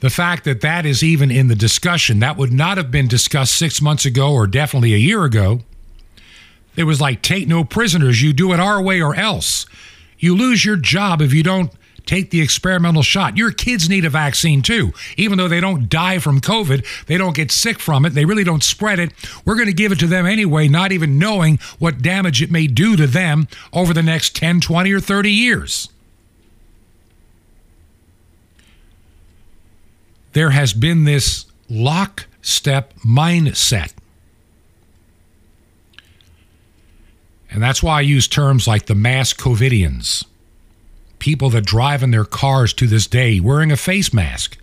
The 0.00 0.10
fact 0.10 0.44
that 0.44 0.60
that 0.60 0.84
is 0.84 1.02
even 1.02 1.30
in 1.30 1.48
the 1.48 1.54
discussion, 1.54 2.18
that 2.18 2.36
would 2.36 2.52
not 2.52 2.76
have 2.76 2.90
been 2.90 3.08
discussed 3.08 3.56
six 3.56 3.80
months 3.80 4.04
ago 4.04 4.32
or 4.34 4.46
definitely 4.46 4.92
a 4.92 4.98
year 4.98 5.24
ago. 5.24 5.60
It 6.76 6.84
was 6.84 7.00
like, 7.00 7.22
take 7.22 7.48
no 7.48 7.64
prisoners. 7.64 8.20
You 8.20 8.34
do 8.34 8.52
it 8.52 8.60
our 8.60 8.82
way 8.82 9.00
or 9.00 9.14
else. 9.14 9.64
You 10.18 10.36
lose 10.36 10.64
your 10.64 10.76
job 10.76 11.22
if 11.22 11.32
you 11.32 11.42
don't 11.42 11.72
take 12.06 12.30
the 12.30 12.40
experimental 12.40 13.02
shot. 13.02 13.36
Your 13.36 13.50
kids 13.50 13.88
need 13.88 14.04
a 14.04 14.10
vaccine 14.10 14.62
too. 14.62 14.92
Even 15.16 15.38
though 15.38 15.48
they 15.48 15.60
don't 15.60 15.88
die 15.88 16.18
from 16.18 16.40
COVID, 16.40 17.06
they 17.06 17.16
don't 17.16 17.36
get 17.36 17.50
sick 17.50 17.78
from 17.78 18.04
it, 18.04 18.10
they 18.10 18.24
really 18.24 18.44
don't 18.44 18.62
spread 18.62 18.98
it. 18.98 19.12
We're 19.44 19.56
going 19.56 19.68
to 19.68 19.72
give 19.74 19.92
it 19.92 19.98
to 20.00 20.06
them 20.06 20.26
anyway, 20.26 20.68
not 20.68 20.92
even 20.92 21.18
knowing 21.18 21.58
what 21.78 22.02
damage 22.02 22.42
it 22.42 22.50
may 22.50 22.66
do 22.66 22.96
to 22.96 23.06
them 23.06 23.48
over 23.72 23.92
the 23.94 24.02
next 24.02 24.36
10, 24.36 24.60
20, 24.60 24.92
or 24.92 25.00
30 25.00 25.30
years. 25.30 25.88
There 30.32 30.50
has 30.50 30.72
been 30.72 31.04
this 31.04 31.46
lockstep 31.70 32.92
mindset. 32.98 33.92
And 37.50 37.62
that's 37.62 37.84
why 37.84 37.98
I 37.98 38.00
use 38.00 38.26
terms 38.26 38.66
like 38.66 38.86
the 38.86 38.96
mass 38.96 39.32
COVIDians 39.32 40.24
people 41.24 41.48
that 41.48 41.64
drive 41.64 42.02
in 42.02 42.10
their 42.10 42.26
cars 42.26 42.74
to 42.74 42.86
this 42.86 43.06
day 43.06 43.40
wearing 43.40 43.72
a 43.72 43.78
face 43.78 44.12
mask. 44.12 44.58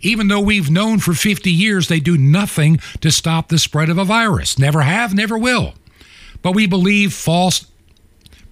Even 0.00 0.26
though 0.26 0.40
we've 0.40 0.68
known 0.68 0.98
for 0.98 1.14
50 1.14 1.48
years 1.48 1.86
they 1.86 2.00
do 2.00 2.18
nothing 2.18 2.78
to 3.00 3.12
stop 3.12 3.48
the 3.48 3.56
spread 3.56 3.88
of 3.88 3.98
a 3.98 4.04
virus. 4.04 4.58
Never 4.58 4.82
have, 4.82 5.14
never 5.14 5.38
will. 5.38 5.74
But 6.42 6.56
we 6.56 6.66
believe 6.66 7.12
false 7.12 7.66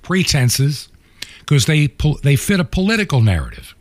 pretenses 0.01 0.91
because 1.41 1.67
they, 1.67 1.89
they 2.23 2.37
fit 2.37 2.61
a 2.61 2.65
political 2.65 3.21
narrative. 3.21 3.75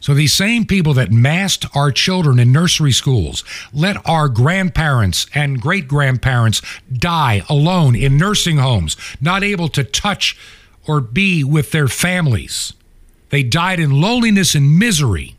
So 0.00 0.14
these 0.14 0.32
same 0.32 0.64
people 0.64 0.94
that 0.94 1.12
masked 1.12 1.64
our 1.76 1.92
children 1.92 2.40
in 2.40 2.50
nursery 2.50 2.90
schools, 2.90 3.44
let 3.72 4.04
our 4.04 4.28
grandparents 4.28 5.26
and 5.32 5.60
great 5.60 5.86
grandparents 5.86 6.60
die 6.92 7.44
alone 7.48 7.94
in 7.94 8.16
nursing 8.16 8.58
homes, 8.58 8.96
not 9.20 9.44
able 9.44 9.68
to 9.68 9.84
touch 9.84 10.36
or 10.88 11.00
be 11.00 11.44
with 11.44 11.70
their 11.70 11.86
families. 11.86 12.72
They 13.28 13.42
died 13.42 13.78
in 13.78 14.00
loneliness 14.00 14.54
and 14.54 14.78
misery. 14.78 15.36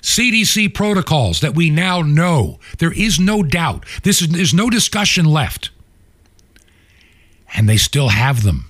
CDC 0.00 0.72
protocols 0.72 1.40
that 1.40 1.56
we 1.56 1.68
now 1.68 2.00
know. 2.02 2.60
There 2.78 2.92
is 2.92 3.18
no 3.18 3.42
doubt. 3.42 3.84
This 4.04 4.22
is, 4.22 4.28
there's 4.28 4.54
no 4.54 4.70
discussion 4.70 5.24
left. 5.24 5.70
And 7.54 7.68
they 7.68 7.76
still 7.76 8.10
have 8.10 8.44
them. 8.44 8.66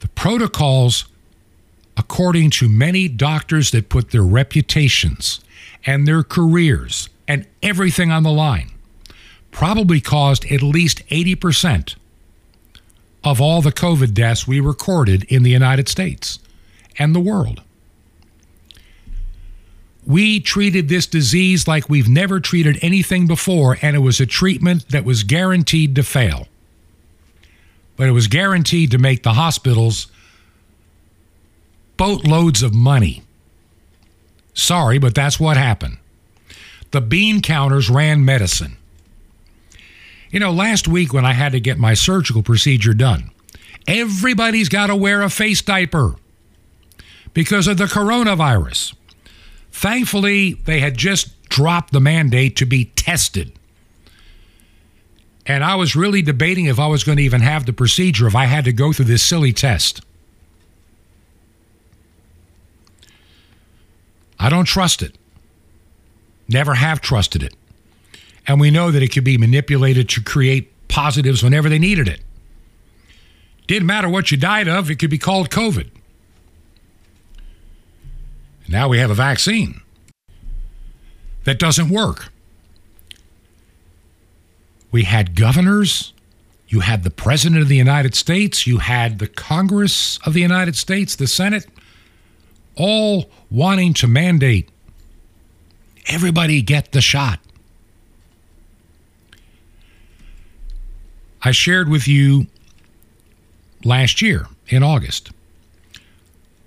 The 0.00 0.08
protocols, 0.08 1.04
according 1.96 2.50
to 2.50 2.68
many 2.68 3.06
doctors 3.06 3.70
that 3.70 3.88
put 3.88 4.10
their 4.10 4.22
reputations 4.22 5.40
and 5.86 6.08
their 6.08 6.24
careers 6.24 7.08
and 7.28 7.46
everything 7.62 8.10
on 8.10 8.24
the 8.24 8.32
line, 8.32 8.72
probably 9.52 10.00
caused 10.00 10.44
at 10.46 10.62
least 10.62 11.06
80% 11.08 11.94
of 13.24 13.40
all 13.40 13.62
the 13.62 13.72
COVID 13.72 14.12
deaths 14.12 14.46
we 14.46 14.60
recorded 14.60 15.24
in 15.24 15.42
the 15.42 15.50
United 15.50 15.88
States 15.88 16.38
and 16.98 17.14
the 17.14 17.20
world. 17.20 17.62
We 20.06 20.38
treated 20.38 20.88
this 20.88 21.06
disease 21.06 21.66
like 21.66 21.88
we've 21.88 22.08
never 22.08 22.38
treated 22.38 22.78
anything 22.82 23.26
before, 23.26 23.78
and 23.80 23.96
it 23.96 24.00
was 24.00 24.20
a 24.20 24.26
treatment 24.26 24.90
that 24.90 25.04
was 25.04 25.22
guaranteed 25.22 25.94
to 25.96 26.02
fail. 26.02 26.46
But 27.96 28.08
it 28.08 28.12
was 28.12 28.26
guaranteed 28.26 28.90
to 28.90 28.98
make 28.98 29.22
the 29.22 29.32
hospitals 29.32 30.08
boatloads 31.96 32.62
of 32.62 32.74
money. 32.74 33.22
Sorry, 34.52 34.98
but 34.98 35.14
that's 35.14 35.40
what 35.40 35.56
happened. 35.56 35.98
The 36.90 37.00
bean 37.00 37.40
counters 37.40 37.88
ran 37.88 38.24
medicine. 38.24 38.76
You 40.34 40.40
know, 40.40 40.50
last 40.50 40.88
week 40.88 41.12
when 41.12 41.24
I 41.24 41.32
had 41.32 41.52
to 41.52 41.60
get 41.60 41.78
my 41.78 41.94
surgical 41.94 42.42
procedure 42.42 42.92
done, 42.92 43.30
everybody's 43.86 44.68
got 44.68 44.88
to 44.88 44.96
wear 44.96 45.22
a 45.22 45.30
face 45.30 45.62
diaper 45.62 46.16
because 47.32 47.68
of 47.68 47.78
the 47.78 47.84
coronavirus. 47.84 48.96
Thankfully, 49.70 50.54
they 50.54 50.80
had 50.80 50.96
just 50.96 51.40
dropped 51.48 51.92
the 51.92 52.00
mandate 52.00 52.56
to 52.56 52.66
be 52.66 52.86
tested. 52.96 53.52
And 55.46 55.62
I 55.62 55.76
was 55.76 55.94
really 55.94 56.20
debating 56.20 56.64
if 56.64 56.80
I 56.80 56.88
was 56.88 57.04
going 57.04 57.18
to 57.18 57.22
even 57.22 57.40
have 57.40 57.64
the 57.64 57.72
procedure, 57.72 58.26
if 58.26 58.34
I 58.34 58.46
had 58.46 58.64
to 58.64 58.72
go 58.72 58.92
through 58.92 59.04
this 59.04 59.22
silly 59.22 59.52
test. 59.52 60.00
I 64.40 64.48
don't 64.48 64.64
trust 64.64 65.00
it. 65.00 65.16
Never 66.48 66.74
have 66.74 67.00
trusted 67.00 67.44
it. 67.44 67.54
And 68.46 68.60
we 68.60 68.70
know 68.70 68.90
that 68.90 69.02
it 69.02 69.08
could 69.08 69.24
be 69.24 69.38
manipulated 69.38 70.08
to 70.10 70.22
create 70.22 70.70
positives 70.88 71.42
whenever 71.42 71.68
they 71.68 71.78
needed 71.78 72.08
it. 72.08 72.20
Didn't 73.66 73.86
matter 73.86 74.08
what 74.08 74.30
you 74.30 74.36
died 74.36 74.68
of, 74.68 74.90
it 74.90 74.96
could 74.96 75.10
be 75.10 75.18
called 75.18 75.50
COVID. 75.50 75.88
Now 78.68 78.88
we 78.88 78.98
have 78.98 79.10
a 79.10 79.14
vaccine 79.14 79.80
that 81.44 81.58
doesn't 81.58 81.88
work. 81.88 82.30
We 84.90 85.04
had 85.04 85.34
governors, 85.34 86.12
you 86.68 86.80
had 86.80 87.02
the 87.02 87.10
President 87.10 87.60
of 87.60 87.68
the 87.68 87.76
United 87.76 88.14
States, 88.14 88.66
you 88.66 88.78
had 88.78 89.18
the 89.18 89.26
Congress 89.26 90.18
of 90.24 90.34
the 90.34 90.40
United 90.40 90.76
States, 90.76 91.16
the 91.16 91.26
Senate, 91.26 91.66
all 92.76 93.30
wanting 93.50 93.94
to 93.94 94.06
mandate 94.06 94.70
everybody 96.06 96.62
get 96.62 96.92
the 96.92 97.00
shot. 97.00 97.40
I 101.44 101.52
shared 101.52 101.88
with 101.90 102.08
you 102.08 102.46
last 103.84 104.22
year 104.22 104.46
in 104.68 104.82
August 104.82 105.30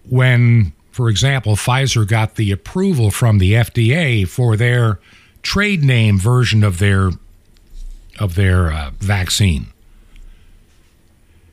when, 0.07 0.73
for 0.91 1.09
example, 1.09 1.55
Pfizer 1.55 2.07
got 2.07 2.35
the 2.35 2.51
approval 2.51 3.09
from 3.09 3.39
the 3.39 3.53
FDA 3.53 4.27
for 4.27 4.55
their 4.55 4.99
trade 5.41 5.83
name 5.83 6.19
version 6.19 6.63
of 6.63 6.79
their 6.79 7.11
of 8.19 8.35
their 8.35 8.71
uh, 8.71 8.91
vaccine. 8.99 9.67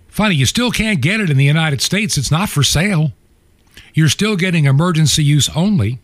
Funny, 0.09 0.35
you 0.35 0.47
still 0.47 0.71
can't 0.71 1.01
get 1.01 1.21
it 1.21 1.29
in 1.29 1.37
the 1.37 1.45
United 1.45 1.83
States. 1.83 2.17
It's 2.17 2.31
not 2.31 2.49
for 2.49 2.63
sale. 2.63 3.13
You're 3.93 4.09
still 4.09 4.37
getting 4.37 4.65
emergency 4.65 5.25
use 5.25 5.49
only. 5.51 5.99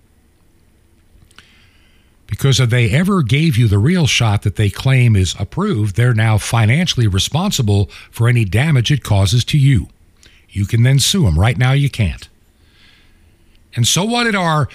Because 2.30 2.60
if 2.60 2.70
they 2.70 2.90
ever 2.90 3.22
gave 3.24 3.58
you 3.58 3.66
the 3.66 3.78
real 3.78 4.06
shot 4.06 4.42
that 4.42 4.54
they 4.54 4.70
claim 4.70 5.16
is 5.16 5.34
approved, 5.38 5.96
they're 5.96 6.14
now 6.14 6.38
financially 6.38 7.08
responsible 7.08 7.86
for 8.10 8.28
any 8.28 8.44
damage 8.44 8.92
it 8.92 9.02
causes 9.02 9.44
to 9.46 9.58
you. 9.58 9.88
You 10.48 10.64
can 10.64 10.84
then 10.84 11.00
sue 11.00 11.24
them. 11.24 11.38
Right 11.38 11.58
now, 11.58 11.72
you 11.72 11.90
can't. 11.90 12.28
And 13.74 13.86
so, 13.86 14.04
what 14.04 14.24
did 14.24 14.36
our 14.36 14.68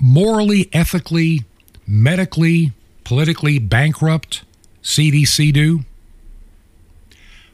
morally, 0.00 0.68
ethically, 0.72 1.44
medically, 1.86 2.72
politically 3.04 3.60
bankrupt 3.60 4.42
CDC 4.82 5.52
do? 5.52 5.84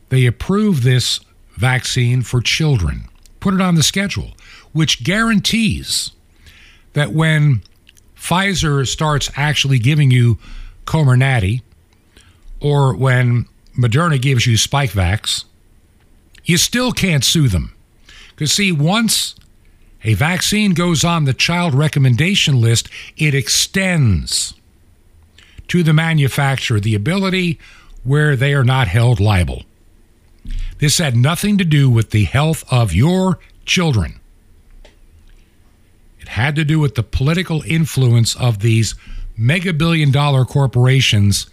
They 0.08 0.24
approved 0.24 0.82
this 0.82 1.20
vaccine 1.56 2.22
for 2.22 2.40
children, 2.40 3.04
put 3.38 3.52
it 3.52 3.60
on 3.60 3.74
the 3.74 3.82
schedule, 3.82 4.32
which 4.72 5.04
guarantees 5.04 6.12
that 6.94 7.12
when 7.12 7.62
Pfizer 8.22 8.86
starts 8.86 9.30
actually 9.34 9.80
giving 9.80 10.12
you 10.12 10.38
Comirnaty, 10.86 11.62
or 12.60 12.94
when 12.94 13.46
Moderna 13.76 14.20
gives 14.22 14.46
you 14.46 14.56
Spikevax, 14.56 15.44
you 16.44 16.56
still 16.56 16.92
can't 16.92 17.24
sue 17.24 17.48
them. 17.48 17.74
Because, 18.30 18.52
see, 18.52 18.70
once 18.70 19.34
a 20.04 20.14
vaccine 20.14 20.72
goes 20.72 21.02
on 21.02 21.24
the 21.24 21.34
child 21.34 21.74
recommendation 21.74 22.60
list, 22.60 22.88
it 23.16 23.34
extends 23.34 24.54
to 25.66 25.82
the 25.82 25.92
manufacturer 25.92 26.78
the 26.78 26.94
ability 26.94 27.58
where 28.04 28.36
they 28.36 28.54
are 28.54 28.64
not 28.64 28.86
held 28.86 29.18
liable. 29.18 29.64
This 30.78 30.98
had 30.98 31.16
nothing 31.16 31.58
to 31.58 31.64
do 31.64 31.90
with 31.90 32.10
the 32.10 32.24
health 32.24 32.64
of 32.70 32.94
your 32.94 33.40
children. 33.66 34.20
It 36.22 36.28
had 36.28 36.54
to 36.56 36.64
do 36.64 36.78
with 36.78 36.94
the 36.94 37.02
political 37.02 37.62
influence 37.66 38.36
of 38.36 38.60
these 38.60 38.94
mega 39.36 39.72
billion 39.72 40.12
dollar 40.12 40.44
corporations 40.44 41.50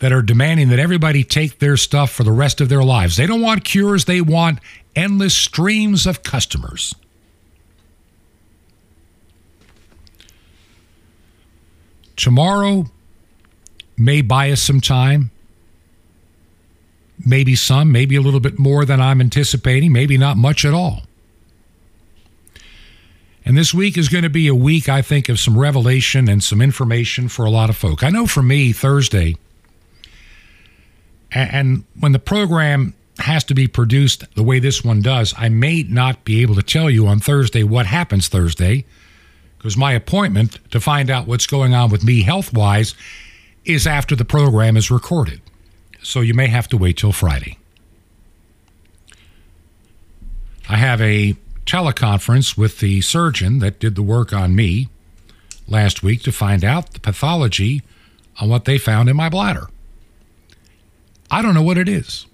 that 0.00 0.12
are 0.12 0.22
demanding 0.22 0.68
that 0.70 0.78
everybody 0.78 1.22
take 1.22 1.60
their 1.60 1.76
stuff 1.76 2.10
for 2.10 2.24
the 2.24 2.32
rest 2.32 2.60
of 2.60 2.68
their 2.68 2.82
lives. 2.82 3.16
They 3.16 3.26
don't 3.26 3.40
want 3.40 3.64
cures, 3.64 4.04
they 4.04 4.20
want 4.20 4.58
endless 4.94 5.34
streams 5.34 6.06
of 6.06 6.22
customers. 6.22 6.94
Tomorrow 12.16 12.86
may 13.96 14.20
buy 14.20 14.50
us 14.50 14.62
some 14.62 14.80
time. 14.80 15.30
Maybe 17.24 17.54
some, 17.54 17.92
maybe 17.92 18.16
a 18.16 18.20
little 18.20 18.40
bit 18.40 18.58
more 18.58 18.84
than 18.84 19.00
I'm 19.00 19.20
anticipating, 19.20 19.92
maybe 19.92 20.18
not 20.18 20.36
much 20.36 20.64
at 20.64 20.74
all. 20.74 21.05
And 23.46 23.56
this 23.56 23.72
week 23.72 23.96
is 23.96 24.08
going 24.08 24.24
to 24.24 24.30
be 24.30 24.48
a 24.48 24.54
week, 24.56 24.88
I 24.88 25.02
think, 25.02 25.28
of 25.28 25.38
some 25.38 25.56
revelation 25.56 26.28
and 26.28 26.42
some 26.42 26.60
information 26.60 27.28
for 27.28 27.44
a 27.44 27.50
lot 27.50 27.70
of 27.70 27.76
folk. 27.76 28.02
I 28.02 28.10
know 28.10 28.26
for 28.26 28.42
me, 28.42 28.72
Thursday, 28.72 29.36
and 31.30 31.84
when 32.00 32.10
the 32.10 32.18
program 32.18 32.94
has 33.18 33.44
to 33.44 33.54
be 33.54 33.68
produced 33.68 34.24
the 34.34 34.42
way 34.42 34.58
this 34.58 34.84
one 34.84 35.00
does, 35.00 35.32
I 35.38 35.48
may 35.48 35.84
not 35.84 36.24
be 36.24 36.42
able 36.42 36.56
to 36.56 36.62
tell 36.62 36.90
you 36.90 37.06
on 37.06 37.20
Thursday 37.20 37.62
what 37.62 37.86
happens 37.86 38.26
Thursday 38.26 38.84
because 39.56 39.76
my 39.76 39.92
appointment 39.92 40.58
to 40.72 40.80
find 40.80 41.08
out 41.08 41.28
what's 41.28 41.46
going 41.46 41.72
on 41.72 41.88
with 41.88 42.04
me 42.04 42.22
health 42.22 42.52
wise 42.52 42.96
is 43.64 43.86
after 43.86 44.16
the 44.16 44.24
program 44.24 44.76
is 44.76 44.90
recorded. 44.90 45.40
So 46.02 46.20
you 46.20 46.34
may 46.34 46.48
have 46.48 46.68
to 46.68 46.76
wait 46.76 46.98
till 46.98 47.12
Friday. 47.12 47.58
I 50.68 50.76
have 50.76 51.00
a 51.00 51.36
teleconference 51.66 52.56
with 52.56 52.78
the 52.78 53.00
surgeon 53.00 53.58
that 53.58 53.78
did 53.78 53.94
the 53.94 54.02
work 54.02 54.32
on 54.32 54.54
me 54.54 54.88
last 55.68 56.02
week 56.02 56.22
to 56.22 56.32
find 56.32 56.64
out 56.64 56.92
the 56.92 57.00
pathology 57.00 57.82
on 58.40 58.48
what 58.48 58.64
they 58.64 58.78
found 58.78 59.08
in 59.08 59.16
my 59.16 59.28
bladder. 59.28 59.66
I 61.30 61.42
don't 61.42 61.54
know 61.54 61.62
what 61.62 61.78
it 61.78 61.88
is. 61.88 62.26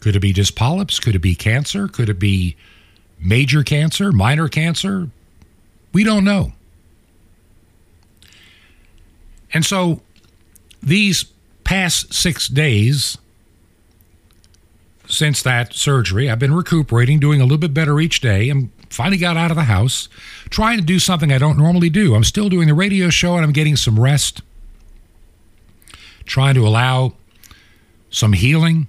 Could 0.00 0.16
it 0.16 0.20
be 0.20 0.32
just 0.32 0.56
polyps? 0.56 1.00
Could 1.00 1.14
it 1.14 1.20
be 1.20 1.34
cancer? 1.34 1.88
Could 1.88 2.08
it 2.08 2.18
be 2.18 2.56
major 3.20 3.62
cancer, 3.62 4.12
minor 4.12 4.48
cancer? 4.48 5.08
We 5.92 6.04
don't 6.04 6.24
know. 6.24 6.52
And 9.52 9.64
so 9.64 10.02
these 10.82 11.24
past 11.64 12.12
six 12.12 12.48
days 12.48 13.18
since 15.08 15.42
that 15.42 15.74
surgery, 15.74 16.30
I've 16.30 16.38
been 16.38 16.54
recuperating, 16.54 17.18
doing 17.18 17.40
a 17.40 17.44
little 17.44 17.58
bit 17.58 17.72
better 17.72 17.98
each 17.98 18.20
day. 18.20 18.50
I'm 18.50 18.70
finally 18.90 19.16
got 19.16 19.36
out 19.36 19.50
of 19.50 19.56
the 19.56 19.64
house, 19.64 20.08
trying 20.50 20.78
to 20.78 20.84
do 20.84 20.98
something 20.98 21.32
I 21.32 21.38
don't 21.38 21.58
normally 21.58 21.90
do. 21.90 22.14
I'm 22.14 22.24
still 22.24 22.48
doing 22.48 22.68
the 22.68 22.74
radio 22.74 23.08
show 23.08 23.34
and 23.34 23.44
I'm 23.44 23.52
getting 23.52 23.76
some 23.76 23.98
rest, 23.98 24.42
trying 26.26 26.54
to 26.54 26.66
allow 26.66 27.14
some 28.10 28.34
healing. 28.34 28.86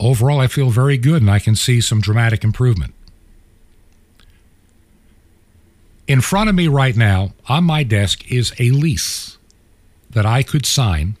Overall, 0.00 0.40
I 0.40 0.46
feel 0.46 0.70
very 0.70 0.96
good 0.96 1.20
and 1.22 1.30
I 1.30 1.38
can 1.38 1.54
see 1.54 1.80
some 1.80 2.00
dramatic 2.00 2.42
improvement. 2.42 2.94
In 6.08 6.20
front 6.20 6.48
of 6.48 6.56
me 6.56 6.66
right 6.66 6.96
now, 6.96 7.32
on 7.48 7.64
my 7.64 7.84
desk, 7.84 8.30
is 8.30 8.52
a 8.58 8.70
lease 8.70 9.38
that 10.10 10.26
I 10.26 10.42
could 10.42 10.66
sign, 10.66 11.16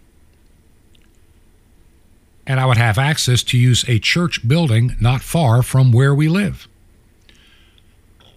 and 2.46 2.58
I 2.58 2.66
would 2.66 2.76
have 2.76 2.98
access 2.98 3.42
to 3.44 3.58
use 3.58 3.84
a 3.88 3.98
church 3.98 4.46
building 4.46 4.96
not 5.00 5.22
far 5.22 5.62
from 5.62 5.92
where 5.92 6.14
we 6.14 6.28
live. 6.28 6.68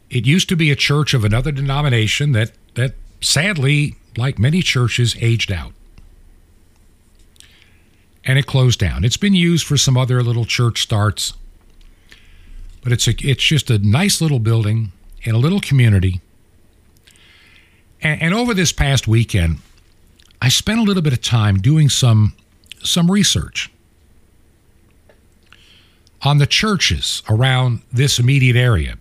It 0.10 0.26
used 0.26 0.47
to 0.49 0.56
be 0.56 0.72
a 0.72 0.76
church 0.76 1.14
of 1.14 1.26
another 1.26 1.51
denomination 1.51 2.32
that, 2.34 2.51
that 2.76 2.93
sadly, 3.22 3.95
like 4.16 4.38
many 4.38 4.62
churches, 4.62 5.16
aged 5.20 5.51
out. 5.51 5.74
And 8.24 8.39
it 8.39 8.45
closed 8.45 8.80
down. 8.80 9.03
It's 9.03 9.18
been 9.18 9.34
used 9.34 9.66
for 9.66 9.78
some 9.78 9.97
other 9.97 10.22
little 10.24 10.45
church 10.45 10.82
starts, 10.82 11.34
but 12.84 12.91
it's, 12.91 13.08
a, 13.08 13.14
it's 13.20 13.43
just 13.43 13.70
a 13.70 13.80
nice 13.80 14.22
little 14.22 14.39
building 14.39 14.91
in 15.24 15.36
a 15.36 15.39
little 15.39 15.60
community. 15.60 16.22
And, 18.01 18.22
and 18.22 18.34
over 18.34 18.53
this 18.53 18.72
past 18.72 19.08
weekend, 19.08 19.58
I 20.41 20.49
spent 20.49 20.80
a 20.80 20.84
little 20.84 21.01
bit 21.01 21.14
of 21.14 21.22
time 21.22 21.58
doing 21.58 21.89
some 21.89 22.34
some 22.84 23.10
research 23.10 23.72
on 26.26 26.38
the 26.38 26.47
churches 26.47 27.21
around 27.30 27.82
this 27.91 28.19
immediate 28.19 28.55
area. 28.55 28.97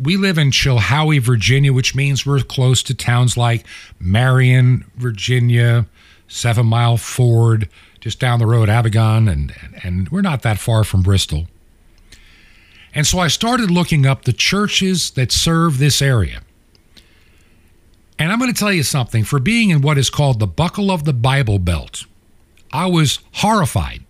We, 0.00 0.16
live 0.16 0.38
in 0.38 0.50
Chilhowie, 0.50 1.20
Virginia, 1.20 1.72
which 1.72 1.94
means 1.94 2.24
we're 2.24 2.40
close 2.40 2.82
to 2.84 2.94
towns 2.94 3.36
like 3.36 3.66
Marion, 3.98 4.84
Virginia, 4.96 5.86
Seven 6.28 6.66
Mile 6.66 6.96
Ford, 6.96 7.68
just 8.00 8.20
down 8.20 8.38
the 8.38 8.46
road, 8.46 8.68
Abingdon, 8.68 9.28
and, 9.28 9.52
and, 9.60 9.80
and 9.82 10.08
we're 10.10 10.22
not 10.22 10.42
that 10.42 10.58
far 10.58 10.84
from 10.84 11.02
Bristol. 11.02 11.48
And 12.94 13.06
so 13.06 13.18
I 13.18 13.28
started 13.28 13.70
looking 13.70 14.06
up 14.06 14.24
the 14.24 14.32
churches 14.32 15.10
that 15.12 15.32
serve 15.32 15.78
this 15.78 16.00
area. 16.00 16.42
And 18.18 18.30
I'm 18.30 18.38
going 18.38 18.52
to 18.52 18.58
tell 18.58 18.72
you 18.72 18.84
something 18.84 19.24
for 19.24 19.40
being 19.40 19.70
in 19.70 19.82
what 19.82 19.98
is 19.98 20.08
called 20.08 20.38
the 20.38 20.46
buckle 20.46 20.92
of 20.92 21.04
the 21.04 21.12
Bible 21.12 21.58
Belt, 21.58 22.04
I 22.72 22.86
was 22.86 23.18
horrified. 23.32 24.03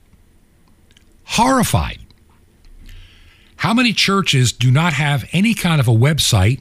Horrified. 1.25 1.99
How 3.57 3.73
many 3.73 3.93
churches 3.93 4.53
do 4.53 4.71
not 4.71 4.93
have 4.93 5.29
any 5.33 5.55
kind 5.55 5.81
of 5.81 5.89
a 5.89 5.93
website, 5.93 6.61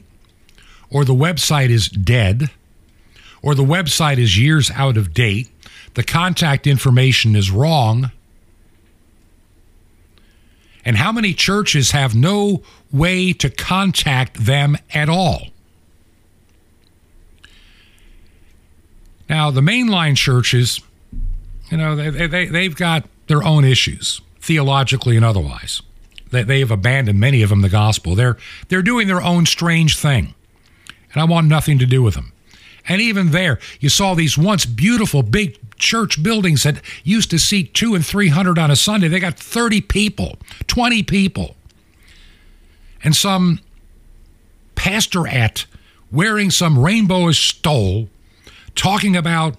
or 0.90 1.04
the 1.04 1.14
website 1.14 1.68
is 1.68 1.88
dead, 1.88 2.50
or 3.42 3.54
the 3.54 3.64
website 3.64 4.18
is 4.18 4.38
years 4.38 4.70
out 4.70 4.96
of 4.96 5.12
date, 5.12 5.50
the 5.94 6.02
contact 6.02 6.66
information 6.66 7.36
is 7.36 7.50
wrong? 7.50 8.10
And 10.84 10.96
how 10.96 11.12
many 11.12 11.34
churches 11.34 11.92
have 11.92 12.14
no 12.14 12.62
way 12.92 13.32
to 13.34 13.50
contact 13.50 14.44
them 14.44 14.76
at 14.92 15.08
all? 15.08 15.48
Now, 19.28 19.50
the 19.50 19.62
mainline 19.62 20.16
churches, 20.16 20.80
you 21.70 21.76
know, 21.76 21.96
they, 21.96 22.26
they, 22.26 22.46
they've 22.46 22.76
got 22.76 23.08
their 23.26 23.42
own 23.42 23.64
issues, 23.64 24.20
theologically 24.44 25.16
and 25.16 25.24
otherwise. 25.24 25.80
They, 26.30 26.42
they've 26.42 26.70
abandoned 26.70 27.18
many 27.18 27.42
of 27.42 27.48
them 27.48 27.62
the 27.62 27.70
gospel. 27.70 28.14
They're, 28.14 28.36
they're 28.68 28.82
doing 28.82 29.06
their 29.06 29.22
own 29.22 29.46
strange 29.46 29.98
thing. 29.98 30.34
And 31.12 31.22
I 31.22 31.24
want 31.24 31.46
nothing 31.46 31.78
to 31.78 31.86
do 31.86 32.02
with 32.02 32.14
them. 32.14 32.32
And 32.86 33.00
even 33.00 33.30
there, 33.30 33.58
you 33.80 33.88
saw 33.88 34.14
these 34.14 34.36
once 34.36 34.66
beautiful 34.66 35.22
big 35.22 35.58
church 35.78 36.22
buildings 36.22 36.64
that 36.64 36.82
used 37.02 37.30
to 37.30 37.38
seat 37.38 37.72
two 37.72 37.94
and 37.94 38.04
three 38.04 38.28
hundred 38.28 38.58
on 38.58 38.70
a 38.70 38.76
Sunday. 38.76 39.08
They 39.08 39.20
got 39.20 39.38
30 39.38 39.80
people, 39.80 40.36
20 40.66 41.02
people. 41.04 41.56
And 43.02 43.16
some 43.16 43.60
pastor 44.74 45.26
at 45.26 45.64
wearing 46.12 46.50
some 46.50 46.76
rainbowish 46.76 47.48
stole 47.48 48.08
talking 48.74 49.16
about 49.16 49.56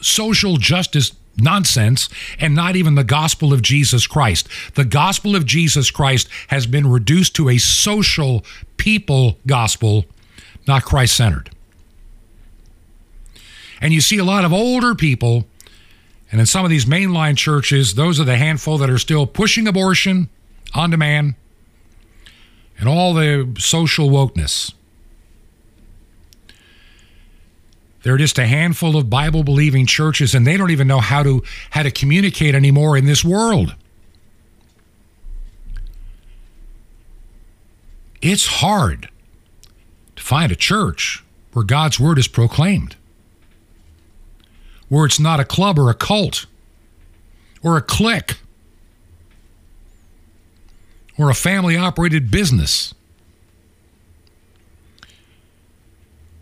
social 0.00 0.56
justice 0.56 1.12
nonsense 1.36 2.08
and 2.38 2.54
not 2.54 2.76
even 2.76 2.94
the 2.94 3.04
gospel 3.04 3.52
of 3.52 3.62
Jesus 3.62 4.06
Christ. 4.06 4.48
The 4.74 4.84
gospel 4.84 5.36
of 5.36 5.46
Jesus 5.46 5.90
Christ 5.90 6.28
has 6.48 6.66
been 6.66 6.90
reduced 6.90 7.34
to 7.36 7.48
a 7.48 7.58
social 7.58 8.44
people 8.76 9.38
gospel, 9.46 10.04
not 10.66 10.84
Christ 10.84 11.16
centered. 11.16 11.50
And 13.80 13.92
you 13.92 14.00
see 14.00 14.18
a 14.18 14.24
lot 14.24 14.44
of 14.44 14.52
older 14.52 14.94
people, 14.94 15.44
and 16.30 16.40
in 16.40 16.46
some 16.46 16.64
of 16.64 16.70
these 16.70 16.86
mainline 16.86 17.36
churches, 17.36 17.94
those 17.94 18.18
are 18.18 18.24
the 18.24 18.36
handful 18.36 18.78
that 18.78 18.90
are 18.90 18.98
still 18.98 19.26
pushing 19.26 19.68
abortion 19.68 20.28
on 20.74 20.90
demand 20.90 21.34
and 22.78 22.88
all 22.88 23.14
the 23.14 23.54
social 23.58 24.08
wokeness. 24.08 24.72
They're 28.04 28.18
just 28.18 28.38
a 28.38 28.44
handful 28.44 28.98
of 28.98 29.08
Bible 29.08 29.44
believing 29.44 29.86
churches, 29.86 30.34
and 30.34 30.46
they 30.46 30.58
don't 30.58 30.70
even 30.70 30.86
know 30.86 31.00
how 31.00 31.22
to 31.22 31.42
how 31.70 31.82
to 31.82 31.90
communicate 31.90 32.54
anymore 32.54 32.98
in 32.98 33.06
this 33.06 33.24
world. 33.24 33.74
It's 38.20 38.46
hard 38.46 39.08
to 40.16 40.22
find 40.22 40.52
a 40.52 40.56
church 40.56 41.24
where 41.54 41.64
God's 41.64 41.98
word 41.98 42.18
is 42.18 42.28
proclaimed, 42.28 42.96
where 44.90 45.06
it's 45.06 45.18
not 45.18 45.40
a 45.40 45.44
club 45.44 45.78
or 45.78 45.88
a 45.88 45.94
cult 45.94 46.44
or 47.62 47.78
a 47.78 47.82
clique 47.82 48.36
or 51.16 51.30
a 51.30 51.34
family 51.34 51.74
operated 51.74 52.30
business. 52.30 52.92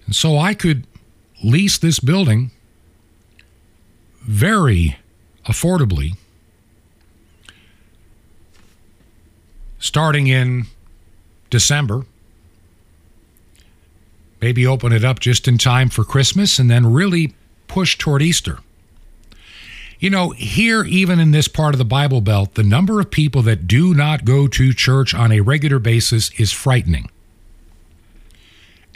And 0.07 0.17
so 0.17 0.37
I 0.37 0.55
could 0.55 0.89
lease 1.43 1.79
this 1.79 1.99
building 1.99 2.51
very 4.23 4.97
affordably 5.47 6.13
starting 9.79 10.29
in 10.29 10.65
December. 11.51 12.07
Maybe 14.41 14.67
open 14.67 14.93
it 14.93 15.05
up 15.05 15.21
just 15.21 15.47
in 15.47 15.59
time 15.59 15.89
for 15.89 16.05
Christmas 16.05 16.59
and 16.59 16.71
then 16.71 16.93
really 16.93 17.35
push 17.69 17.99
toward 17.99 18.23
Easter. 18.23 18.59
You 19.99 20.11
know, 20.11 20.31
here, 20.31 20.85
even 20.85 21.21
in 21.21 21.31
this 21.31 21.47
part 21.47 21.75
of 21.75 21.79
the 21.79 21.85
Bible 21.85 22.21
Belt, 22.21 22.55
the 22.55 22.65
number 22.65 23.01
of 23.01 23.11
people 23.11 23.43
that 23.43 23.69
do 23.69 23.95
not 23.95 24.25
go 24.25 24.49
to 24.49 24.73
church 24.73 25.15
on 25.15 25.31
a 25.31 25.41
regular 25.41 25.79
basis 25.79 26.31
is 26.41 26.51
frightening. 26.51 27.09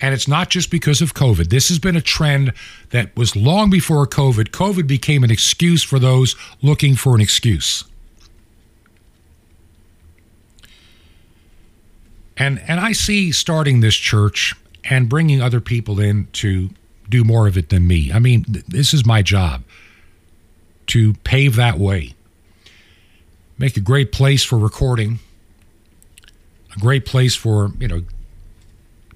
And 0.01 0.13
it's 0.13 0.29
not 0.29 0.51
just 0.51 0.71
because 0.71 1.01
of 1.01 1.15
COVID. 1.15 1.49
This 1.49 1.69
has 1.69 1.79
been 1.79 1.97
a 1.97 2.03
trend 2.03 2.53
that 2.91 3.17
was 3.17 3.35
long 3.35 3.71
before 3.71 4.07
COVID. 4.07 4.51
COVID 4.51 4.87
became 4.87 5.25
an 5.25 5.31
excuse 5.31 5.83
for 5.83 5.99
those 5.99 6.37
looking 6.61 6.97
for 6.97 7.15
an 7.15 7.21
excuse. 7.21 7.85
And 12.37 12.61
and 12.67 12.79
I 12.81 12.93
see 12.93 13.33
starting 13.33 13.81
this 13.81 13.95
church 13.95 14.55
and 14.85 15.09
bringing 15.09 15.41
other 15.41 15.61
people 15.61 15.99
in 15.99 16.29
to 16.33 16.71
do 17.09 17.25
more 17.25 17.47
of 17.47 17.57
it 17.57 17.71
than 17.71 17.87
me. 17.87 18.13
I 18.13 18.19
mean, 18.19 18.45
th- 18.45 18.67
this 18.67 18.93
is 18.93 19.07
my 19.07 19.23
job 19.23 19.63
to 20.89 21.15
pave 21.25 21.57
that 21.57 21.79
way. 21.79 22.15
Make 23.59 23.77
a 23.77 23.81
great 23.81 24.13
place 24.13 24.45
for 24.45 24.59
recording. 24.59 25.19
A 26.75 26.79
great 26.79 27.07
place 27.07 27.35
for, 27.35 27.73
you 27.79 27.89
know, 27.89 28.03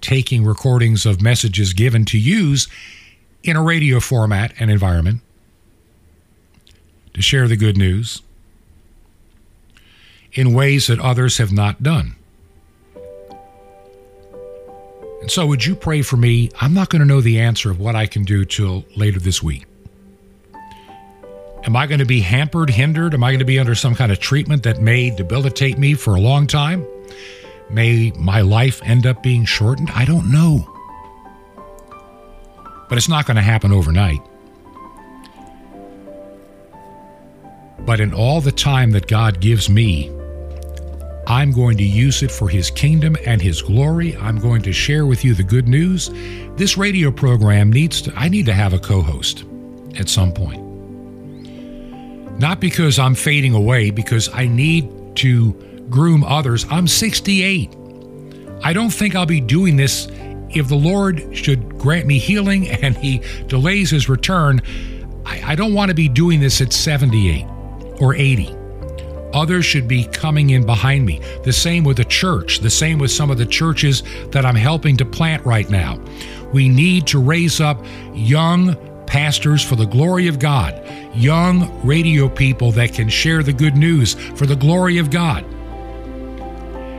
taking 0.00 0.44
recordings 0.44 1.06
of 1.06 1.20
messages 1.20 1.72
given 1.72 2.04
to 2.06 2.18
use 2.18 2.68
in 3.42 3.56
a 3.56 3.62
radio 3.62 4.00
format 4.00 4.52
and 4.58 4.70
environment 4.70 5.20
to 7.14 7.22
share 7.22 7.48
the 7.48 7.56
good 7.56 7.76
news 7.76 8.22
in 10.32 10.54
ways 10.54 10.86
that 10.86 10.98
others 11.00 11.38
have 11.38 11.52
not 11.52 11.82
done. 11.82 12.14
And 15.20 15.30
so, 15.30 15.46
would 15.46 15.66
you 15.66 15.74
pray 15.74 16.02
for 16.02 16.16
me? 16.16 16.50
I'm 16.60 16.72
not 16.72 16.88
going 16.88 17.00
to 17.00 17.06
know 17.06 17.20
the 17.20 17.40
answer 17.40 17.70
of 17.70 17.78
what 17.78 17.94
I 17.94 18.06
can 18.06 18.24
do 18.24 18.44
till 18.44 18.84
later 18.96 19.20
this 19.20 19.42
week. 19.42 19.66
Am 21.64 21.76
I 21.76 21.86
going 21.86 21.98
to 21.98 22.06
be 22.06 22.20
hampered, 22.20 22.70
hindered? 22.70 23.12
Am 23.12 23.22
I 23.22 23.30
going 23.30 23.40
to 23.40 23.44
be 23.44 23.58
under 23.58 23.74
some 23.74 23.94
kind 23.94 24.10
of 24.10 24.18
treatment 24.18 24.62
that 24.62 24.80
may 24.80 25.10
debilitate 25.10 25.78
me 25.78 25.92
for 25.92 26.14
a 26.14 26.20
long 26.20 26.46
time? 26.46 26.86
May 27.70 28.12
my 28.16 28.40
life 28.40 28.80
end 28.84 29.06
up 29.06 29.22
being 29.22 29.44
shortened? 29.44 29.90
I 29.94 30.04
don't 30.04 30.30
know. 30.30 30.66
But 32.88 32.98
it's 32.98 33.08
not 33.08 33.26
going 33.26 33.36
to 33.36 33.42
happen 33.42 33.72
overnight. 33.72 34.20
But 37.80 38.00
in 38.00 38.12
all 38.12 38.40
the 38.40 38.52
time 38.52 38.90
that 38.92 39.06
God 39.06 39.40
gives 39.40 39.70
me, 39.70 40.10
I'm 41.26 41.52
going 41.52 41.76
to 41.78 41.84
use 41.84 42.22
it 42.22 42.30
for 42.32 42.48
His 42.48 42.70
kingdom 42.70 43.16
and 43.24 43.40
His 43.40 43.62
glory. 43.62 44.16
I'm 44.16 44.38
going 44.38 44.62
to 44.62 44.72
share 44.72 45.06
with 45.06 45.24
you 45.24 45.34
the 45.34 45.44
good 45.44 45.68
news. 45.68 46.10
This 46.56 46.76
radio 46.76 47.12
program 47.12 47.72
needs 47.72 48.02
to, 48.02 48.12
I 48.16 48.28
need 48.28 48.46
to 48.46 48.52
have 48.52 48.72
a 48.72 48.78
co 48.78 49.00
host 49.00 49.44
at 49.96 50.08
some 50.08 50.32
point. 50.32 50.60
Not 52.40 52.60
because 52.60 52.98
I'm 52.98 53.14
fading 53.14 53.54
away, 53.54 53.90
because 53.90 54.28
I 54.32 54.48
need 54.48 54.88
to 55.16 55.52
groom 55.90 56.24
others. 56.24 56.64
I'm 56.70 56.86
68. 56.86 57.76
I 58.62 58.72
don't 58.72 58.90
think 58.90 59.14
I'll 59.14 59.26
be 59.26 59.40
doing 59.40 59.76
this 59.76 60.08
if 60.50 60.68
the 60.68 60.76
Lord 60.76 61.36
should 61.36 61.78
grant 61.78 62.06
me 62.06 62.18
healing 62.18 62.68
and 62.68 62.96
He 62.96 63.22
delays 63.46 63.90
His 63.90 64.08
return. 64.08 64.62
I, 65.24 65.52
I 65.52 65.54
don't 65.54 65.74
want 65.74 65.90
to 65.90 65.94
be 65.94 66.08
doing 66.08 66.40
this 66.40 66.60
at 66.60 66.72
78 66.72 67.46
or 68.00 68.14
80. 68.14 68.56
Others 69.32 69.64
should 69.64 69.86
be 69.86 70.04
coming 70.06 70.50
in 70.50 70.66
behind 70.66 71.06
me. 71.06 71.20
The 71.44 71.52
same 71.52 71.84
with 71.84 71.98
the 71.98 72.04
church, 72.04 72.58
the 72.58 72.70
same 72.70 72.98
with 72.98 73.12
some 73.12 73.30
of 73.30 73.38
the 73.38 73.46
churches 73.46 74.02
that 74.30 74.44
I'm 74.44 74.56
helping 74.56 74.96
to 74.96 75.04
plant 75.04 75.44
right 75.46 75.68
now. 75.70 76.00
We 76.52 76.68
need 76.68 77.06
to 77.08 77.22
raise 77.22 77.60
up 77.60 77.84
young 78.12 78.76
pastors 79.06 79.62
for 79.62 79.76
the 79.76 79.86
glory 79.86 80.26
of 80.26 80.38
God, 80.38 80.84
young 81.14 81.84
radio 81.86 82.28
people 82.28 82.72
that 82.72 82.92
can 82.92 83.08
share 83.08 83.42
the 83.42 83.52
good 83.52 83.76
news 83.76 84.14
for 84.14 84.46
the 84.46 84.56
glory 84.56 84.98
of 84.98 85.10
God. 85.10 85.44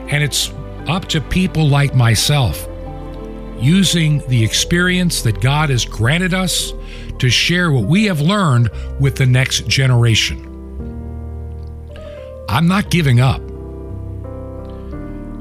And 0.09 0.23
it's 0.23 0.51
up 0.87 1.05
to 1.09 1.21
people 1.21 1.67
like 1.67 1.95
myself 1.95 2.67
using 3.59 4.19
the 4.27 4.43
experience 4.43 5.21
that 5.21 5.39
God 5.39 5.69
has 5.69 5.85
granted 5.85 6.33
us 6.33 6.73
to 7.19 7.29
share 7.29 7.71
what 7.71 7.85
we 7.85 8.05
have 8.05 8.19
learned 8.19 8.69
with 8.99 9.15
the 9.15 9.25
next 9.25 9.67
generation. 9.67 10.47
I'm 12.49 12.67
not 12.67 12.89
giving 12.89 13.19
up. 13.19 13.39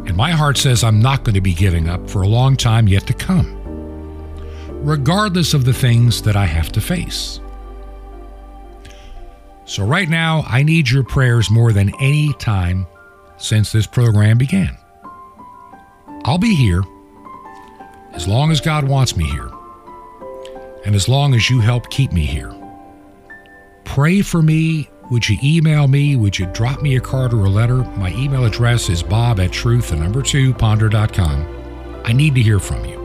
And 0.07 0.17
my 0.17 0.33
heart 0.33 0.59
says 0.59 0.85
I'm 0.85 1.01
not 1.01 1.25
going 1.25 1.35
to 1.35 1.41
be 1.41 1.55
giving 1.55 1.89
up 1.89 2.09
for 2.11 2.23
a 2.23 2.29
long 2.29 2.57
time 2.57 2.87
yet 2.87 3.07
to 3.07 3.15
come, 3.15 3.57
regardless 4.83 5.55
of 5.55 5.65
the 5.65 5.73
things 5.73 6.23
that 6.23 6.37
I 6.37 6.47
have 6.47 6.71
to 6.73 6.81
face. 6.81 7.41
So, 9.65 9.85
right 9.85 10.09
now, 10.09 10.45
I 10.49 10.65
need 10.65 10.91
your 10.91 11.05
prayers 11.05 11.49
more 11.49 11.73
than 11.73 11.93
any 12.01 12.33
time 12.35 12.87
since 13.41 13.73
this 13.73 13.87
program 13.87 14.39
began. 14.39 14.77
I'll 16.25 16.39
be 16.39 16.55
here 16.55 16.83
as 18.13 18.29
long 18.29 18.51
as 18.51 18.61
God 18.61 18.85
wants 18.85 19.17
me 19.17 19.25
here, 19.25 19.51
and 20.85 20.95
as 20.95 21.09
long 21.09 21.35
as 21.35 21.49
you 21.49 21.61
help 21.61 21.91
keep 21.91 22.13
me 22.13 22.25
here. 22.25 22.55
Pray 23.85 24.23
for 24.23 24.43
me 24.43 24.89
would 25.11 25.29
you 25.29 25.39
email 25.43 25.89
me? 25.89 26.15
Would 26.15 26.39
you 26.39 26.47
drop 26.47 26.83
me 26.83 26.95
a 26.95 27.01
card 27.01 27.35
or 27.35 27.45
a 27.45 27.49
letter? 27.49 27.79
My 27.79 28.13
email 28.13 28.45
address 28.45 28.89
is 28.89 29.03
bob 29.03 29.41
at 29.41 29.51
truth, 29.51 29.91
the 29.91 29.97
number 29.97 30.23
two, 30.23 30.55
ponder.com. 30.55 32.03
I 32.05 32.13
need 32.13 32.37
to 32.37 32.41
hear 32.41 32.61
from 32.61 32.85
you. 32.85 33.01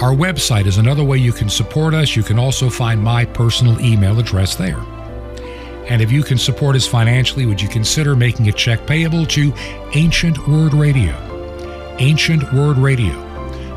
Our 0.00 0.12
website 0.12 0.64
is 0.64 0.78
another 0.78 1.04
way 1.04 1.18
you 1.18 1.34
can 1.34 1.50
support 1.50 1.92
us. 1.92 2.16
You 2.16 2.22
can 2.22 2.38
also 2.38 2.70
find 2.70 3.02
my 3.02 3.26
personal 3.26 3.78
email 3.82 4.18
address 4.18 4.56
there. 4.56 4.80
And 5.88 6.02
if 6.02 6.10
you 6.10 6.22
can 6.22 6.38
support 6.38 6.74
us 6.76 6.86
financially, 6.86 7.46
would 7.46 7.60
you 7.60 7.68
consider 7.68 8.16
making 8.16 8.48
a 8.48 8.52
check 8.52 8.86
payable 8.86 9.26
to 9.26 9.52
Ancient 9.94 10.48
Word 10.48 10.74
Radio? 10.74 11.14
Ancient 11.98 12.52
Word 12.52 12.76
Radio. 12.76 13.22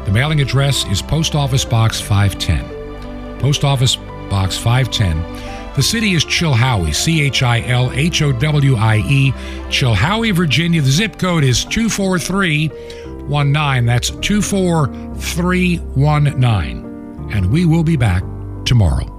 The 0.06 0.12
mailing 0.12 0.42
address 0.42 0.86
is 0.88 1.04
Post 1.04 1.36
Office 1.36 1.64
Box 1.64 2.02
510. 2.02 3.40
Post 3.40 3.64
Office 3.64 3.96
Box 4.30 4.58
510. 4.58 5.76
The 5.76 5.84
city 5.84 6.14
is 6.14 6.26
Chilhowie, 6.26 6.96
C 6.96 7.22
H 7.22 7.44
I 7.44 7.62
L 7.62 7.92
H 7.92 8.24
O 8.24 8.32
W 8.32 8.76
I 8.76 8.98
E, 8.98 9.32
Chilhowie, 9.70 10.34
Virginia. 10.34 10.82
The 10.82 10.90
zip 10.90 11.20
code 11.20 11.44
is 11.44 11.64
24319. 11.66 13.86
That's 13.86 14.10
24319. 14.10 16.86
And 17.32 17.52
we 17.52 17.66
will 17.66 17.84
be 17.84 17.96
back 17.96 18.24
tomorrow. 18.66 19.19